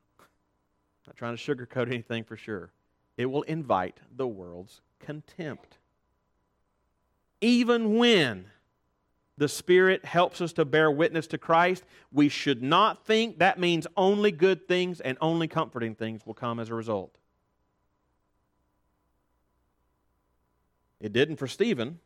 Not 1.05 1.17
trying 1.17 1.35
to 1.35 1.41
sugarcoat 1.55 1.87
anything 1.87 2.23
for 2.23 2.37
sure. 2.37 2.71
It 3.17 3.25
will 3.25 3.41
invite 3.43 3.97
the 4.15 4.27
world's 4.27 4.81
contempt. 4.99 5.77
Even 7.41 7.97
when 7.97 8.45
the 9.39 9.47
Spirit 9.47 10.03
helps 10.03 10.41
us 10.41 10.51
to 10.53 10.65
bear 10.65 10.91
witness 10.91 11.25
to 11.27 11.37
Christ, 11.37 11.85
we 12.11 12.27
should 12.27 12.61
not 12.61 13.05
think 13.05 13.39
that 13.39 13.57
means 13.57 13.87
only 13.95 14.31
good 14.31 14.67
things 14.67 14.99
and 14.99 15.17
only 15.21 15.47
comforting 15.47 15.95
things 15.95 16.25
will 16.25 16.33
come 16.33 16.59
as 16.59 16.69
a 16.69 16.75
result. 16.75 17.15
It 20.99 21.13
didn't 21.13 21.37
for 21.37 21.47
Stephen, 21.47 21.99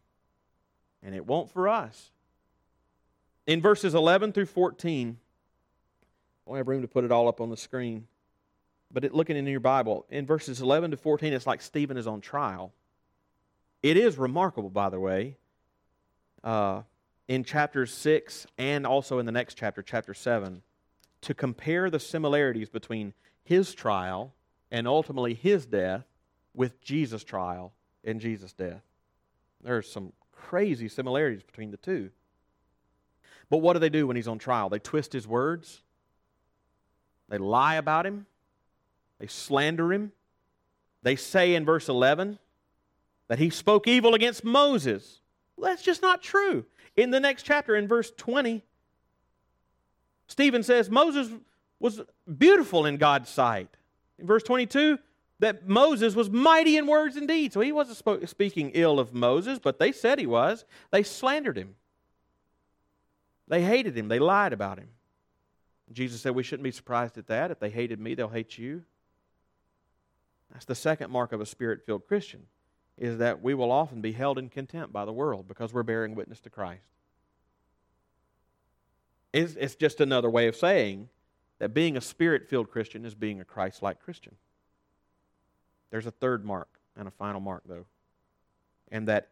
and 1.01 1.15
it 1.15 1.25
won't 1.25 1.49
for 1.49 1.67
us. 1.67 2.11
In 3.47 3.61
verses 3.61 3.95
11 3.95 4.33
through 4.33 4.45
14, 4.45 5.17
I 6.45 6.49
don't 6.49 6.57
have 6.57 6.67
room 6.67 6.83
to 6.83 6.87
put 6.87 7.03
it 7.03 7.11
all 7.11 7.27
up 7.27 7.41
on 7.41 7.49
the 7.49 7.57
screen, 7.57 8.05
but 8.91 9.05
it, 9.05 9.13
looking 9.15 9.37
in 9.37 9.47
your 9.47 9.59
Bible, 9.59 10.05
in 10.11 10.27
verses 10.27 10.61
11 10.61 10.91
to 10.91 10.97
14, 10.97 11.33
it's 11.33 11.47
like 11.47 11.63
Stephen 11.63 11.97
is 11.97 12.05
on 12.05 12.21
trial. 12.21 12.71
It 13.81 13.97
is 13.97 14.19
remarkable, 14.19 14.69
by 14.69 14.89
the 14.89 14.99
way, 14.99 15.35
uh, 16.43 16.83
in 17.27 17.43
chapter 17.43 17.85
6 17.85 18.47
and 18.57 18.85
also 18.85 19.19
in 19.19 19.25
the 19.25 19.31
next 19.31 19.55
chapter, 19.55 19.81
chapter 19.81 20.13
7, 20.13 20.61
to 21.21 21.33
compare 21.33 21.89
the 21.89 21.99
similarities 21.99 22.69
between 22.69 23.13
his 23.43 23.73
trial 23.73 24.33
and 24.71 24.87
ultimately 24.87 25.33
his 25.33 25.65
death 25.65 26.05
with 26.53 26.81
Jesus' 26.81 27.23
trial 27.23 27.73
and 28.03 28.19
Jesus' 28.19 28.53
death. 28.53 28.81
There 29.63 29.77
are 29.77 29.81
some 29.81 30.11
crazy 30.31 30.89
similarities 30.89 31.43
between 31.43 31.71
the 31.71 31.77
two. 31.77 32.09
But 33.49 33.57
what 33.57 33.73
do 33.73 33.79
they 33.79 33.89
do 33.89 34.07
when 34.07 34.15
he's 34.15 34.27
on 34.27 34.39
trial? 34.39 34.69
They 34.69 34.79
twist 34.79 35.13
his 35.13 35.27
words, 35.27 35.81
they 37.29 37.37
lie 37.37 37.75
about 37.75 38.05
him, 38.05 38.25
They 39.19 39.27
slander 39.27 39.93
him. 39.93 40.11
They 41.01 41.15
say 41.15 41.55
in 41.55 41.65
verse 41.65 41.89
11 41.89 42.39
that 43.27 43.39
he 43.39 43.49
spoke 43.49 43.87
evil 43.87 44.13
against 44.13 44.43
Moses. 44.43 45.21
Well, 45.55 45.69
that's 45.69 45.83
just 45.83 46.01
not 46.01 46.21
true. 46.21 46.65
In 46.95 47.11
the 47.11 47.19
next 47.19 47.43
chapter, 47.43 47.75
in 47.75 47.87
verse 47.87 48.11
20, 48.17 48.63
Stephen 50.27 50.63
says 50.63 50.89
Moses 50.89 51.29
was 51.79 52.01
beautiful 52.37 52.85
in 52.85 52.97
God's 52.97 53.29
sight. 53.29 53.69
In 54.19 54.27
verse 54.27 54.43
22, 54.43 54.99
that 55.39 55.67
Moses 55.67 56.15
was 56.15 56.29
mighty 56.29 56.77
in 56.77 56.87
words 56.87 57.17
and 57.17 57.27
deeds. 57.27 57.53
So 57.53 57.59
he 57.59 57.71
wasn't 57.71 58.29
speaking 58.29 58.71
ill 58.73 58.99
of 58.99 59.13
Moses, 59.13 59.59
but 59.59 59.79
they 59.79 59.91
said 59.91 60.19
he 60.19 60.25
was. 60.25 60.65
They 60.91 61.03
slandered 61.03 61.57
him. 61.57 61.75
They 63.47 63.61
hated 63.61 63.97
him. 63.97 64.07
They 64.07 64.19
lied 64.19 64.53
about 64.53 64.77
him. 64.77 64.89
Jesus 65.91 66.21
said 66.21 66.33
we 66.33 66.43
shouldn't 66.43 66.63
be 66.63 66.71
surprised 66.71 67.17
at 67.17 67.27
that. 67.27 67.51
If 67.51 67.59
they 67.59 67.69
hated 67.69 67.99
me, 67.99 68.15
they'll 68.15 68.29
hate 68.29 68.57
you. 68.57 68.83
That's 70.51 70.65
the 70.65 70.75
second 70.75 71.11
mark 71.11 71.33
of 71.33 71.41
a 71.41 71.45
spirit 71.45 71.85
filled 71.85 72.07
Christian, 72.07 72.43
is 72.97 73.17
that 73.17 73.41
we 73.41 73.53
will 73.53 73.71
often 73.71 74.01
be 74.01 74.11
held 74.11 74.37
in 74.37 74.49
contempt 74.49 74.93
by 74.93 75.05
the 75.05 75.13
world 75.13 75.47
because 75.47 75.73
we're 75.73 75.83
bearing 75.83 76.15
witness 76.15 76.39
to 76.41 76.49
Christ. 76.49 76.83
It's, 79.31 79.55
it's 79.55 79.75
just 79.75 79.99
another 79.99 80.29
way 80.29 80.47
of 80.47 80.55
saying 80.55 81.09
that 81.59 81.73
being 81.73 81.97
a 81.97 82.01
spirit 82.01 82.47
filled 82.47 82.69
Christian 82.69 83.05
is 83.05 83.15
being 83.15 83.41
a 83.41 83.45
Christ 83.45 83.81
like 83.81 83.99
Christian. 83.99 84.35
There's 85.89 86.05
a 86.05 86.11
third 86.11 86.45
mark 86.45 86.67
and 86.95 87.07
a 87.07 87.11
final 87.11 87.41
mark, 87.41 87.63
though. 87.67 87.85
And 88.91 89.07
that 89.07 89.29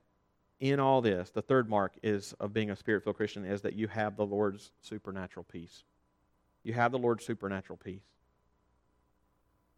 in 0.60 0.80
all 0.80 1.02
this, 1.02 1.30
the 1.30 1.42
third 1.42 1.70
mark 1.70 1.94
is 2.02 2.34
of 2.40 2.54
being 2.54 2.72
a 2.72 2.76
spirit 2.76 3.04
filled 3.04 3.18
Christian 3.18 3.46
is 3.46 3.62
that 3.62 3.74
you 3.74 3.88
have 3.88 4.16
the 4.16 4.26
Lord's 4.26 4.72
supernatural 4.82 5.46
peace. 5.52 5.84
You 6.64 6.74
have 6.74 6.92
the 6.92 7.00
Lord's 7.00 7.26
supernatural 7.26 7.78
peace. 7.84 8.04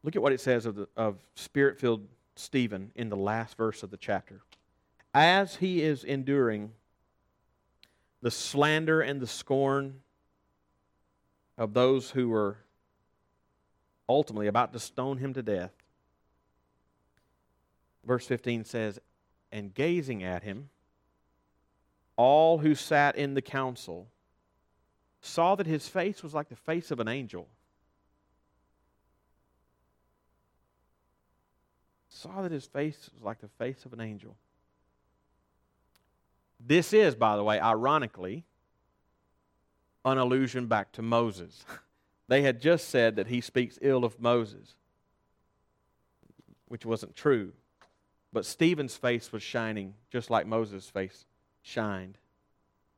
Look 0.04 0.16
at 0.16 0.22
what 0.22 0.34
it 0.34 0.42
says 0.42 0.66
of, 0.66 0.88
of 0.98 1.18
spirit 1.36 1.80
filled 1.80 2.06
Stephen 2.36 2.92
in 2.96 3.10
the 3.10 3.18
last 3.18 3.58
verse 3.58 3.84
of 3.84 3.92
the 3.92 3.98
chapter. 3.98 4.42
As 5.14 5.58
he 5.58 5.82
is 5.82 6.04
enduring 6.04 6.72
the 8.22 8.32
slander 8.32 9.02
and 9.02 9.20
the 9.20 9.28
scorn 9.28 10.02
of 11.58 11.74
those 11.74 12.12
who 12.12 12.30
were 12.30 12.58
ultimately 14.10 14.48
about 14.48 14.74
to 14.74 14.80
stone 14.80 15.18
him 15.18 15.34
to 15.34 15.44
death, 15.44 15.72
verse 18.06 18.26
15 18.26 18.66
says, 18.66 19.00
And 19.52 19.74
gazing 19.74 20.24
at 20.24 20.44
him, 20.44 20.70
all 22.16 22.60
who 22.60 22.76
sat 22.76 23.16
in 23.16 23.34
the 23.34 23.42
council 23.42 24.08
saw 25.22 25.56
that 25.56 25.68
his 25.68 25.88
face 25.88 26.22
was 26.22 26.34
like 26.34 26.50
the 26.50 26.56
face 26.56 26.92
of 26.92 27.00
an 27.00 27.08
angel. 27.08 27.48
Saw 32.24 32.42
that 32.42 32.54
his 32.54 32.66
face 32.66 33.10
was 33.14 33.22
like 33.22 33.42
the 33.42 33.50
face 33.50 33.84
of 33.84 33.92
an 33.92 34.00
angel. 34.00 34.38
This 36.66 36.94
is, 36.94 37.16
by 37.16 37.36
the 37.36 37.44
way, 37.44 37.60
ironically, 37.60 38.46
an 40.06 40.18
allusion 40.18 40.68
back 40.68 40.94
to 40.94 41.02
Moses. 41.02 41.66
they 42.30 42.42
had 42.42 42.62
just 42.62 42.88
said 42.88 43.18
that 43.18 43.28
he 43.28 43.42
speaks 43.42 43.78
ill 43.82 44.06
of 44.06 44.22
Moses, 44.22 44.76
which 46.70 46.86
wasn't 46.86 47.14
true. 47.14 47.52
But 48.32 48.46
Stephen's 48.46 48.96
face 48.96 49.34
was 49.34 49.44
shining 49.44 49.94
just 50.10 50.30
like 50.30 50.48
Moses' 50.48 50.90
face 50.90 51.26
shined 51.62 52.18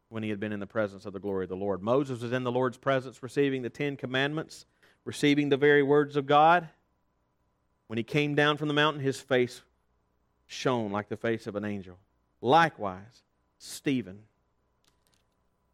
when 0.10 0.22
he 0.22 0.30
had 0.30 0.40
been 0.40 0.54
in 0.54 0.60
the 0.60 0.68
presence 0.68 1.08
of 1.08 1.14
the 1.14 1.20
glory 1.20 1.46
of 1.46 1.50
the 1.50 1.56
Lord. 1.56 1.82
Moses 1.82 2.22
was 2.22 2.32
in 2.32 2.44
the 2.44 2.52
Lord's 2.52 2.78
presence 2.78 3.24
receiving 3.24 3.64
the 3.64 3.72
Ten 3.72 3.98
Commandments, 3.98 4.68
receiving 5.04 5.50
the 5.50 5.58
very 5.58 5.82
words 5.82 6.16
of 6.16 6.28
God. 6.28 6.70
When 7.88 7.98
he 7.98 8.04
came 8.04 8.36
down 8.36 8.58
from 8.58 8.68
the 8.68 8.74
mountain, 8.74 9.02
his 9.02 9.20
face 9.20 9.62
shone 10.48 10.92
like 10.92 11.10
the 11.10 11.18
face 11.18 11.48
of 11.48 11.56
an 11.56 11.66
angel. 11.66 11.98
Likewise, 12.42 13.24
Stephen 13.58 14.20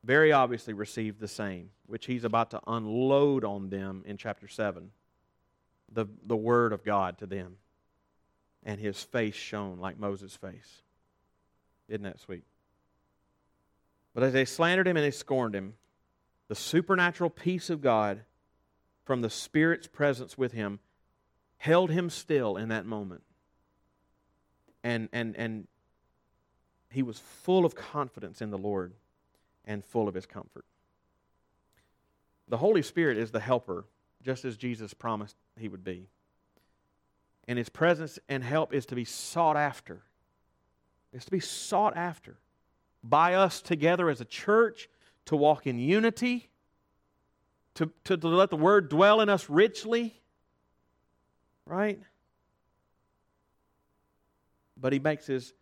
very 0.04 0.32
obviously 0.32 0.74
received 0.74 1.20
the 1.20 1.28
same, 1.28 1.70
which 1.86 2.06
he's 2.06 2.24
about 2.24 2.52
to 2.52 2.62
unload 2.68 3.44
on 3.46 3.70
them 3.70 4.04
in 4.06 4.18
chapter 4.18 4.48
7 4.48 4.92
the, 5.94 6.06
the 6.26 6.38
word 6.38 6.74
of 6.74 6.84
God 6.84 7.18
to 7.20 7.26
them. 7.26 7.58
And 8.64 8.80
his 8.80 9.02
face 9.02 9.36
shone 9.36 9.80
like 9.80 10.00
Moses' 10.00 10.36
face. 10.36 10.82
Isn't 11.90 12.04
that 12.04 12.20
sweet? 12.20 12.44
But 14.14 14.24
as 14.24 14.34
they 14.34 14.46
slandered 14.46 14.88
him 14.88 14.98
and 14.98 15.06
they 15.06 15.12
scorned 15.12 15.56
him, 15.56 15.74
the 16.48 16.56
supernatural 16.56 17.30
peace 17.30 17.70
of 17.70 17.82
God 17.82 18.22
from 19.04 19.22
the 19.22 19.30
Spirit's 19.30 19.88
presence 19.88 20.38
with 20.38 20.52
him 20.52 20.80
held 21.62 21.92
him 21.92 22.10
still 22.10 22.58
in 22.58 22.70
that 22.70 22.88
moment. 22.88 23.22
And, 24.84 25.10
and, 25.14 25.36
and 25.38 25.68
he 26.90 27.04
was 27.04 27.20
full 27.20 27.66
of 27.66 27.76
confidence 27.76 28.42
in 28.42 28.50
the 28.50 28.58
Lord 28.58 28.94
and 29.64 29.86
full 29.86 30.08
of 30.08 30.16
his 30.16 30.26
comfort. 30.26 30.66
The 32.48 32.58
Holy 32.58 32.82
Spirit 32.82 33.20
is 33.20 33.30
the 33.30 33.40
helper, 33.40 33.86
just 34.24 34.44
as 34.44 34.58
Jesus 34.58 34.96
promised 34.96 35.36
he 35.56 35.70
would 35.70 35.84
be. 35.84 36.08
And 37.48 37.60
his 37.60 37.70
presence 37.70 38.18
and 38.28 38.44
help 38.44 38.74
is 38.74 38.88
to 38.88 38.96
be 38.96 39.06
sought 39.06 39.56
after. 39.56 40.02
It's 41.14 41.26
to 41.26 41.32
be 41.32 41.40
sought 41.40 41.96
after 41.96 42.38
by 43.04 43.36
us 43.36 43.62
together 43.62 44.10
as 44.10 44.20
a 44.20 44.26
church 44.26 44.90
to 45.26 45.36
walk 45.36 45.68
in 45.68 45.78
unity, 45.78 46.50
to, 47.76 47.92
to, 48.06 48.18
to 48.18 48.28
let 48.28 48.50
the 48.50 48.56
word 48.56 48.90
dwell 48.90 49.22
in 49.22 49.30
us 49.30 49.48
richly. 49.48 50.21
Right? 51.66 52.00
But 54.78 54.94
he 54.94 55.00
makes 55.00 55.28
his 55.28 55.54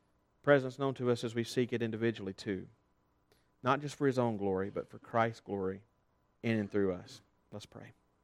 presence 0.43 0.79
known 0.79 0.93
to 0.95 1.11
us 1.11 1.23
as 1.23 1.35
we 1.35 1.43
seek 1.43 1.73
it 1.73 1.81
individually 1.81 2.33
too. 2.33 2.65
Not 3.63 3.81
just 3.81 3.95
for 3.95 4.07
his 4.07 4.17
own 4.17 4.37
glory, 4.37 4.69
but 4.69 4.89
for 4.89 4.97
Christ's 4.99 5.41
glory 5.41 5.81
in 6.43 6.57
and 6.57 6.71
through 6.71 6.93
us. 6.93 7.21
Let's 7.51 7.65
pray. 7.65 7.93